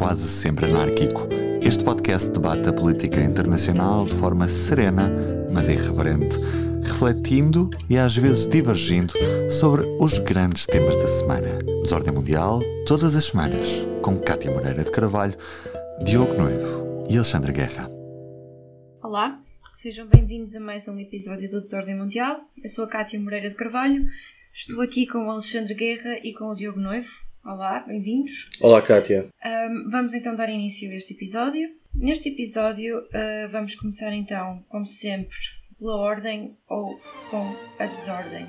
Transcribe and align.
quase 0.00 0.26
sempre 0.26 0.64
anárquico. 0.64 1.28
Este 1.60 1.84
podcast 1.84 2.30
debate 2.30 2.66
a 2.70 2.72
política 2.72 3.22
internacional 3.22 4.06
de 4.06 4.14
forma 4.14 4.48
serena, 4.48 5.12
mas 5.52 5.68
irreverente, 5.68 6.38
refletindo 6.82 7.68
e 7.86 7.98
às 7.98 8.16
vezes 8.16 8.46
divergindo 8.46 9.12
sobre 9.50 9.86
os 10.00 10.18
grandes 10.20 10.64
temas 10.64 10.96
da 10.96 11.06
semana. 11.06 11.58
Desordem 11.82 12.14
Mundial, 12.14 12.62
todas 12.86 13.14
as 13.14 13.26
semanas, 13.26 13.68
com 14.00 14.18
Cátia 14.18 14.50
Moreira 14.50 14.82
de 14.82 14.90
Carvalho, 14.90 15.36
Diogo 16.02 16.32
Noivo 16.32 17.04
e 17.10 17.16
Alexandre 17.16 17.52
Guerra. 17.52 17.90
Olá, 19.02 19.38
sejam 19.70 20.06
bem-vindos 20.06 20.56
a 20.56 20.60
mais 20.60 20.88
um 20.88 20.98
episódio 20.98 21.50
do 21.50 21.60
Desordem 21.60 21.94
Mundial. 21.94 22.40
Eu 22.64 22.70
sou 22.70 22.86
a 22.86 22.88
Cátia 22.88 23.20
Moreira 23.20 23.50
de 23.50 23.54
Carvalho, 23.54 24.06
estou 24.50 24.80
aqui 24.80 25.06
com 25.06 25.26
o 25.26 25.30
Alexandre 25.30 25.74
Guerra 25.74 26.18
e 26.24 26.32
com 26.32 26.46
o 26.46 26.54
Diogo 26.54 26.80
Noivo. 26.80 27.29
Olá, 27.42 27.80
bem-vindos. 27.80 28.50
Olá, 28.60 28.82
Kátia. 28.82 29.28
Um, 29.44 29.88
vamos 29.90 30.12
então 30.12 30.36
dar 30.36 30.50
início 30.50 30.90
a 30.90 30.94
este 30.94 31.14
episódio. 31.14 31.70
Neste 31.94 32.28
episódio, 32.28 32.98
uh, 32.98 33.48
vamos 33.50 33.74
começar 33.74 34.12
então, 34.12 34.62
como 34.68 34.84
sempre, 34.84 35.34
pela 35.78 35.96
ordem 35.96 36.54
ou 36.68 37.00
com 37.30 37.56
a 37.78 37.86
desordem. 37.86 38.46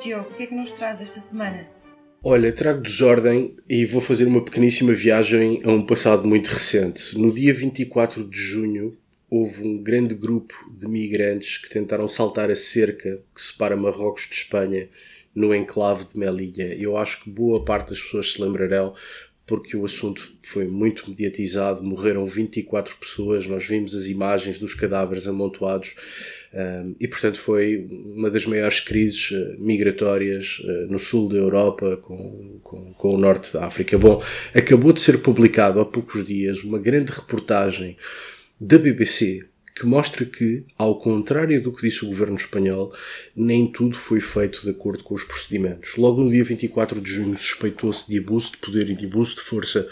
Diogo, 0.00 0.30
o 0.30 0.34
que 0.34 0.44
é 0.44 0.46
que 0.46 0.54
nos 0.54 0.70
traz 0.70 1.00
esta 1.00 1.20
semana? 1.20 1.66
Olha, 2.22 2.52
trago 2.52 2.82
desordem 2.82 3.56
e 3.68 3.84
vou 3.84 4.00
fazer 4.00 4.26
uma 4.26 4.44
pequeníssima 4.44 4.92
viagem 4.92 5.60
a 5.64 5.70
um 5.70 5.84
passado 5.84 6.24
muito 6.24 6.46
recente. 6.48 7.18
No 7.18 7.34
dia 7.34 7.52
24 7.52 8.24
de 8.28 8.38
junho, 8.38 8.96
houve 9.28 9.66
um 9.66 9.82
grande 9.82 10.14
grupo 10.14 10.54
de 10.72 10.86
migrantes 10.86 11.58
que 11.58 11.68
tentaram 11.68 12.06
saltar 12.06 12.48
a 12.48 12.56
cerca 12.56 13.20
que 13.34 13.42
separa 13.42 13.76
Marrocos 13.76 14.28
de 14.28 14.36
Espanha 14.36 14.88
no 15.38 15.54
enclave 15.54 16.04
de 16.04 16.18
Melilla. 16.18 16.74
Eu 16.74 16.96
acho 16.96 17.22
que 17.22 17.30
boa 17.30 17.64
parte 17.64 17.90
das 17.90 18.02
pessoas 18.02 18.32
se 18.32 18.42
lembrarão 18.42 18.92
porque 19.46 19.76
o 19.76 19.84
assunto 19.84 20.30
foi 20.42 20.66
muito 20.66 21.08
mediatizado, 21.08 21.82
morreram 21.82 22.26
24 22.26 22.94
pessoas, 22.96 23.46
nós 23.46 23.64
vimos 23.64 23.94
as 23.94 24.06
imagens 24.06 24.58
dos 24.58 24.74
cadáveres 24.74 25.26
amontoados 25.26 25.94
um, 26.52 26.94
e, 27.00 27.08
portanto, 27.08 27.40
foi 27.40 27.88
uma 27.90 28.28
das 28.30 28.44
maiores 28.44 28.80
crises 28.80 29.30
uh, 29.30 29.56
migratórias 29.58 30.58
uh, 30.58 30.92
no 30.92 30.98
sul 30.98 31.30
da 31.30 31.36
Europa 31.36 31.96
com, 31.96 32.58
com, 32.62 32.92
com, 32.92 33.14
o 33.14 33.16
norte 33.16 33.54
da 33.54 33.64
África. 33.64 33.96
Bom, 33.96 34.22
acabou 34.52 34.92
de 34.92 35.00
ser 35.00 35.22
publicado 35.22 35.80
há 35.80 35.86
poucos 35.86 36.26
dias 36.26 36.62
uma 36.62 36.78
grande 36.78 37.10
reportagem 37.10 37.96
da 38.60 38.76
BBC 38.76 39.46
que 39.78 39.86
mostra 39.86 40.24
que, 40.24 40.64
ao 40.76 40.98
contrário 40.98 41.62
do 41.62 41.70
que 41.70 41.82
disse 41.82 42.04
o 42.04 42.08
governo 42.08 42.34
espanhol, 42.34 42.92
nem 43.36 43.70
tudo 43.70 43.94
foi 43.94 44.20
feito 44.20 44.62
de 44.62 44.70
acordo 44.70 45.04
com 45.04 45.14
os 45.14 45.22
procedimentos. 45.22 45.94
Logo 45.96 46.20
no 46.20 46.30
dia 46.30 46.42
24 46.42 47.00
de 47.00 47.08
junho 47.08 47.36
suspeitou-se 47.36 48.08
de 48.08 48.18
abuso 48.18 48.52
de 48.52 48.56
poder 48.56 48.90
e 48.90 48.96
de 48.96 49.06
abuso 49.06 49.36
de 49.36 49.42
força 49.42 49.88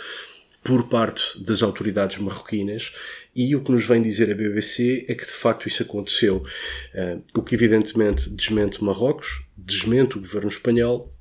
por 0.64 0.88
parte 0.88 1.40
das 1.44 1.62
autoridades 1.62 2.18
marroquinas 2.18 2.92
e 3.34 3.54
o 3.54 3.62
que 3.62 3.70
nos 3.70 3.86
vem 3.86 4.02
dizer 4.02 4.28
a 4.28 4.34
BBC 4.34 5.04
é 5.06 5.14
que 5.14 5.24
de 5.24 5.30
facto 5.30 5.68
isso 5.68 5.84
aconteceu, 5.84 6.38
uh, 6.38 7.22
o 7.38 7.42
que 7.42 7.54
evidentemente 7.54 8.28
desmente 8.28 8.82
Marrocos, 8.82 9.44
desmente 9.56 10.18
o 10.18 10.20
governo 10.20 10.48
espanhol 10.48 11.16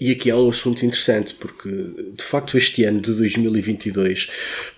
e 0.00 0.12
aqui 0.12 0.30
há 0.30 0.36
um 0.36 0.50
assunto 0.50 0.84
interessante, 0.84 1.34
porque 1.34 1.68
de 1.68 2.24
facto 2.24 2.56
este 2.56 2.84
ano 2.84 3.00
de 3.00 3.12
2022 3.14 4.28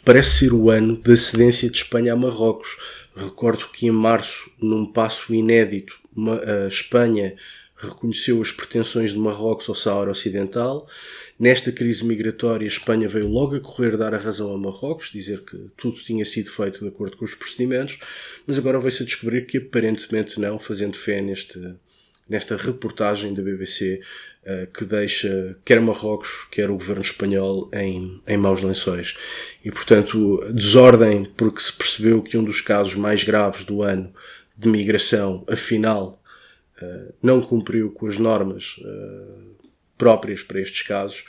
parece 0.05 0.39
ser 0.39 0.53
o 0.53 0.71
ano 0.71 0.97
da 0.97 1.17
cedência 1.17 1.69
de 1.71 1.77
Espanha 1.79 2.13
a 2.13 2.17
Marrocos. 2.17 2.77
Recordo 3.17 3.69
que 3.73 3.87
em 3.87 3.91
março, 3.91 4.51
num 4.61 4.87
passo 4.87 5.33
inédito, 5.35 5.99
a 6.17 6.67
Espanha 6.67 7.37
reconheceu 7.77 8.41
as 8.41 8.53
pretensões 8.53 9.13
de 9.13 9.19
Marrocos 9.19 9.69
ao 9.69 9.75
Saara 9.75 10.11
Ocidental. 10.11 10.89
Nesta 11.39 11.73
crise 11.73 12.05
migratória, 12.05 12.65
a 12.65 12.69
Espanha 12.69 13.09
veio 13.09 13.29
logo 13.29 13.57
a 13.57 13.61
correr 13.61 13.97
dar 13.97 14.15
a 14.15 14.19
razão 14.19 14.53
a 14.55 14.59
Marrocos, 14.59 15.11
dizer 15.13 15.41
que 15.45 15.57
tudo 15.77 15.97
tinha 15.99 16.25
sido 16.25 16.51
feito 16.51 16.81
de 16.81 16.89
acordo 16.89 17.17
com 17.17 17.25
os 17.25 17.35
procedimentos, 17.35 17.99
mas 18.47 18.59
agora 18.59 18.79
veio-se 18.79 19.03
a 19.03 19.07
descobrir 19.07 19.47
que 19.47 19.59
aparentemente 19.59 20.41
não, 20.41 20.59
fazendo 20.59 20.97
fé 20.97 21.21
neste, 21.21 21.59
nesta 22.29 22.57
reportagem 22.57 23.35
da 23.35 23.43
BBC, 23.43 24.01
uh, 24.45 24.67
que 24.73 24.85
deixa 24.85 25.57
quer 25.65 25.81
Marrocos, 25.81 26.47
quer 26.51 26.71
o 26.71 26.75
governo 26.75 27.03
espanhol 27.03 27.71
em, 27.73 28.21
em 28.27 28.37
maus 28.37 28.63
lençóis. 28.63 29.17
E, 29.65 29.71
portanto, 29.71 30.41
desordem 30.53 31.25
porque 31.25 31.61
se 31.61 31.73
percebeu 31.73 32.23
que 32.23 32.37
um 32.37 32.45
dos 32.45 32.61
casos 32.61 32.95
mais 32.95 33.25
graves 33.25 33.65
do 33.65 33.83
ano 33.83 34.13
de 34.57 34.69
migração, 34.69 35.45
afinal, 35.49 36.23
uh, 36.81 37.15
não 37.23 37.41
cumpriu 37.43 37.91
com 37.91 38.07
as 38.07 38.19
normas 38.19 38.77
uh, 38.79 39.55
próprias 39.99 40.43
para 40.43 40.61
estes 40.61 40.83
casos, 40.83 41.25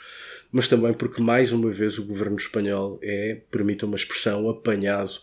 mas 0.50 0.68
também 0.68 0.92
porque, 0.92 1.20
mais 1.20 1.52
uma 1.52 1.70
vez, 1.70 1.98
o 1.98 2.04
governo 2.04 2.36
espanhol 2.36 2.98
é, 3.02 3.40
permita 3.50 3.84
uma 3.84 3.96
expressão, 3.96 4.48
apanhado 4.48 5.20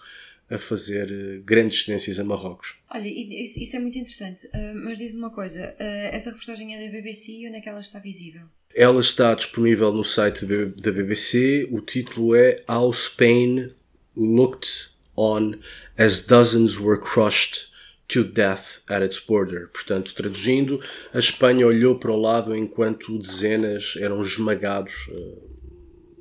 a 0.53 0.59
fazer 0.59 1.11
eh, 1.11 1.41
grandes 1.43 1.83
cedências 1.83 2.19
a 2.19 2.23
Marrocos. 2.23 2.75
Olha, 2.89 3.07
isso 3.07 3.75
é 3.75 3.79
muito 3.79 3.97
interessante, 3.97 4.45
uh, 4.47 4.75
mas 4.75 4.97
diz 4.97 5.15
uma 5.15 5.29
coisa: 5.29 5.75
uh, 5.79 6.15
essa 6.15 6.29
reportagem 6.29 6.75
é 6.75 6.85
da 6.85 6.91
BBC 6.91 7.31
e 7.31 7.47
onde 7.47 7.57
é 7.57 7.61
que 7.61 7.69
ela 7.69 7.79
está 7.79 7.99
visível? 7.99 8.43
Ela 8.75 9.01
está 9.01 9.33
disponível 9.33 9.91
no 9.91 10.03
site 10.03 10.45
da 10.45 10.91
BBC. 10.91 11.67
O 11.71 11.81
título 11.81 12.35
é 12.35 12.63
How 12.67 12.91
Spain 12.91 13.69
Looked 14.15 14.67
On 15.15 15.53
as 15.97 16.21
Dozens 16.21 16.79
Were 16.79 16.99
Crushed 16.99 17.67
to 18.07 18.23
Death 18.23 18.81
at 18.89 19.03
Its 19.03 19.19
Border. 19.19 19.69
Portanto, 19.71 20.13
traduzindo, 20.13 20.79
a 21.13 21.19
Espanha 21.19 21.67
olhou 21.67 21.97
para 21.97 22.11
o 22.11 22.19
lado 22.19 22.55
enquanto 22.55 23.17
dezenas 23.17 23.95
eram 23.99 24.21
esmagados. 24.21 25.09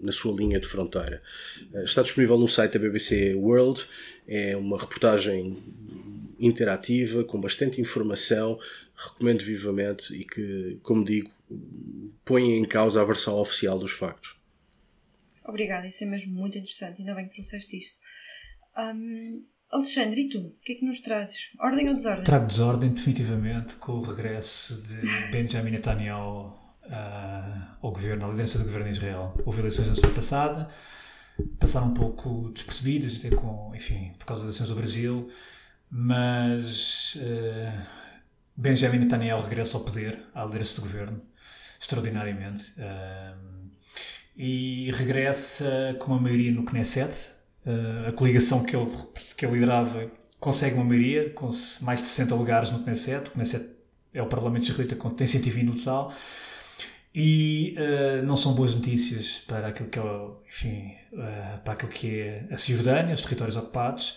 Na 0.03 0.11
sua 0.11 0.35
linha 0.35 0.59
de 0.59 0.67
fronteira. 0.67 1.23
Está 1.85 2.03
disponível 2.03 2.37
no 2.37 2.49
site 2.49 2.73
da 2.73 2.81
BBC 2.81 3.35
World 3.35 3.87
é 4.27 4.57
uma 4.57 4.79
reportagem 4.79 5.63
interativa, 6.39 7.23
com 7.25 7.41
bastante 7.41 7.81
informação, 7.81 8.59
recomendo 8.97 9.45
vivamente 9.45 10.15
e 10.15 10.25
que, 10.25 10.79
como 10.83 11.05
digo, 11.05 11.31
põe 12.25 12.59
em 12.59 12.65
causa 12.65 13.01
a 13.01 13.05
versão 13.05 13.35
oficial 13.35 13.79
dos 13.79 13.93
factos. 13.93 14.37
Obrigada, 15.45 15.87
isso 15.87 16.05
é 16.05 16.07
mesmo 16.07 16.33
muito 16.33 16.59
interessante, 16.59 17.01
ainda 17.01 17.15
bem 17.15 17.27
que 17.27 17.35
trouxeste 17.35 17.77
isto. 17.77 18.01
Um, 18.77 19.45
Alexandre, 19.71 20.21
e 20.21 20.29
tu? 20.29 20.39
O 20.39 20.61
que 20.63 20.73
é 20.73 20.75
que 20.77 20.85
nos 20.85 21.01
trazes? 21.01 21.51
Ordem 21.59 21.89
ou 21.89 21.95
desordem? 21.95 22.25
Trago 22.25 22.47
desordem, 22.47 22.93
definitivamente, 22.93 23.77
com 23.77 23.93
o 23.93 24.01
regresso 24.01 24.81
de 24.83 25.31
Benjamin 25.31 25.71
Netanyahu 25.71 26.62
uh, 26.87 27.63
ao 27.81 27.91
governo, 27.91 28.27
à 28.27 28.29
liderança 28.29 28.59
do 28.59 28.65
governo 28.65 28.87
de 28.87 28.97
Israel. 28.97 29.35
Houve 29.45 29.61
eleições 29.61 29.89
na 29.89 29.95
semana 29.95 30.15
passada, 30.15 30.69
passaram 31.59 31.89
um 31.89 31.95
pouco 31.95 32.51
despercebidas, 32.51 33.19
até 33.19 33.35
com, 33.35 33.73
enfim, 33.75 34.13
por 34.19 34.27
causa 34.27 34.45
das 34.45 34.55
ações 34.55 34.69
do 34.69 34.77
Brasil, 34.77 35.31
mas 35.91 37.17
uh, 37.17 37.83
Benjamin 38.57 38.99
Netanyahu 38.99 39.43
regressa 39.43 39.77
ao 39.77 39.85
poder, 39.85 40.19
à 40.35 40.45
liderança 40.45 40.77
do 40.77 40.83
governo, 40.83 41.21
extraordinariamente, 41.81 42.73
uh, 42.79 43.53
e 44.37 44.91
regressa 44.93 45.97
com 45.99 46.13
uma 46.13 46.21
maioria 46.21 46.53
no 46.53 46.65
Knesset, 46.65 47.33
uh, 47.67 48.09
a 48.09 48.13
coligação 48.13 48.63
que 48.63 48.75
ele, 48.75 48.91
que 49.37 49.45
ele 49.45 49.55
liderava 49.55 50.11
consegue 50.41 50.75
uma 50.75 50.85
maioria, 50.85 51.31
com 51.31 51.51
mais 51.83 52.01
de 52.01 52.07
60 52.07 52.35
lugares 52.35 52.71
no 52.71 52.83
Knesset, 52.83 53.29
o 53.29 53.33
Knesset 53.33 53.71
é 54.15 54.23
o 54.23 54.27
Parlamento 54.27 54.65
israelita 54.65 54.97
tem 55.11 55.27
120 55.27 55.65
no 55.65 55.75
total, 55.75 56.13
e 57.15 57.77
uh, 57.77 58.25
não 58.25 58.37
são 58.37 58.55
boas 58.55 58.75
notícias 58.75 59.43
para 59.47 59.69
aquilo 59.69 59.89
que 59.89 59.99
é, 59.99 60.03
enfim, 60.49 60.95
uh, 61.13 61.61
para 61.63 61.75
aquilo 61.75 61.93
que 61.93 62.21
é 62.21 62.47
a 62.51 62.57
Cisjordânia, 62.57 63.15
os 63.15 63.23
territórios 63.23 63.57
ocupados, 63.57 64.17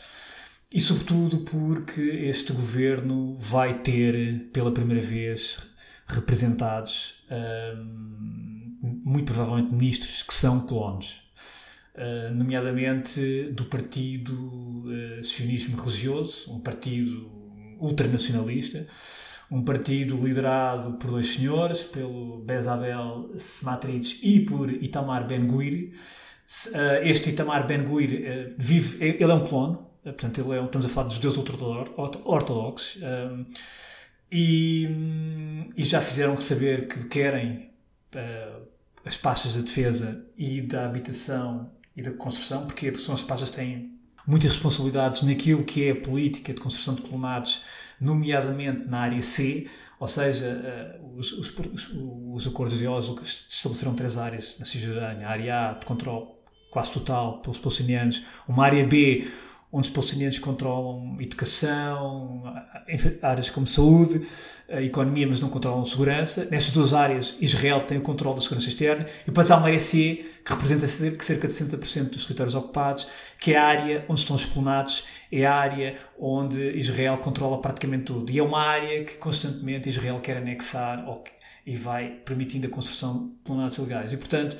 e 0.71 0.79
sobretudo 0.79 1.39
porque 1.39 2.01
este 2.01 2.53
governo 2.53 3.35
vai 3.37 3.79
ter 3.79 4.49
pela 4.51 4.71
primeira 4.71 5.01
vez 5.01 5.59
representados, 6.07 7.23
uh, 7.29 7.83
muito 8.81 9.25
provavelmente, 9.33 9.73
ministros 9.73 10.23
que 10.23 10.33
são 10.33 10.61
colonos. 10.61 11.23
nomeadamente 12.33 13.49
do 13.53 13.65
Partido 13.65 14.83
Sionismo 15.23 15.77
Religioso, 15.77 16.51
um 16.53 16.59
partido 16.59 17.31
ultranacionalista, 17.79 18.85
um 19.49 19.63
partido 19.63 20.15
liderado 20.17 20.93
por 20.93 21.11
dois 21.11 21.27
senhores, 21.27 21.83
pelo 21.83 22.39
Bezabel 22.39 23.29
Smatrich 23.35 24.19
e 24.23 24.45
por 24.45 24.71
Itamar 24.71 25.27
Ben-Gvir. 25.27 25.93
Eh, 26.73 27.09
este 27.09 27.29
Itamar 27.29 27.67
Ben-Gvir 27.67 28.25
eh, 28.25 28.53
vive, 28.57 29.03
ele 29.03 29.31
é 29.31 29.33
um 29.33 29.45
clono, 29.45 29.87
eh, 30.03 30.11
portanto, 30.11 30.41
ele 30.41 30.57
é, 30.57 30.63
estamos 30.63 30.85
a 30.85 30.89
falar 30.89 31.07
dos 31.07 31.15
judeus 31.15 31.37
ortodoxos, 31.37 32.97
e, 34.31 34.89
e, 35.77 35.85
já 35.85 36.01
fizeram 36.01 36.35
saber 36.35 36.87
que 36.87 37.05
querem 37.05 37.69
as 39.05 39.15
pastas 39.15 39.53
da 39.53 39.61
defesa 39.61 40.25
e 40.35 40.61
da 40.61 40.85
habitação 40.85 41.71
e 41.95 42.01
da 42.01 42.11
construção, 42.11 42.65
porque 42.65 42.93
são 42.97 43.13
as 43.13 43.21
pastas 43.21 43.51
que 43.51 43.57
têm 43.57 43.95
muitas 44.27 44.51
responsabilidades 44.51 45.21
naquilo 45.21 45.63
que 45.63 45.85
é 45.85 45.91
a 45.91 45.95
política 45.95 46.53
de 46.53 46.59
construção 46.59 46.95
de 46.95 47.03
colonados 47.03 47.61
nomeadamente 47.99 48.87
na 48.87 48.99
área 48.99 49.21
C, 49.21 49.67
ou 49.99 50.07
seja, 50.07 50.45
eh, 50.45 50.99
os, 51.15 51.31
os, 51.31 51.53
os 52.33 52.47
acordos 52.47 52.77
de 52.77 52.87
Oslo 52.87 53.21
estabeleceram 53.23 53.95
três 53.95 54.17
áreas 54.17 54.55
na 54.59 54.65
Cisjordânia, 54.65 55.27
a 55.27 55.31
área 55.31 55.69
A 55.69 55.73
de 55.73 55.85
controle 55.85 56.27
quase 56.69 56.91
total 56.91 57.39
pelos 57.41 57.59
palestinianos, 57.59 58.23
uma 58.47 58.65
área 58.65 58.85
B 58.85 59.27
onde 59.71 59.87
os 59.87 59.93
palestinianos 59.93 60.39
controlam 60.39 61.17
educação, 61.19 62.43
áreas 63.21 63.49
como 63.49 63.67
saúde, 63.67 64.25
a 64.69 64.81
economia, 64.81 65.27
mas 65.27 65.39
não 65.39 65.49
controlam 65.49 65.85
segurança. 65.85 66.47
Nessas 66.49 66.71
duas 66.71 66.93
áreas, 66.93 67.35
Israel 67.39 67.81
tem 67.81 67.97
o 67.97 68.01
controle 68.01 68.35
da 68.35 68.41
segurança 68.41 68.67
externa. 68.67 69.05
E 69.23 69.25
depois 69.25 69.49
há 69.51 69.57
uma 69.57 69.67
área 69.67 69.79
C, 69.79 70.25
que 70.43 70.51
representa 70.51 70.87
cerca 70.87 71.47
de 71.47 71.53
60% 71.53 72.09
dos 72.09 72.25
territórios 72.25 72.55
ocupados, 72.55 73.07
que 73.39 73.53
é 73.53 73.57
a 73.57 73.65
área 73.65 74.05
onde 74.09 74.21
estão 74.21 74.35
os 74.35 74.45
colonados, 74.45 75.05
é 75.31 75.45
a 75.45 75.53
área 75.53 75.95
onde 76.19 76.61
Israel 76.77 77.17
controla 77.17 77.59
praticamente 77.61 78.05
tudo. 78.05 78.31
E 78.31 78.39
é 78.39 78.43
uma 78.43 78.61
área 78.61 79.03
que 79.03 79.13
constantemente 79.15 79.89
Israel 79.89 80.19
quer 80.19 80.37
anexar 80.37 81.05
e 81.65 81.75
vai 81.75 82.21
permitindo 82.25 82.67
a 82.67 82.69
construção 82.69 83.27
de 83.27 83.33
colonados 83.43 83.77
ilegais. 83.77 84.13
E, 84.13 84.17
portanto, 84.17 84.57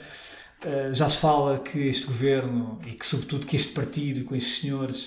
eh, 0.64 0.90
já 0.94 1.08
se 1.08 1.18
fala 1.18 1.60
que 1.60 1.78
este 1.80 2.08
governo 2.08 2.80
e 2.88 2.92
que, 2.94 3.06
sobretudo, 3.06 3.46
que 3.46 3.56
este 3.56 3.72
partido 3.72 4.24
com 4.24 4.36
estes 4.36 4.62
senhores 4.62 5.06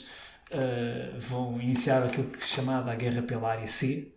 uh, 0.53 1.19
vão 1.19 1.61
iniciar 1.61 2.03
aquilo 2.05 2.29
que 2.29 2.39
é 2.39 2.41
chamada 2.41 2.91
a 2.91 2.95
guerra 2.95 3.23
pela 3.23 3.51
área 3.51 3.67
C. 3.67 4.13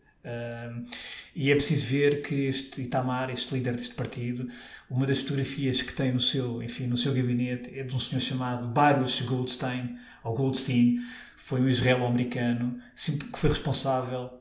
E 1.35 1.51
é 1.51 1.56
preciso 1.56 1.88
ver 1.88 2.21
que 2.21 2.35
este 2.45 2.81
Itamar, 2.81 3.29
este 3.29 3.53
líder 3.53 3.75
deste 3.75 3.95
partido, 3.95 4.47
uma 4.89 5.06
das 5.06 5.19
fotografias 5.21 5.81
que 5.81 5.94
tem 5.94 6.12
no 6.12 6.19
seu, 6.19 6.62
enfim, 6.62 6.88
no 6.88 6.97
seu 6.97 7.13
gabinete 7.13 7.77
é 7.77 7.83
de 7.83 7.95
um 7.95 8.00
senhor 8.00 8.21
chamado 8.21 8.68
Baruch 8.68 9.23
Goldstein, 9.23 9.97
ou 10.23 10.35
Goldstein, 10.35 11.00
foi 11.38 11.62
um 11.62 11.69
israelo-americano 11.69 12.79
que 12.95 13.39
foi 13.39 13.50
responsável 13.50 14.31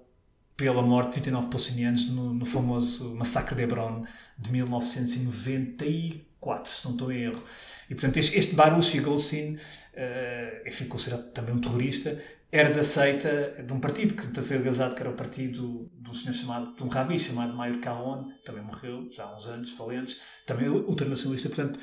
pela 0.57 0.83
morte 0.83 1.11
de 1.11 1.17
29 1.17 1.49
palestinianos 1.49 2.11
no, 2.11 2.35
no 2.35 2.45
famoso 2.45 3.15
massacre 3.15 3.55
de 3.55 3.63
Hebron 3.63 4.05
de 4.39 4.53
1994 4.53 6.31
4, 6.41 6.73
se 6.73 6.85
não 6.87 6.93
estou 6.93 7.13
em 7.13 7.23
erro. 7.23 7.45
E 7.89 7.95
portanto, 7.95 8.17
este, 8.17 8.39
este 8.39 8.55
Baruch 8.55 8.99
Goldstein, 9.01 9.57
uh, 9.57 10.87
considerado 10.89 11.31
também 11.33 11.55
um 11.55 11.61
terrorista, 11.61 12.19
era 12.53 12.73
da 12.73 12.83
seita 12.83 13.63
de 13.63 13.73
um 13.73 13.79
partido 13.79 14.15
que 14.15 14.41
foi 14.41 14.59
legalizado, 14.59 14.95
que 14.95 15.03
era 15.03 15.11
o 15.11 15.15
partido 15.15 15.89
de 15.95 16.11
um 16.11 16.13
senhor 16.13 16.35
chamado, 16.35 16.75
de 16.75 16.83
um 16.83 16.89
rabi 16.89 17.19
chamado 17.19 17.57
Mayer 17.57 17.81
Kaon, 17.81 18.27
também 18.45 18.63
morreu 18.63 19.09
já 19.13 19.25
há 19.25 19.37
uns 19.37 19.47
anos, 19.47 19.73
valentes, 19.73 20.17
também 20.47 20.69
ultranacionalista. 20.69 21.49
Portanto, 21.49 21.79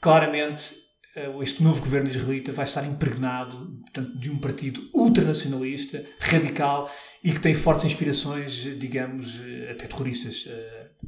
claramente, 0.00 0.74
eh, 1.16 1.30
este 1.40 1.62
novo 1.62 1.80
governo 1.80 2.10
israelita 2.10 2.52
vai 2.52 2.64
estar 2.64 2.84
impregnado 2.84 3.80
portanto, 3.82 4.18
de 4.18 4.30
um 4.30 4.38
partido 4.38 4.82
ultranacionalista, 4.94 6.04
radical 6.18 6.90
e 7.24 7.32
que 7.32 7.40
tem 7.40 7.54
fortes 7.54 7.86
inspirações, 7.86 8.52
digamos, 8.78 9.40
eh, 9.40 9.70
até 9.70 9.86
terroristas 9.86 10.46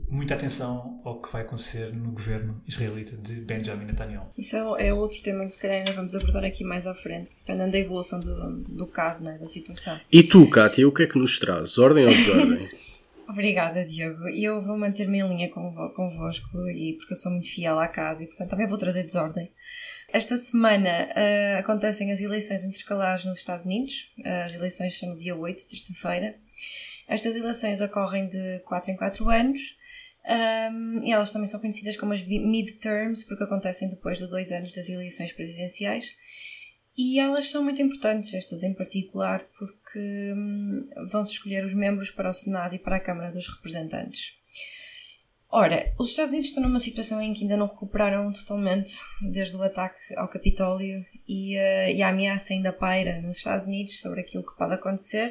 muita 0.09 0.35
atenção 0.35 1.01
ao 1.05 1.21
que 1.21 1.33
vai 1.33 1.43
acontecer 1.43 1.95
no 1.95 2.13
governo 2.13 2.63
israelita 2.67 3.17
de 3.17 3.35
Benjamin 3.35 3.87
Netanyahu. 3.87 4.27
Isso 4.37 4.57
é, 4.57 4.89
é 4.89 4.95
outro 4.95 5.23
tema 5.23 5.45
que 5.45 5.51
se 5.51 5.59
calhar 5.59 5.79
ainda 5.79 5.93
vamos 5.93 6.15
abordar 6.15 6.45
aqui 6.45 6.65
mais 6.65 6.87
à 6.87 6.95
frente, 6.95 7.35
dependendo 7.37 7.73
da 7.73 7.79
evolução 7.79 8.21
do, 8.21 8.57
do 8.63 8.87
caso, 8.87 9.25
né, 9.25 9.39
da 9.39 9.47
situação. 9.47 9.99
E 10.11 10.23
tu, 10.23 10.49
Kátia, 10.49 10.87
o 10.87 10.93
que 10.93 11.03
é 11.03 11.07
que 11.07 11.19
nos 11.19 11.39
traz? 11.39 11.79
Ordem 11.79 12.05
ou 12.05 12.11
desordem? 12.11 12.69
Obrigada, 13.29 13.85
Diogo. 13.85 14.29
Eu 14.29 14.61
vou 14.61 14.77
manter-me 14.77 15.19
em 15.19 15.29
linha 15.29 15.51
convosco, 15.51 16.47
e 16.69 16.93
porque 16.95 17.15
eu 17.15 17.17
sou 17.17 17.33
muito 17.33 17.49
fiel 17.49 17.79
à 17.79 17.89
casa 17.89 18.23
e, 18.23 18.27
portanto, 18.27 18.51
também 18.51 18.67
vou 18.67 18.79
trazer 18.79 19.03
desordem. 19.03 19.49
Esta 20.13 20.37
semana 20.37 21.09
uh, 21.09 21.59
acontecem 21.59 22.13
as 22.13 22.21
eleições 22.21 22.65
intercalares 22.65 23.25
nos 23.25 23.39
Estados 23.39 23.65
Unidos. 23.65 24.13
Uh, 24.19 24.45
as 24.45 24.55
eleições 24.55 24.99
são 24.99 25.09
no 25.11 25.17
dia 25.17 25.35
8, 25.35 25.69
terça-feira. 25.69 26.37
Estas 27.09 27.37
eleições 27.37 27.81
ocorrem 27.81 28.29
de 28.29 28.61
4 28.61 28.93
em 28.93 28.97
4 28.97 29.29
anos 29.29 29.61
um, 30.27 31.01
e 31.05 31.13
elas 31.13 31.33
também 31.33 31.47
são 31.47 31.61
conhecidas 31.61 31.97
como 31.97 32.13
as 32.13 32.23
midterms, 32.23 33.25
porque 33.25 33.45
acontecem 33.45 33.89
depois 33.89 34.19
de 34.19 34.27
dois 34.27 34.53
anos 34.53 34.73
das 34.73 34.89
eleições 34.89 35.33
presidenciais. 35.33 36.17
E 36.97 37.19
elas 37.19 37.51
são 37.51 37.63
muito 37.63 37.83
importantes, 37.83 38.33
estas 38.33 38.63
em 38.63 38.73
particular, 38.73 39.45
porque 39.59 40.33
hum, 40.33 40.85
vão-se 41.11 41.33
escolher 41.33 41.65
os 41.65 41.75
membros 41.75 42.11
para 42.11 42.31
o 42.31 42.33
Senado 42.33 42.75
e 42.75 42.79
para 42.79 42.97
a 42.97 43.01
Câmara 43.01 43.33
dos 43.33 43.49
Representantes. 43.49 44.33
Ora, 45.57 45.95
os 46.01 46.09
Estados 46.09 46.33
Unidos 46.33 46.49
estão 46.49 46.65
numa 46.65 46.81
situação 46.81 47.23
em 47.23 47.33
que 47.33 47.43
ainda 47.43 47.57
não 47.57 47.69
recuperaram 47.69 48.33
totalmente 48.33 48.91
desde 49.31 49.57
o 49.57 49.63
ataque 49.63 50.01
ao 50.17 50.27
Capitólio 50.27 51.07
e, 51.29 51.57
uh, 51.57 51.91
e 51.95 52.03
a 52.03 52.09
ameaça 52.09 52.53
ainda 52.53 52.73
paira 52.73 53.23
nos 53.23 53.37
Estados 53.37 53.65
Unidos 53.65 54.01
sobre 54.01 54.21
aquilo 54.21 54.45
que 54.45 54.59
pode 54.59 54.75
acontecer. 54.75 55.31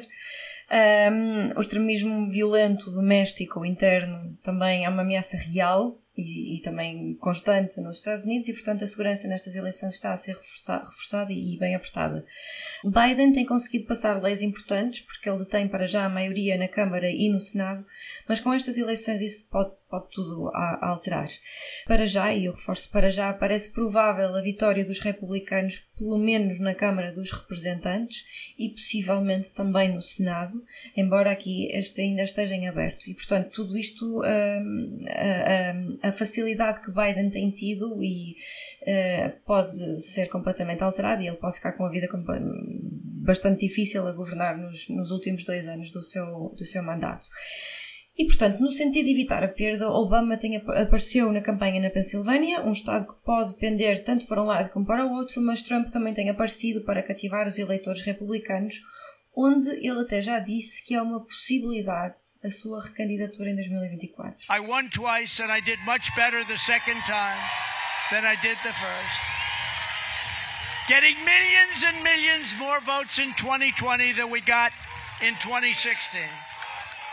Um, 1.12 1.58
o 1.58 1.60
extremismo 1.60 2.26
violento 2.30 2.90
doméstico 2.92 3.58
ou 3.58 3.66
interno 3.66 4.34
também 4.42 4.86
é 4.86 4.88
uma 4.88 5.02
ameaça 5.02 5.36
real 5.36 6.00
e, 6.16 6.56
e, 6.56 6.62
também 6.62 7.14
constante 7.16 7.80
nos 7.80 7.96
Estados 7.96 8.24
Unidos 8.24 8.46
e, 8.48 8.52
portanto, 8.52 8.84
a 8.84 8.86
segurança 8.86 9.26
nestas 9.26 9.56
eleições 9.56 9.94
está 9.94 10.12
a 10.12 10.16
ser 10.16 10.36
reforçada, 10.36 10.84
reforçada 10.84 11.32
e, 11.32 11.58
bem 11.58 11.74
apertada. 11.74 12.24
Biden 12.84 13.32
tem 13.32 13.44
conseguido 13.44 13.86
passar 13.86 14.22
leis 14.22 14.40
importantes 14.40 15.00
porque 15.00 15.28
ele 15.28 15.38
detém 15.38 15.68
para 15.68 15.86
já 15.86 16.04
a 16.04 16.08
maioria 16.08 16.56
na 16.56 16.68
Câmara 16.68 17.10
e 17.10 17.28
no 17.28 17.40
Senado, 17.40 17.84
mas 18.28 18.38
com 18.38 18.52
estas 18.52 18.78
eleições 18.78 19.20
isso 19.20 19.48
pode, 19.50 19.72
pode 19.94 20.10
tudo 20.10 20.48
a, 20.48 20.78
a 20.80 20.88
alterar. 20.90 21.28
Para 21.86 22.04
já, 22.04 22.32
e 22.34 22.46
eu 22.46 22.52
reforço 22.52 22.90
para 22.90 23.10
já, 23.10 23.32
parece 23.32 23.72
provável 23.72 24.34
a 24.34 24.40
vitória 24.40 24.84
dos 24.84 24.98
republicanos, 24.98 25.86
pelo 25.96 26.18
menos 26.18 26.58
na 26.58 26.74
Câmara 26.74 27.12
dos 27.12 27.30
Representantes 27.30 28.24
e 28.58 28.70
possivelmente 28.70 29.52
também 29.52 29.92
no 29.92 30.00
Senado, 30.00 30.64
embora 30.96 31.30
aqui 31.30 31.68
este 31.70 32.00
ainda 32.00 32.22
esteja 32.22 32.54
em 32.54 32.66
aberto. 32.66 33.06
E, 33.08 33.14
portanto, 33.14 33.50
tudo 33.50 33.76
isto. 33.76 34.04
Um, 34.04 35.00
um, 35.04 35.98
a 36.02 36.12
facilidade 36.12 36.80
que 36.80 36.90
Biden 36.90 37.30
tem 37.30 37.50
tido 37.50 38.02
e 38.02 38.34
uh, 38.82 39.32
pode 39.46 40.00
ser 40.00 40.28
completamente 40.28 40.82
alterada 40.82 41.22
e 41.22 41.28
ele 41.28 41.36
pode 41.36 41.56
ficar 41.56 41.72
com 41.72 41.84
a 41.84 41.90
vida 41.90 42.08
bastante 43.24 43.66
difícil 43.66 44.06
a 44.06 44.12
governar 44.12 44.56
nos, 44.58 44.88
nos 44.88 45.10
últimos 45.10 45.44
dois 45.44 45.68
anos 45.68 45.90
do 45.90 46.02
seu, 46.02 46.54
do 46.56 46.64
seu 46.64 46.82
mandato. 46.82 47.26
E, 48.16 48.26
portanto, 48.26 48.60
no 48.60 48.70
sentido 48.70 49.06
de 49.06 49.10
evitar 49.10 49.42
a 49.42 49.48
perda, 49.48 49.90
Obama 49.90 50.36
tem, 50.36 50.56
apareceu 50.56 51.32
na 51.32 51.40
campanha 51.40 51.80
na 51.80 51.90
Pensilvânia, 51.90 52.62
um 52.62 52.70
estado 52.70 53.06
que 53.06 53.24
pode 53.24 53.54
pender 53.54 54.04
tanto 54.04 54.26
para 54.26 54.40
um 54.40 54.46
lado 54.46 54.70
como 54.70 54.86
para 54.86 55.04
o 55.04 55.12
outro, 55.12 55.42
mas 55.42 55.64
Trump 55.64 55.88
também 55.88 56.14
tem 56.14 56.30
aparecido 56.30 56.82
para 56.82 57.02
cativar 57.02 57.46
os 57.46 57.58
eleitores 57.58 58.02
republicanos, 58.02 58.76
onde 59.36 59.68
ele 59.84 60.00
até 60.00 60.22
já 60.22 60.38
disse 60.38 60.84
que 60.84 60.94
é 60.94 61.02
uma 61.02 61.24
possibilidade 61.24 62.14
a 62.44 62.50
sua 62.50 62.84
recandidatura 62.84 63.50
em 63.50 63.56
2024. 63.56 64.44
I 64.48 64.60
won 64.60 64.88
twice 64.90 65.42
and 65.42 65.50
I 65.50 65.60
did 65.60 65.80
much 65.84 66.14
better 66.14 66.46
the 66.46 66.58
second 66.58 67.02
time 67.04 67.42
than 68.10 68.24
I 68.24 68.36
did 68.36 68.58
the 68.62 68.72
first. 68.74 69.18
Getting 70.86 71.16
millions 71.24 71.82
and 71.82 72.00
millions 72.04 72.54
more 72.58 72.80
votes 72.80 73.18
in 73.18 73.32
2020 73.34 74.12
than 74.12 74.30
we 74.30 74.40
got 74.40 74.70
in 75.20 75.34
2016. 75.40 76.53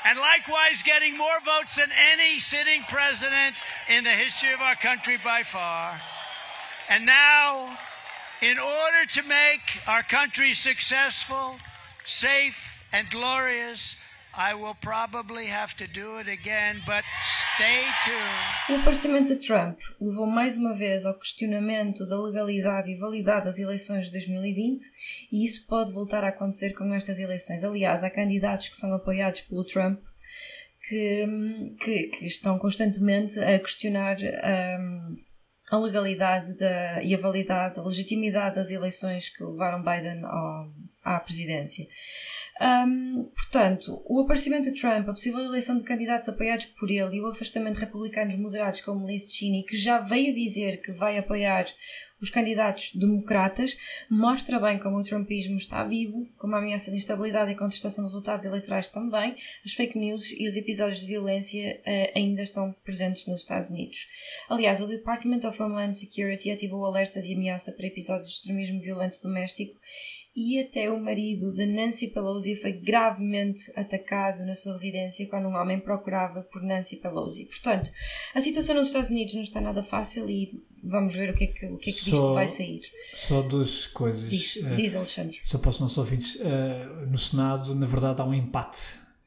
And 0.03 0.17
likewise, 0.17 0.81
getting 0.83 1.17
more 1.17 1.39
votes 1.45 1.75
than 1.75 1.89
any 2.13 2.39
sitting 2.39 2.83
president 2.89 3.55
in 3.87 4.03
the 4.03 4.11
history 4.11 4.51
of 4.53 4.59
our 4.59 4.75
country 4.75 5.17
by 5.23 5.43
far. 5.43 6.01
And 6.89 7.05
now, 7.05 7.77
in 8.41 8.57
order 8.57 9.05
to 9.11 9.23
make 9.23 9.61
our 9.87 10.01
country 10.01 10.53
successful, 10.53 11.57
safe, 12.05 12.79
and 12.91 13.09
glorious, 13.09 13.95
I 14.33 14.53
will 14.53 14.75
probably 14.75 15.47
have 15.47 15.75
to 15.75 15.87
do 15.87 16.17
it 16.17 16.29
again, 16.29 16.81
but 16.85 17.03
stay 17.55 17.83
tuned. 18.05 18.77
O 18.77 18.81
aparecimento 18.81 19.35
de 19.35 19.41
Trump 19.41 19.79
levou 19.99 20.25
mais 20.25 20.55
uma 20.55 20.73
vez 20.73 21.05
ao 21.05 21.17
questionamento 21.19 22.05
da 22.05 22.17
legalidade 22.17 22.89
e 22.89 22.95
validade 22.95 23.45
das 23.45 23.59
eleições 23.59 24.05
de 24.05 24.11
2020 24.11 24.81
e 25.31 25.43
isso 25.43 25.67
pode 25.67 25.91
voltar 25.93 26.23
a 26.23 26.29
acontecer 26.29 26.73
com 26.73 26.93
estas 26.93 27.19
eleições. 27.19 27.63
Aliás, 27.63 28.03
há 28.03 28.09
candidatos 28.09 28.69
que 28.69 28.77
são 28.77 28.93
apoiados 28.93 29.41
pelo 29.41 29.65
Trump 29.65 30.01
que, 30.87 31.27
que, 31.83 32.07
que 32.07 32.25
estão 32.25 32.57
constantemente 32.57 33.39
a 33.39 33.59
questionar 33.59 34.17
um, 34.79 35.17
a 35.71 35.77
legalidade 35.77 36.57
da, 36.57 37.03
e 37.03 37.13
a 37.13 37.17
validade, 37.17 37.79
a 37.79 37.83
legitimidade 37.83 38.55
das 38.55 38.71
eleições 38.71 39.29
que 39.29 39.43
levaram 39.43 39.83
Biden 39.83 40.23
ao, 40.23 40.69
à 41.03 41.19
presidência. 41.19 41.87
Um, 42.61 43.23
portanto, 43.35 44.03
o 44.05 44.19
aparecimento 44.19 44.71
de 44.71 44.79
Trump, 44.79 45.09
a 45.09 45.13
possível 45.13 45.39
eleição 45.39 45.75
de 45.75 45.83
candidatos 45.83 46.29
apoiados 46.29 46.65
por 46.65 46.91
ele 46.91 47.15
e 47.15 47.21
o 47.21 47.25
afastamento 47.25 47.79
de 47.79 47.85
republicanos 47.85 48.35
moderados 48.35 48.81
como 48.81 49.07
Liz 49.07 49.27
Cheney, 49.31 49.63
que 49.63 49.75
já 49.75 49.97
veio 49.97 50.31
dizer 50.35 50.79
que 50.79 50.91
vai 50.91 51.17
apoiar 51.17 51.65
os 52.21 52.29
candidatos 52.29 52.91
democratas, 52.93 53.75
mostra 54.07 54.59
bem 54.59 54.77
como 54.77 54.97
o 54.97 55.03
trumpismo 55.03 55.55
está 55.55 55.83
vivo, 55.83 56.29
como 56.37 56.55
a 56.55 56.59
ameaça 56.59 56.91
de 56.91 56.97
instabilidade 56.97 57.51
e 57.51 57.55
contestação 57.55 58.03
dos 58.03 58.13
resultados 58.13 58.45
eleitorais 58.45 58.89
também, 58.89 59.35
as 59.65 59.73
fake 59.73 59.97
news 59.97 60.31
e 60.37 60.47
os 60.47 60.55
episódios 60.55 60.99
de 60.99 61.07
violência 61.07 61.81
uh, 61.81 62.11
ainda 62.15 62.43
estão 62.43 62.75
presentes 62.85 63.25
nos 63.25 63.41
Estados 63.41 63.71
Unidos. 63.71 64.05
Aliás, 64.47 64.79
o 64.79 64.85
Department 64.87 65.47
of 65.47 65.59
Homeland 65.59 65.95
Security 65.95 66.51
ativou 66.51 66.81
o 66.81 66.85
alerta 66.85 67.19
de 67.19 67.33
ameaça 67.33 67.71
para 67.71 67.87
episódios 67.87 68.27
de 68.27 68.33
extremismo 68.33 68.79
violento 68.79 69.19
doméstico 69.23 69.79
e 70.35 70.59
até 70.61 70.89
o 70.89 70.97
marido 70.99 71.53
de 71.53 71.65
Nancy 71.65 72.07
Pelosi 72.07 72.55
foi 72.55 72.71
gravemente 72.71 73.71
atacado 73.75 74.45
na 74.45 74.55
sua 74.55 74.71
residência 74.73 75.27
quando 75.27 75.47
um 75.49 75.55
homem 75.55 75.79
procurava 75.79 76.41
por 76.43 76.61
Nancy 76.63 76.97
Pelosi. 76.97 77.45
Portanto, 77.45 77.91
a 78.33 78.39
situação 78.39 78.75
nos 78.75 78.87
Estados 78.87 79.09
Unidos 79.09 79.33
não 79.33 79.41
está 79.41 79.59
nada 79.59 79.83
fácil 79.83 80.29
e 80.29 80.51
vamos 80.83 81.15
ver 81.15 81.31
o 81.31 81.33
que 81.33 81.43
é 81.43 81.47
que, 81.47 81.65
o 81.65 81.77
que, 81.77 81.89
é 81.89 81.93
que 81.93 81.99
disto 82.05 82.15
Só- 82.15 82.33
vai 82.33 82.47
sair. 82.47 82.81
Só 83.13 83.41
duas 83.41 83.87
coisas. 83.87 84.29
Diz, 84.29 84.57
Eh, 84.63 84.75
diz 84.75 84.95
Alexandre. 84.95 85.37
Só 85.43 85.57
os 85.57 85.79
nossos 85.79 85.97
ouvintes, 85.97 86.37
eh, 86.39 86.85
no 87.09 87.17
Senado, 87.17 87.75
na 87.75 87.85
verdade, 87.85 88.21
há 88.21 88.25
um 88.25 88.33
empate 88.33 88.79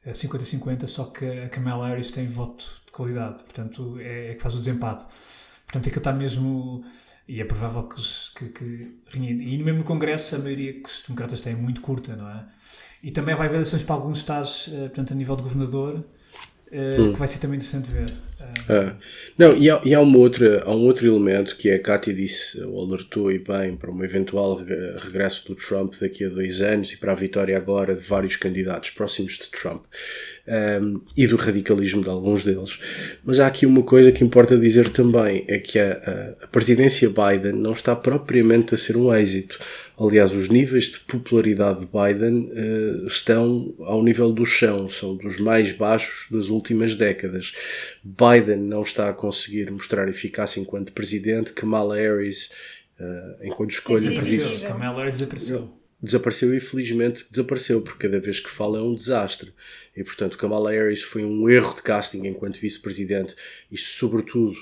eh, 0.03 0.11
50-50, 0.13 0.87
só 0.87 1.05
que 1.05 1.23
a 1.25 1.49
Kamala 1.49 1.87
Harris 1.87 2.09
tem 2.11 2.25
voto 2.27 2.81
de 2.85 2.91
qualidade, 2.91 3.43
portanto, 3.43 3.97
é, 3.99 4.31
é 4.31 4.33
que 4.35 4.41
faz 4.41 4.55
o 4.55 4.59
desempate. 4.59 5.05
Portanto, 5.65 5.87
é 5.87 5.91
que 5.91 5.97
está 5.99 6.11
mesmo. 6.13 6.83
E 7.27 7.41
é 7.41 7.45
provável 7.45 7.83
que, 7.83 8.01
que, 8.35 8.49
que. 8.49 9.17
E 9.17 9.57
mesmo 9.57 9.79
no 9.79 9.83
Congresso, 9.83 10.35
a 10.35 10.39
maioria 10.39 10.73
que 10.73 10.87
os 10.87 11.01
democratas 11.07 11.39
têm 11.39 11.53
é 11.53 11.55
muito 11.55 11.81
curta, 11.81 12.15
não 12.15 12.29
é? 12.29 12.45
E 13.03 13.11
também 13.11 13.35
vai 13.35 13.47
haver 13.47 13.55
eleições 13.55 13.81
para 13.83 13.95
alguns 13.95 14.19
estados, 14.19 14.69
eh, 14.71 14.81
portanto, 14.89 15.11
a 15.13 15.15
nível 15.15 15.35
de 15.35 15.41
governador, 15.43 16.03
eh, 16.71 16.97
que 17.13 17.17
vai 17.17 17.27
ser 17.27 17.39
também 17.39 17.57
interessante 17.57 17.89
ver. 17.89 18.09
Eh, 18.39 18.53
Ah, 18.69 18.95
não, 19.37 19.55
e 19.57 19.69
há, 19.69 19.81
e 19.83 19.93
há 19.93 19.99
uma 20.01 20.17
outra, 20.17 20.63
há 20.65 20.71
um 20.71 20.85
outro 20.85 21.05
elemento 21.05 21.55
que 21.55 21.71
a 21.71 21.79
Cátia 21.79 22.13
disse, 22.13 22.61
ou 22.63 22.83
alertou 22.83 23.31
e 23.31 23.39
bem, 23.39 23.75
para 23.75 23.91
um 23.91 24.03
eventual 24.03 24.55
re- 24.57 24.95
regresso 24.97 25.47
do 25.47 25.55
Trump 25.55 25.93
daqui 26.01 26.25
a 26.25 26.29
dois 26.29 26.61
anos 26.61 26.91
e 26.93 26.97
para 26.97 27.11
a 27.11 27.15
vitória 27.15 27.55
agora 27.57 27.95
de 27.95 28.01
vários 28.03 28.35
candidatos 28.35 28.89
próximos 28.91 29.33
de 29.33 29.49
Trump 29.51 29.83
um, 30.47 31.01
e 31.17 31.25
do 31.27 31.35
radicalismo 31.35 32.03
de 32.03 32.09
alguns 32.09 32.43
deles. 32.43 32.79
Mas 33.23 33.39
há 33.39 33.47
aqui 33.47 33.65
uma 33.65 33.81
coisa 33.83 34.11
que 34.11 34.23
importa 34.23 34.57
dizer 34.57 34.89
também: 34.89 35.43
é 35.47 35.57
que 35.59 35.79
a, 35.79 36.35
a- 36.43 36.47
presidência 36.47 37.09
Biden 37.09 37.53
não 37.53 37.71
está 37.73 37.95
propriamente 37.95 38.75
a 38.75 38.77
ser 38.77 38.95
um 38.97 39.13
êxito. 39.13 39.57
Aliás, 39.97 40.33
os 40.33 40.49
níveis 40.49 40.85
de 40.91 40.99
popularidade 40.99 41.79
de 41.79 41.85
Biden 41.87 42.51
eh, 42.53 43.05
estão 43.07 43.73
ao 43.79 44.03
nível 44.03 44.31
do 44.33 44.45
chão, 44.45 44.89
são 44.89 45.15
dos 45.15 45.39
mais 45.39 45.71
baixos 45.71 46.27
das 46.29 46.49
últimas 46.49 46.95
décadas. 46.95 47.53
Biden 48.03 48.57
não 48.57 48.81
está 48.81 49.09
a 49.09 49.13
conseguir 49.13 49.71
mostrar 49.71 50.09
eficácia 50.09 50.59
enquanto 50.59 50.91
presidente, 50.91 51.53
Kamala 51.53 51.95
Harris, 51.95 52.49
eh, 52.99 53.35
enquanto 53.43 53.71
escolha 53.71 54.09
vice, 54.09 54.19
desapareceu. 54.25 54.67
Kamala 54.67 54.97
Harris 54.99 55.13
desapareceu. 55.13 55.69
Desapareceu 56.01 56.53
e 56.53 56.59
felizmente 56.59 57.25
desapareceu, 57.29 57.81
porque 57.81 58.07
cada 58.07 58.19
vez 58.19 58.39
que 58.39 58.49
fala 58.49 58.79
é 58.79 58.81
um 58.81 58.93
desastre. 58.93 59.53
E 59.95 60.03
portanto, 60.03 60.37
Kamala 60.37 60.71
Harris 60.71 61.01
foi 61.01 61.23
um 61.23 61.49
erro 61.49 61.75
de 61.75 61.81
casting 61.81 62.25
enquanto 62.27 62.59
vice-presidente 62.59 63.35
e, 63.71 63.77
sobretudo, 63.77 64.55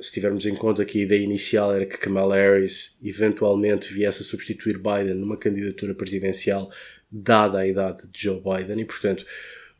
se 0.00 0.12
tivermos 0.12 0.46
em 0.46 0.54
conta 0.54 0.84
que 0.84 1.00
a 1.00 1.02
ideia 1.02 1.22
inicial 1.22 1.74
era 1.74 1.86
que 1.86 1.98
Kamala 1.98 2.36
Harris 2.36 2.96
eventualmente 3.02 3.92
viesse 3.92 4.22
a 4.22 4.24
substituir 4.24 4.78
Biden 4.78 5.14
numa 5.14 5.36
candidatura 5.36 5.94
presidencial, 5.94 6.68
dada 7.10 7.58
a 7.58 7.66
idade 7.66 8.08
de 8.08 8.22
Joe 8.22 8.40
Biden, 8.40 8.80
e 8.80 8.84
portanto. 8.84 9.24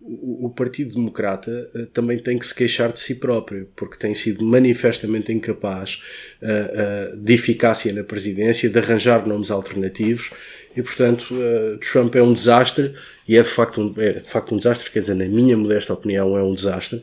O 0.06 0.50
Partido 0.50 0.92
Democrata 0.92 1.70
eh, 1.74 1.86
também 1.90 2.18
tem 2.18 2.36
que 2.36 2.46
se 2.46 2.54
queixar 2.54 2.92
de 2.92 3.00
si 3.00 3.14
próprio, 3.14 3.68
porque 3.74 3.96
tem 3.96 4.12
sido 4.12 4.44
manifestamente 4.44 5.32
incapaz 5.32 6.02
eh, 6.42 6.74
eh, 6.74 7.16
de 7.16 7.32
eficácia 7.32 7.90
na 7.90 8.04
presidência, 8.04 8.68
de 8.68 8.78
arranjar 8.78 9.26
nomes 9.26 9.50
alternativos, 9.50 10.30
e 10.76 10.82
portanto 10.82 11.28
eh, 11.32 11.78
Trump 11.80 12.14
é 12.16 12.22
um 12.22 12.34
desastre, 12.34 12.92
e 13.26 13.34
é 13.34 13.42
de, 13.42 13.48
facto 13.48 13.80
um, 13.80 13.94
é 13.96 14.12
de 14.20 14.28
facto 14.28 14.54
um 14.54 14.58
desastre, 14.58 14.90
quer 14.90 14.98
dizer, 14.98 15.14
na 15.14 15.24
minha 15.24 15.56
modesta 15.56 15.94
opinião, 15.94 16.36
é 16.36 16.42
um 16.42 16.52
desastre, 16.52 17.00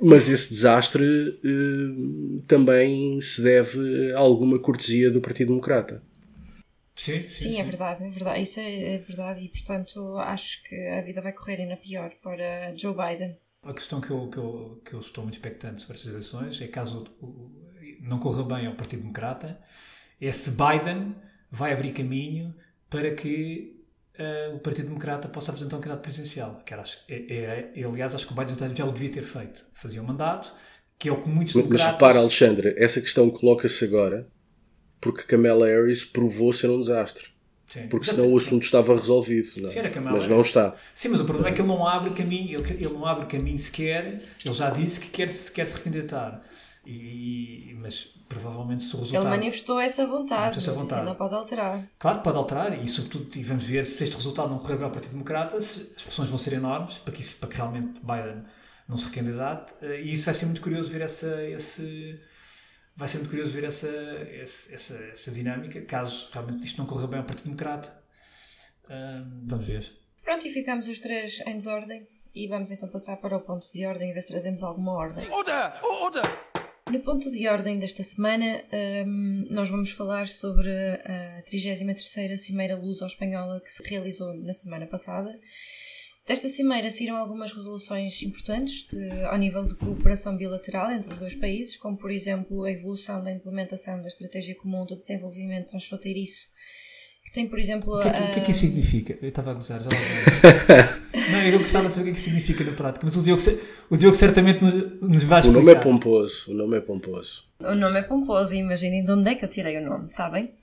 mas 0.00 0.28
esse 0.28 0.50
desastre 0.50 1.02
também 2.46 3.20
se 3.20 3.42
deve 3.42 4.12
a 4.12 4.18
alguma 4.18 4.60
cortesia 4.60 5.10
do 5.10 5.20
Partido 5.20 5.48
Democrata. 5.48 6.00
Sim, 7.00 7.26
Sim, 7.30 7.58
é 7.58 7.62
verdade, 7.64 8.04
é 8.04 8.10
verdade. 8.10 8.42
Isso 8.42 8.60
é, 8.60 8.94
é 8.96 8.98
verdade 8.98 9.42
e, 9.42 9.48
portanto, 9.48 10.18
acho 10.18 10.62
que 10.64 10.76
a 10.88 11.00
vida 11.00 11.22
vai 11.22 11.32
correr 11.32 11.54
ainda 11.56 11.76
pior 11.78 12.10
para 12.22 12.74
Joe 12.76 12.94
Biden. 12.94 13.38
A 13.62 13.72
questão 13.72 14.02
que 14.02 14.10
eu, 14.10 14.28
que, 14.28 14.36
eu, 14.36 14.82
que 14.84 14.92
eu 14.92 15.00
estou 15.00 15.24
muito 15.24 15.34
expectante 15.34 15.80
sobre 15.80 15.96
estas 15.96 16.10
eleições 16.10 16.60
é 16.60 16.68
caso 16.68 17.06
não 18.02 18.18
corra 18.18 18.44
bem 18.44 18.66
ao 18.66 18.74
Partido 18.74 19.00
Democrata, 19.00 19.58
é 20.20 20.30
se 20.30 20.50
Biden 20.50 21.14
vai 21.50 21.72
abrir 21.72 21.92
caminho 21.92 22.54
para 22.90 23.14
que 23.14 23.82
eh, 24.18 24.52
o 24.54 24.58
Partido 24.58 24.88
Democrata 24.88 25.26
possa 25.26 25.52
apresentar 25.52 25.76
um 25.78 25.80
candidato 25.80 26.02
presidencial. 26.02 26.62
Que 26.66 26.74
era, 26.74 26.84
é, 27.08 27.14
é- 27.14 27.72
é- 27.80 27.84
aliás, 27.84 28.14
acho 28.14 28.26
que 28.26 28.32
o 28.34 28.36
Biden 28.36 28.74
já- 28.76 28.84
o 28.84 28.92
devia 28.92 29.10
ter 29.10 29.22
feito. 29.22 29.64
Fazia 29.72 30.02
um 30.02 30.06
mandato, 30.06 30.54
que 30.98 31.08
é 31.08 31.12
o 31.12 31.18
que 31.20 31.30
muitos 31.30 31.54
Mas, 31.54 31.64
mas 31.64 31.70
democratas... 31.80 31.92
repara, 31.94 32.18
Alexandre, 32.18 32.74
essa 32.76 33.00
questão 33.00 33.30
coloca-se 33.30 33.82
agora 33.86 34.28
porque 35.00 35.22
Kamala 35.22 35.66
Harris 35.66 36.04
provou 36.04 36.52
ser 36.52 36.68
um 36.70 36.80
desastre. 36.80 37.28
Sim. 37.68 37.86
Porque 37.88 38.06
senão 38.06 38.32
o 38.32 38.36
assunto 38.36 38.64
estava 38.64 38.94
resolvido. 38.96 39.46
Não? 39.58 39.68
é? 39.68 39.72
Sim, 39.72 39.78
era 39.78 39.90
Kamala 39.90 40.16
Mas 40.16 40.26
não 40.26 40.40
está. 40.40 40.74
Sim, 40.94 41.08
mas 41.10 41.20
o 41.20 41.24
problema 41.24 41.48
é 41.50 41.52
que 41.52 41.60
ele 41.60 41.68
não 41.68 41.86
abre 41.86 42.10
caminho, 42.10 42.60
ele, 42.60 42.72
ele 42.84 42.92
não 42.92 43.06
abre 43.06 43.26
caminho 43.26 43.58
sequer, 43.58 44.22
ele 44.44 44.54
já 44.54 44.70
disse 44.70 44.98
que 44.98 45.08
quer 45.08 45.30
se, 45.30 45.52
quer 45.52 45.66
se 45.66 45.76
recandidatar. 45.76 46.42
E, 46.84 47.70
e- 47.70 47.76
mas 47.80 48.08
provavelmente 48.28 48.82
se 48.82 48.94
o 48.94 48.98
Ele 48.98 49.02
resultado. 49.02 49.28
manifestou 49.28 49.78
essa 49.80 50.06
vontade, 50.06 50.40
Manifestou 50.56 50.74
essa 50.74 50.82
vontade. 50.82 51.06
não 51.06 51.14
pode 51.14 51.34
alterar. 51.34 51.88
Claro 51.98 52.18
que 52.18 52.24
pode 52.24 52.36
alterar, 52.38 52.84
e 52.84 52.88
sobretudo, 52.88 53.38
e 53.38 53.42
vamos 53.42 53.64
ver 53.64 53.86
se 53.86 54.02
este 54.04 54.16
resultado 54.16 54.48
não 54.50 54.58
correr 54.58 54.76
bem 54.76 54.84
ao 54.84 54.90
Partido 54.90 55.12
Democrata, 55.12 55.56
as 55.56 55.68
pressões 56.02 56.28
vão 56.28 56.38
ser 56.38 56.54
enormes 56.54 56.98
para 56.98 57.12
que, 57.12 57.20
isso, 57.20 57.36
para 57.36 57.48
que 57.48 57.56
realmente 57.56 58.00
Biden 58.00 58.42
não 58.88 58.96
se 58.96 59.04
recandidate, 59.06 59.72
eh, 59.82 60.00
e 60.02 60.12
isso 60.12 60.24
vai 60.24 60.34
ser 60.34 60.46
muito 60.46 60.60
curioso 60.60 60.90
ver 60.90 61.02
essa. 61.02 61.42
Esse, 61.44 62.18
vai 62.96 63.08
ser 63.08 63.18
muito 63.18 63.30
curioso 63.30 63.52
ver 63.52 63.64
essa, 63.64 63.88
essa, 64.70 64.94
essa 65.12 65.30
dinâmica, 65.30 65.80
caso 65.82 66.28
realmente 66.32 66.66
isto 66.66 66.78
não 66.78 66.86
corra 66.86 67.06
bem 67.06 67.18
ao 67.18 67.24
Partido 67.24 67.44
Democrata. 67.44 68.00
Vamos 69.44 69.66
ver. 69.66 69.92
Pronto, 70.22 70.46
e 70.46 70.50
ficamos 70.50 70.88
os 70.88 70.98
três 71.00 71.40
em 71.46 71.54
desordem. 71.54 72.06
E 72.34 72.46
vamos 72.46 72.70
então 72.70 72.88
passar 72.88 73.16
para 73.16 73.36
o 73.36 73.40
ponto 73.40 73.66
de 73.72 73.84
ordem 73.84 74.10
e 74.10 74.12
ver 74.12 74.22
se 74.22 74.28
trazemos 74.28 74.62
alguma 74.62 74.92
ordem. 74.92 75.28
Order! 75.30 75.84
Order! 75.84 76.22
No 76.90 77.00
ponto 77.00 77.30
de 77.30 77.46
ordem 77.48 77.78
desta 77.78 78.02
semana, 78.02 78.64
hum, 79.06 79.46
nós 79.50 79.68
vamos 79.68 79.90
falar 79.90 80.26
sobre 80.26 80.70
a 80.70 81.42
33ª 81.44 82.36
Cimeira 82.36 82.76
Luso-Espanhola 82.76 83.60
que 83.60 83.70
se 83.70 83.82
realizou 83.84 84.34
na 84.34 84.52
semana 84.52 84.86
passada. 84.86 85.38
Desta 86.30 86.48
cimeira 86.48 86.88
saíram 86.88 87.16
algumas 87.16 87.50
resoluções 87.52 88.22
importantes 88.22 88.86
de- 88.88 89.24
ao 89.24 89.36
nível 89.36 89.66
de 89.66 89.74
cooperação 89.74 90.36
bilateral 90.36 90.88
entre 90.92 91.12
os 91.12 91.18
dois 91.18 91.34
países, 91.34 91.76
como 91.76 91.96
por 91.96 92.08
exemplo 92.08 92.62
a 92.62 92.70
evolução 92.70 93.20
da 93.20 93.32
implementação 93.32 94.00
da 94.00 94.06
Estratégia 94.06 94.54
Comum 94.54 94.86
do 94.86 94.94
Desenvolvimento 94.96 95.70
Transfronteiriço, 95.70 96.46
que 97.24 97.32
tem 97.32 97.48
por 97.48 97.58
exemplo 97.58 97.98
O 97.98 98.00
que, 98.00 98.06
é 98.08 98.12
que, 98.12 98.22
o 98.22 98.32
que 98.34 98.38
é 98.38 98.42
que 98.44 98.50
isso 98.52 98.60
significa? 98.60 99.18
Eu 99.20 99.28
estava 99.30 99.50
a 99.50 99.54
gozar, 99.54 99.80
já 99.82 99.88
lá. 99.90 101.00
Não, 101.32 101.42
eu 101.48 101.58
gostava 101.58 101.88
de 101.88 101.94
saber 101.94 102.02
o 102.02 102.04
que 102.04 102.10
é 102.10 102.12
que 102.14 102.18
isso 102.20 102.28
significa 102.30 102.62
na 102.62 102.72
prática, 102.76 103.04
mas 103.04 103.16
o 103.16 103.22
Diogo, 103.24 103.42
o 103.90 103.96
Diogo 103.96 104.14
certamente 104.16 104.62
nos, 104.62 105.00
nos 105.00 105.24
vai 105.24 105.40
O 105.40 105.42
explicar. 105.42 105.60
nome 105.64 105.72
é 105.72 105.80
pomposo. 105.80 106.52
O 106.52 106.54
nome 106.54 106.76
é 106.76 106.80
pomposo. 106.80 107.44
O 107.58 107.74
nome 107.74 107.98
é 107.98 108.02
pomposo 108.02 108.54
e 108.54 108.58
imaginem 108.58 109.04
de 109.04 109.10
onde 109.10 109.30
é 109.30 109.34
que 109.34 109.44
eu 109.44 109.48
tirei 109.48 109.76
o 109.78 109.84
nome, 109.84 110.08
sabem? 110.08 110.54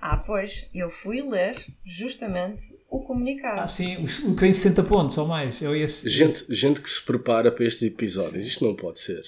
Ah, 0.00 0.16
pois, 0.16 0.68
eu 0.74 0.88
fui 0.88 1.22
ler 1.22 1.54
justamente 1.84 2.62
o 2.88 3.00
comunicado. 3.00 3.60
Ah, 3.60 3.66
sim, 3.66 3.96
o, 3.96 4.34
que 4.34 4.40
tem 4.40 4.52
60 4.52 4.82
pontos 4.84 5.18
ou 5.18 5.26
mais. 5.26 5.60
É 5.60 5.76
esse. 5.78 6.08
Gente, 6.08 6.44
gente 6.48 6.80
que 6.80 6.88
se 6.88 7.02
prepara 7.04 7.50
para 7.50 7.64
estes 7.64 7.82
episódios. 7.82 8.46
Isto 8.46 8.64
não 8.64 8.76
pode 8.76 9.00
ser. 9.00 9.22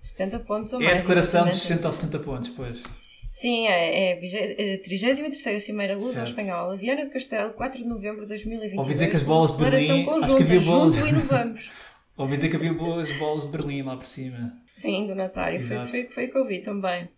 70 0.00 0.40
pontos 0.40 0.72
ou 0.72 0.80
É 0.82 0.86
a 0.86 0.88
mais. 0.90 1.00
declaração 1.02 1.44
de 1.44 1.50
exatamente. 1.50 1.66
60 1.82 1.86
ou 1.86 1.92
70 1.92 2.18
pontos, 2.20 2.50
pois. 2.50 2.82
Sim, 3.30 3.66
é, 3.68 4.10
é 4.10 4.16
a 4.16 4.20
vigé- 4.20 4.56
é 4.58 4.74
a 4.74 4.82
33 4.82 5.62
Cimeira 5.62 5.96
Luz 5.96 6.14
Certo. 6.14 6.28
Espanhola, 6.28 6.76
Viana 6.76 7.02
do 7.04 7.10
Castelo, 7.10 7.52
4 7.52 7.78
de 7.82 7.86
novembro 7.86 8.22
de 8.22 8.28
2022. 8.28 8.78
Ouvi 8.78 8.92
dizer 8.94 9.10
que 9.10 9.16
as 9.16 9.22
bolas 9.22 9.52
de 9.52 9.58
Berlim- 9.58 9.76
acho 9.76 9.86
que 9.94 10.04
conjunta, 10.04 10.42
havia 10.42 10.60
bolas- 10.60 10.94
junto 10.94 11.06
e 11.06 11.10
inovamos. 11.10 11.72
Ouvi 12.16 12.34
dizer 12.36 12.48
que 12.48 12.56
havia 12.56 12.72
boas 12.72 13.12
bolas 13.18 13.44
de 13.44 13.50
Berlim 13.50 13.82
lá 13.82 13.96
por 13.96 14.06
cima. 14.06 14.52
Sim, 14.70 15.06
do 15.06 15.14
Natário, 15.14 15.60
foi, 15.60 15.84
foi, 15.84 16.04
foi 16.10 16.24
o 16.26 16.30
que 16.32 16.38
eu 16.38 16.44
vi 16.46 16.60
também. 16.60 17.08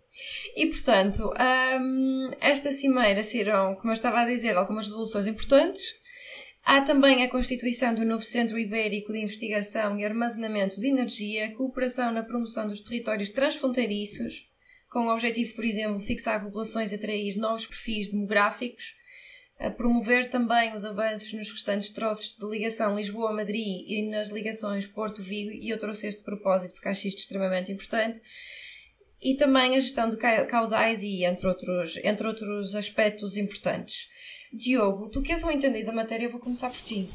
E 0.57 0.67
portanto, 0.67 1.33
hum, 1.81 2.31
esta 2.41 2.73
cimeira 2.73 3.23
serão, 3.23 3.75
como 3.77 3.91
eu 3.91 3.95
estava 3.95 4.21
a 4.21 4.27
dizer, 4.27 4.57
algumas 4.57 4.87
resoluções 4.87 5.27
importantes. 5.27 5.83
Há 6.65 6.83
também 6.83 7.23
a 7.23 7.29
constituição 7.29 7.95
do 7.95 8.05
novo 8.05 8.23
Centro 8.23 8.59
Ibérico 8.59 9.13
de 9.13 9.21
Investigação 9.21 9.99
e 9.99 10.05
Armazenamento 10.05 10.79
de 10.79 10.89
Energia, 10.89 11.53
cooperação 11.55 12.13
na 12.13 12.23
promoção 12.23 12.69
dos 12.69 12.81
territórios 12.81 13.31
transfronteiriços, 13.31 14.49
com 14.89 15.07
o 15.07 15.13
objetivo, 15.13 15.55
por 15.55 15.65
exemplo, 15.65 15.97
de 15.97 16.05
fixar 16.05 16.45
populações 16.45 16.93
e 16.93 16.97
atrair 16.97 17.37
novos 17.39 17.67
perfis 17.67 18.11
demográficos, 18.11 18.95
a 19.59 19.71
promover 19.71 20.29
também 20.29 20.73
os 20.73 20.85
avanços 20.85 21.33
nos 21.33 21.51
restantes 21.51 21.91
troços 21.91 22.37
de 22.37 22.47
ligação 22.47 22.97
Lisboa-Madrid 22.97 23.85
e 23.87 24.09
nas 24.09 24.31
ligações 24.31 24.87
Porto-Vigo, 24.87 25.51
e 25.51 25.69
eu 25.69 25.79
trouxe 25.79 26.07
este 26.07 26.25
propósito 26.25 26.73
porque 26.73 26.89
acho 26.89 27.07
isto 27.07 27.19
extremamente 27.19 27.71
importante, 27.71 28.21
e 29.23 29.35
também 29.35 29.77
a 29.77 29.81
gestão 29.81 30.09
de 30.09 30.17
ca- 30.17 30.45
caudais 30.47 31.03
e 31.03 31.25
entre 31.25 31.47
outros, 31.47 31.97
entre 32.03 32.27
outros 32.27 32.75
aspectos 32.75 33.37
importantes. 33.37 34.09
Diogo, 34.53 35.09
tu 35.11 35.23
que 35.23 35.33
és 35.33 35.43
um 35.45 35.51
entendido 35.51 35.87
da 35.87 35.93
matéria, 35.93 36.25
eu 36.27 36.31
vou 36.31 36.41
começar 36.41 36.71
por 36.71 36.81
ti, 36.81 37.09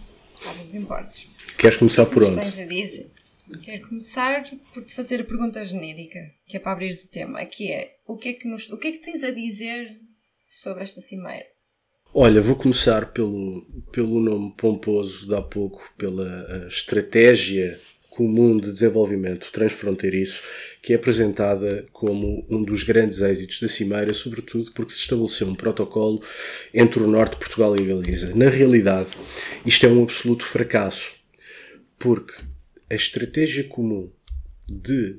caso 0.44 0.64
não 0.64 0.70
te 0.70 0.78
importes. 0.78 1.30
Queres 1.58 1.78
começar 1.78 2.06
por 2.06 2.24
onde? 2.24 2.36
tens 2.40 2.60
a 2.60 2.66
dizer? 2.66 3.12
Quero 3.64 3.88
começar 3.88 4.44
por 4.74 4.84
te 4.84 4.96
fazer 4.96 5.22
a 5.22 5.24
pergunta 5.24 5.64
genérica, 5.64 6.20
que 6.48 6.58
é 6.58 6.60
para 6.60 6.72
abrir 6.72 6.92
o 6.92 7.10
tema, 7.12 7.46
que 7.46 7.72
é 7.72 7.96
o 8.08 8.18
que 8.18 8.30
é 8.30 8.34
que, 8.34 8.48
nos, 8.48 8.70
o 8.72 8.78
que, 8.78 8.88
é 8.88 8.92
que 8.92 9.00
tens 9.00 9.24
a 9.24 9.32
dizer 9.32 10.00
sobre 10.48 10.82
esta 10.84 11.00
cimeira? 11.02 11.46
Olha, 12.14 12.42
vou 12.42 12.56
começar 12.56 13.12
pelo, 13.12 13.62
pelo 13.92 14.20
nome 14.22 14.54
pomposo 14.58 15.28
de 15.28 15.36
há 15.36 15.42
pouco, 15.42 15.94
pela 15.98 16.46
eh, 16.50 16.68
estratégia 16.68 17.78
Comum 18.16 18.56
de 18.56 18.72
Desenvolvimento 18.72 19.52
Transfronteiriço, 19.52 20.42
que 20.82 20.94
é 20.94 20.96
apresentada 20.96 21.86
como 21.92 22.46
um 22.50 22.64
dos 22.64 22.82
grandes 22.82 23.20
êxitos 23.20 23.60
da 23.60 23.68
Cimeira, 23.68 24.14
sobretudo 24.14 24.72
porque 24.72 24.94
se 24.94 25.00
estabeleceu 25.00 25.46
um 25.50 25.54
protocolo 25.54 26.24
entre 26.74 27.04
o 27.04 27.08
Norte, 27.08 27.36
Portugal 27.36 27.76
e 27.76 27.82
a 27.82 27.86
Galiza. 27.94 28.34
Na 28.34 28.50
realidade, 28.50 29.10
isto 29.66 29.86
é 29.86 29.90
um 29.90 30.02
absoluto 30.02 30.46
fracasso, 30.46 31.14
porque 32.00 32.34
a 32.90 32.96
estratégia 32.96 33.66
comum 33.66 34.10
de 34.70 35.18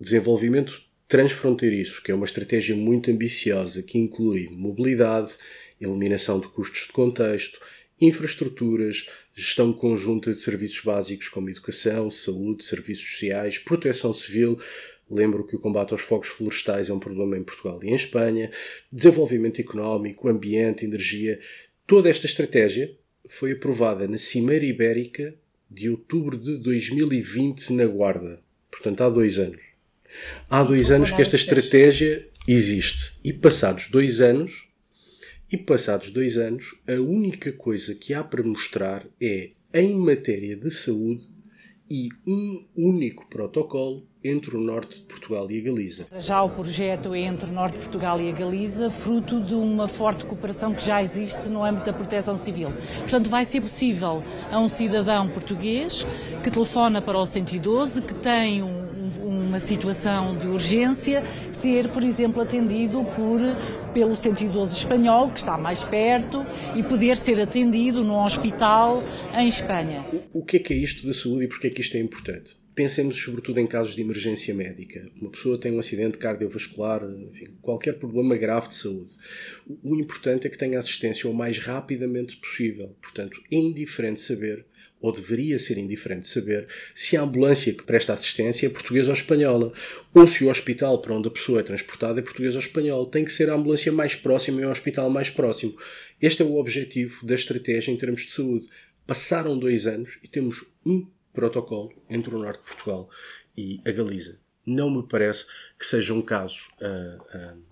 desenvolvimento 0.00 0.80
transfronteiriço, 1.08 2.00
que 2.00 2.12
é 2.12 2.14
uma 2.14 2.26
estratégia 2.26 2.76
muito 2.76 3.10
ambiciosa 3.10 3.82
que 3.82 3.98
inclui 3.98 4.46
mobilidade, 4.52 5.32
eliminação 5.80 6.38
de 6.38 6.46
custos 6.46 6.86
de 6.86 6.92
contexto, 6.92 7.58
infraestruturas, 8.00 9.08
gestão 9.40 9.72
conjunta 9.72 10.32
de 10.32 10.40
serviços 10.40 10.84
básicos 10.84 11.28
como 11.28 11.48
educação, 11.48 12.10
saúde, 12.10 12.64
serviços 12.64 13.10
sociais, 13.10 13.58
proteção 13.58 14.12
civil. 14.12 14.58
Lembro 15.10 15.46
que 15.46 15.56
o 15.56 15.58
combate 15.58 15.92
aos 15.92 16.02
fogos 16.02 16.28
florestais 16.28 16.88
é 16.88 16.92
um 16.92 17.00
problema 17.00 17.36
em 17.36 17.42
Portugal 17.42 17.80
e 17.82 17.88
em 17.88 17.94
Espanha, 17.94 18.50
desenvolvimento 18.92 19.60
económico, 19.60 20.28
ambiente, 20.28 20.84
energia. 20.84 21.40
Toda 21.86 22.08
esta 22.08 22.26
estratégia 22.26 22.96
foi 23.28 23.52
aprovada 23.52 24.06
na 24.06 24.18
Cimeira 24.18 24.64
Ibérica 24.64 25.34
de 25.70 25.88
outubro 25.88 26.36
de 26.36 26.58
2020 26.58 27.72
na 27.72 27.86
Guarda. 27.86 28.42
Portanto, 28.70 29.02
há 29.02 29.08
dois 29.08 29.38
anos. 29.38 29.62
Há 30.48 30.62
dois 30.62 30.90
anos 30.90 31.10
que 31.10 31.22
esta 31.22 31.36
estratégia 31.36 32.28
existe. 32.46 33.12
E 33.24 33.32
passados 33.32 33.88
dois 33.88 34.20
anos, 34.20 34.69
e 35.50 35.56
passados 35.56 36.10
dois 36.10 36.38
anos, 36.38 36.74
a 36.88 37.00
única 37.00 37.52
coisa 37.52 37.94
que 37.94 38.14
há 38.14 38.22
para 38.22 38.42
mostrar 38.42 39.04
é, 39.20 39.50
em 39.74 39.96
matéria 39.96 40.56
de 40.56 40.70
saúde, 40.70 41.28
e 41.90 42.08
um 42.24 42.64
único 42.76 43.28
protocolo 43.28 44.06
entre 44.22 44.56
o 44.56 44.60
norte 44.60 44.98
de 44.98 45.02
Portugal 45.06 45.50
e 45.50 45.58
a 45.58 45.62
Galiza. 45.64 46.06
Já 46.18 46.40
o 46.40 46.48
projeto 46.48 47.12
é 47.14 47.20
entre 47.20 47.50
o 47.50 47.52
norte 47.52 47.72
de 47.72 47.80
Portugal 47.80 48.20
e 48.20 48.28
a 48.28 48.32
Galiza, 48.32 48.90
fruto 48.90 49.40
de 49.40 49.54
uma 49.54 49.88
forte 49.88 50.24
cooperação 50.24 50.72
que 50.72 50.86
já 50.86 51.02
existe 51.02 51.48
no 51.48 51.64
âmbito 51.64 51.86
da 51.86 51.92
proteção 51.92 52.36
civil. 52.36 52.70
Portanto, 53.00 53.28
vai 53.28 53.44
ser 53.44 53.60
possível 53.60 54.22
a 54.52 54.60
um 54.60 54.68
cidadão 54.68 55.28
português 55.30 56.06
que 56.44 56.50
telefona 56.50 57.02
para 57.02 57.18
o 57.18 57.26
112, 57.26 58.02
que 58.02 58.14
tem 58.14 58.62
um 58.62 58.90
uma 59.50 59.58
situação 59.58 60.36
de 60.36 60.46
urgência, 60.46 61.24
ser, 61.52 61.88
por 61.88 62.04
exemplo, 62.04 62.40
atendido 62.40 63.04
por, 63.16 63.40
pelo 63.92 64.14
112 64.14 64.76
espanhol, 64.76 65.30
que 65.30 65.38
está 65.38 65.56
mais 65.56 65.82
perto, 65.84 66.44
e 66.76 66.82
poder 66.82 67.16
ser 67.16 67.40
atendido 67.40 68.02
num 68.02 68.22
hospital 68.22 69.02
em 69.36 69.48
Espanha. 69.48 70.04
O 70.32 70.44
que 70.44 70.56
é 70.56 70.60
que 70.60 70.72
é 70.72 70.76
isto 70.76 71.06
da 71.06 71.12
saúde 71.12 71.44
e 71.44 71.48
porquê 71.48 71.68
é 71.68 71.70
que 71.70 71.80
isto 71.80 71.96
é 71.96 72.00
importante? 72.00 72.58
Pensemos 72.74 73.16
sobretudo 73.16 73.58
em 73.58 73.66
casos 73.66 73.94
de 73.94 74.00
emergência 74.00 74.54
médica. 74.54 75.06
Uma 75.20 75.30
pessoa 75.30 75.58
tem 75.58 75.72
um 75.72 75.78
acidente 75.78 76.16
cardiovascular, 76.18 77.02
enfim, 77.28 77.48
qualquer 77.60 77.98
problema 77.98 78.36
grave 78.36 78.68
de 78.68 78.74
saúde. 78.76 79.10
O 79.82 79.96
importante 79.96 80.46
é 80.46 80.50
que 80.50 80.56
tenha 80.56 80.78
assistência 80.78 81.28
o 81.28 81.34
mais 81.34 81.58
rapidamente 81.58 82.36
possível. 82.36 82.96
Portanto, 83.02 83.42
é 83.50 83.56
indiferente 83.56 84.20
saber 84.20 84.64
ou 85.00 85.12
deveria 85.12 85.58
ser 85.58 85.78
indiferente 85.78 86.28
saber 86.28 86.68
se 86.94 87.16
a 87.16 87.22
ambulância 87.22 87.72
que 87.72 87.82
presta 87.84 88.12
assistência 88.12 88.66
é 88.66 88.70
portuguesa 88.70 89.10
ou 89.10 89.14
espanhola, 89.14 89.72
ou 90.14 90.26
se 90.26 90.44
o 90.44 90.50
hospital 90.50 91.00
para 91.00 91.14
onde 91.14 91.28
a 91.28 91.30
pessoa 91.30 91.60
é 91.60 91.62
transportada 91.62 92.20
é 92.20 92.22
português 92.22 92.54
ou 92.54 92.60
espanhol. 92.60 93.06
Tem 93.06 93.24
que 93.24 93.32
ser 93.32 93.48
a 93.48 93.54
ambulância 93.54 93.90
mais 93.90 94.14
próxima 94.14 94.60
e 94.60 94.64
o 94.64 94.70
hospital 94.70 95.08
mais 95.08 95.30
próximo. 95.30 95.74
Este 96.20 96.42
é 96.42 96.44
o 96.44 96.56
objetivo 96.56 97.26
da 97.26 97.34
estratégia 97.34 97.90
em 97.90 97.96
termos 97.96 98.22
de 98.22 98.32
saúde. 98.32 98.68
Passaram 99.06 99.58
dois 99.58 99.86
anos 99.86 100.18
e 100.22 100.28
temos 100.28 100.64
um 100.84 101.06
protocolo 101.32 101.92
entre 102.08 102.34
o 102.34 102.38
Norte 102.38 102.58
de 102.58 102.66
Portugal 102.66 103.08
e 103.56 103.80
a 103.86 103.90
Galiza. 103.90 104.38
Não 104.66 104.90
me 104.90 105.06
parece 105.08 105.46
que 105.78 105.86
seja 105.86 106.12
um 106.12 106.22
caso 106.22 106.68
uh, 106.80 107.54
uh, 107.56 107.62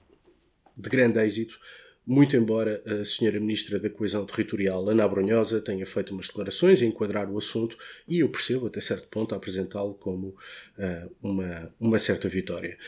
de 0.77 0.89
grande 0.89 1.21
êxito 1.21 1.61
muito 2.09 2.35
embora 2.35 2.83
a 2.87 3.05
senhora 3.05 3.39
Ministra 3.39 3.79
da 3.79 3.91
Coesão 3.91 4.25
Territorial, 4.25 4.89
Ana 4.89 5.05
Abrunhosa, 5.05 5.61
tenha 5.61 5.85
feito 5.85 6.15
umas 6.15 6.29
declarações 6.29 6.81
a 6.81 6.87
enquadrar 6.87 7.31
o 7.31 7.37
assunto 7.37 7.77
e 8.09 8.21
eu 8.21 8.31
percebo 8.31 8.67
até 8.67 8.81
certo 8.81 9.07
ponto 9.09 9.35
apresentá-lo 9.35 9.93
como 9.93 10.29
uh, 10.29 11.11
uma, 11.23 11.71
uma 11.79 11.99
certa 11.99 12.27
vitória. 12.27 12.79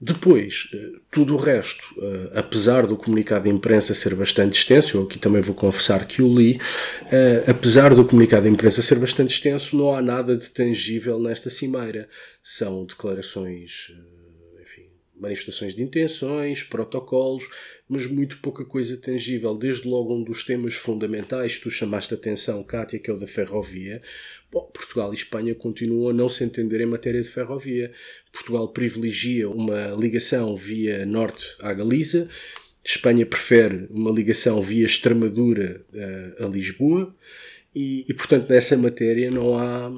Depois, 0.00 0.70
uh, 0.72 0.98
tudo 1.10 1.34
o 1.34 1.36
resto, 1.36 1.84
uh, 1.98 2.30
apesar 2.34 2.86
do 2.86 2.96
comunicado 2.96 3.44
de 3.44 3.50
imprensa 3.50 3.92
ser 3.92 4.14
bastante 4.14 4.56
extenso, 4.56 4.96
eu 4.96 5.02
aqui 5.02 5.18
também 5.18 5.42
vou 5.42 5.54
confessar 5.54 6.06
que 6.06 6.22
o 6.22 6.38
li, 6.38 6.58
apesar 7.46 7.94
do 7.94 8.06
comunicado 8.06 8.44
de 8.44 8.48
imprensa 8.48 8.80
ser 8.80 8.98
bastante 8.98 9.34
extenso, 9.34 9.76
não 9.76 9.94
há 9.94 10.00
nada 10.00 10.34
de 10.34 10.48
tangível 10.48 11.20
nesta 11.20 11.50
cimeira. 11.50 12.08
São 12.42 12.86
declarações 12.86 13.92
manifestações 15.20 15.74
de 15.74 15.82
intenções, 15.82 16.62
protocolos, 16.62 17.48
mas 17.88 18.06
muito 18.06 18.38
pouca 18.38 18.64
coisa 18.64 18.96
tangível. 18.96 19.56
Desde 19.56 19.86
logo 19.86 20.14
um 20.14 20.24
dos 20.24 20.44
temas 20.44 20.74
fundamentais, 20.74 21.58
tu 21.58 21.70
chamaste 21.70 22.14
a 22.14 22.16
atenção, 22.16 22.62
Kátia, 22.64 22.98
que 22.98 23.10
é 23.10 23.12
o 23.12 23.18
da 23.18 23.26
ferrovia. 23.26 24.00
Bom, 24.50 24.68
Portugal 24.72 25.12
e 25.12 25.16
Espanha 25.16 25.54
continuam 25.54 26.08
a 26.08 26.12
não 26.12 26.28
se 26.28 26.42
entender 26.42 26.80
em 26.80 26.86
matéria 26.86 27.22
de 27.22 27.28
ferrovia. 27.28 27.92
Portugal 28.32 28.68
privilegia 28.68 29.48
uma 29.48 29.88
ligação 29.98 30.56
via 30.56 31.04
norte 31.04 31.56
à 31.60 31.72
Galiza, 31.72 32.28
Espanha 32.84 33.26
prefere 33.26 33.86
uma 33.90 34.10
ligação 34.10 34.60
via 34.60 34.84
Extremadura 34.84 35.84
uh, 35.92 36.44
a 36.44 36.48
Lisboa. 36.48 37.14
E, 37.74 38.04
e, 38.08 38.14
portanto, 38.14 38.50
nessa 38.50 38.76
matéria 38.76 39.30
não 39.30 39.56
há, 39.56 39.92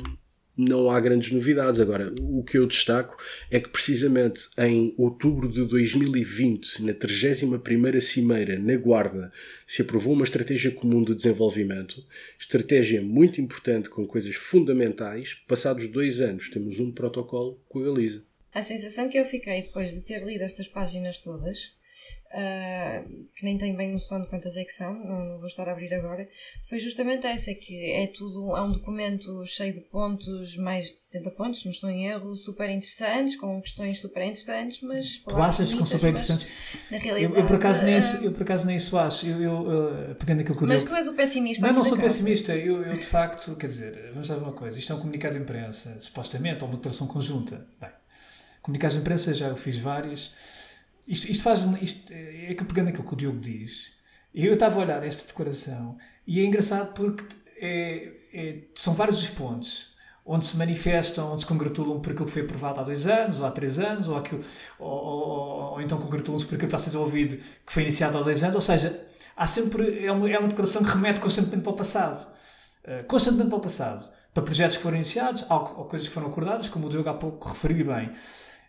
não 0.56 0.90
há 0.90 1.00
grandes 1.00 1.30
novidades. 1.30 1.80
Agora, 1.80 2.12
o 2.20 2.42
que 2.42 2.58
eu 2.58 2.66
destaco 2.66 3.16
é 3.50 3.58
que 3.58 3.68
precisamente 3.68 4.48
em 4.58 4.94
outubro 4.96 5.48
de 5.48 5.64
2020, 5.64 6.82
na 6.82 6.92
31ª 6.92 8.00
Cimeira, 8.00 8.58
na 8.58 8.76
Guarda, 8.76 9.32
se 9.66 9.82
aprovou 9.82 10.14
uma 10.14 10.24
estratégia 10.24 10.70
comum 10.70 11.02
de 11.02 11.14
desenvolvimento, 11.14 12.04
estratégia 12.38 13.00
muito 13.00 13.40
importante 13.40 13.88
com 13.88 14.06
coisas 14.06 14.34
fundamentais. 14.34 15.34
Passados 15.48 15.88
dois 15.88 16.20
anos, 16.20 16.48
temos 16.48 16.78
um 16.78 16.90
protocolo 16.90 17.60
com 17.68 17.80
a 17.80 17.84
Galiza. 17.84 18.31
A 18.54 18.62
sensação 18.62 19.08
que 19.08 19.18
eu 19.18 19.24
fiquei 19.24 19.62
depois 19.62 19.92
de 19.92 20.02
ter 20.02 20.22
lido 20.22 20.42
estas 20.44 20.68
páginas 20.68 21.18
todas 21.18 21.72
uh, 22.32 23.26
que 23.34 23.44
nem 23.44 23.56
tenho 23.58 23.76
bem 23.76 23.92
noção 23.92 24.20
de 24.20 24.26
quantas 24.26 24.56
é 24.56 24.64
que 24.64 24.72
são, 24.72 24.92
não, 24.92 25.24
não, 25.24 25.38
vou 25.38 25.46
estar 25.46 25.68
a 25.68 25.72
abrir 25.72 25.92
agora, 25.94 26.28
foi 26.68 26.78
justamente 26.78 27.26
essa, 27.26 27.54
que 27.54 27.92
é 27.92 28.06
tudo, 28.06 28.56
é 28.56 28.60
um 28.62 28.72
documento 28.72 29.44
cheio 29.46 29.72
de 29.72 29.80
pontos, 29.82 30.56
mais 30.56 30.86
de 30.86 30.98
70 30.98 31.30
pontos, 31.32 31.64
não 31.64 31.72
estou 31.72 31.90
em 31.90 32.06
erro, 32.06 32.34
super 32.34 32.68
interessantes, 32.70 33.36
com 33.36 33.60
questões 33.60 34.00
super 34.00 34.22
interessantes, 34.22 34.80
mas... 34.82 35.18
Tu 35.18 35.36
achas 35.36 35.70
que 35.70 35.76
são 35.76 35.86
super 35.86 36.10
interessantes? 36.10 36.46
Na 36.90 36.98
realidade... 36.98 37.34
Eu, 37.34 37.40
eu, 37.40 37.46
por 37.46 37.56
acaso 37.56 37.84
nem 37.84 37.98
isso, 37.98 38.16
eu 38.16 38.32
por 38.32 38.42
acaso 38.42 38.66
nem 38.66 38.76
isso 38.76 38.96
acho, 38.98 39.26
eu, 39.26 39.42
eu 39.42 39.60
uh, 39.60 40.14
pegando 40.16 40.40
aquilo 40.40 40.56
que 40.56 40.64
eu 40.64 40.68
Mas 40.68 40.84
tu 40.84 40.94
és 40.94 41.08
o 41.08 41.14
pessimista 41.14 41.66
Não, 41.66 41.74
não 41.74 41.84
sou 41.84 41.98
pessimista, 41.98 42.54
eu, 42.54 42.82
eu 42.82 42.94
de 42.94 43.04
facto, 43.04 43.54
quer 43.56 43.66
dizer, 43.66 44.10
vamos 44.12 44.28
dar 44.28 44.38
uma 44.38 44.52
coisa, 44.52 44.78
isto 44.78 44.92
é 44.92 44.96
um 44.96 44.98
comunicado 44.98 45.34
de 45.34 45.42
imprensa, 45.42 45.96
supostamente, 46.00 46.62
ou 46.62 46.68
uma 46.68 46.76
declaração 46.76 47.06
conjunta, 47.06 47.66
bem, 47.80 47.90
comunicados 48.62 48.94
de 48.94 49.00
imprensa 49.02 49.34
já 49.34 49.48
eu 49.48 49.56
fiz 49.56 49.78
vários 49.78 50.32
isto, 51.06 51.30
isto 51.30 51.42
faz. 51.42 51.60
Isto, 51.80 52.12
é 52.12 52.54
que 52.54 52.64
pegando 52.64 52.88
aquilo 52.88 53.04
que 53.04 53.14
o 53.14 53.16
Diogo 53.16 53.38
diz, 53.38 53.92
eu 54.34 54.54
estava 54.54 54.76
a 54.78 54.82
olhar 54.82 55.02
esta 55.02 55.26
declaração 55.26 55.96
e 56.26 56.40
é 56.40 56.44
engraçado 56.44 56.92
porque 56.94 57.24
é, 57.60 58.12
é, 58.32 58.58
são 58.74 58.94
vários 58.94 59.20
os 59.22 59.30
pontos 59.30 59.92
onde 60.24 60.46
se 60.46 60.56
manifestam, 60.56 61.32
onde 61.32 61.42
se 61.42 61.46
congratulam 61.46 62.00
por 62.00 62.12
aquilo 62.12 62.26
que 62.26 62.32
foi 62.32 62.42
aprovado 62.42 62.78
há 62.78 62.84
dois 62.84 63.06
anos, 63.06 63.40
ou 63.40 63.46
há 63.46 63.50
três 63.50 63.80
anos, 63.80 64.06
ou, 64.06 64.16
aquilo, 64.16 64.40
ou, 64.78 64.88
ou, 64.88 65.72
ou 65.72 65.82
então 65.82 65.98
congratulam-se 65.98 66.46
por 66.46 66.54
aquilo 66.54 66.68
que 66.68 66.74
está 66.74 66.76
a 66.76 66.80
ser 66.80 66.90
desenvolvido 66.90 67.36
que 67.66 67.72
foi 67.72 67.82
iniciado 67.82 68.16
há 68.18 68.22
dois 68.22 68.40
anos. 68.44 68.54
Ou 68.54 68.60
seja, 68.60 69.04
há 69.36 69.46
sempre, 69.48 70.06
é 70.06 70.12
uma, 70.12 70.30
é 70.30 70.38
uma 70.38 70.46
declaração 70.46 70.84
que 70.84 70.90
remete 70.90 71.18
constantemente 71.18 71.62
para 71.64 71.72
o 71.72 71.76
passado. 71.76 72.24
Uh, 72.84 73.04
constantemente 73.08 73.48
para 73.48 73.58
o 73.58 73.60
passado. 73.60 74.08
Para 74.32 74.44
projetos 74.44 74.76
que 74.76 74.82
foram 74.84 74.96
iniciados, 74.96 75.44
ou, 75.50 75.56
ou 75.56 75.84
coisas 75.86 76.06
que 76.06 76.14
foram 76.14 76.28
acordadas, 76.28 76.68
como 76.68 76.86
o 76.86 76.88
Diogo 76.88 77.08
há 77.08 77.14
pouco 77.14 77.48
referiu 77.48 77.86
bem. 77.86 78.12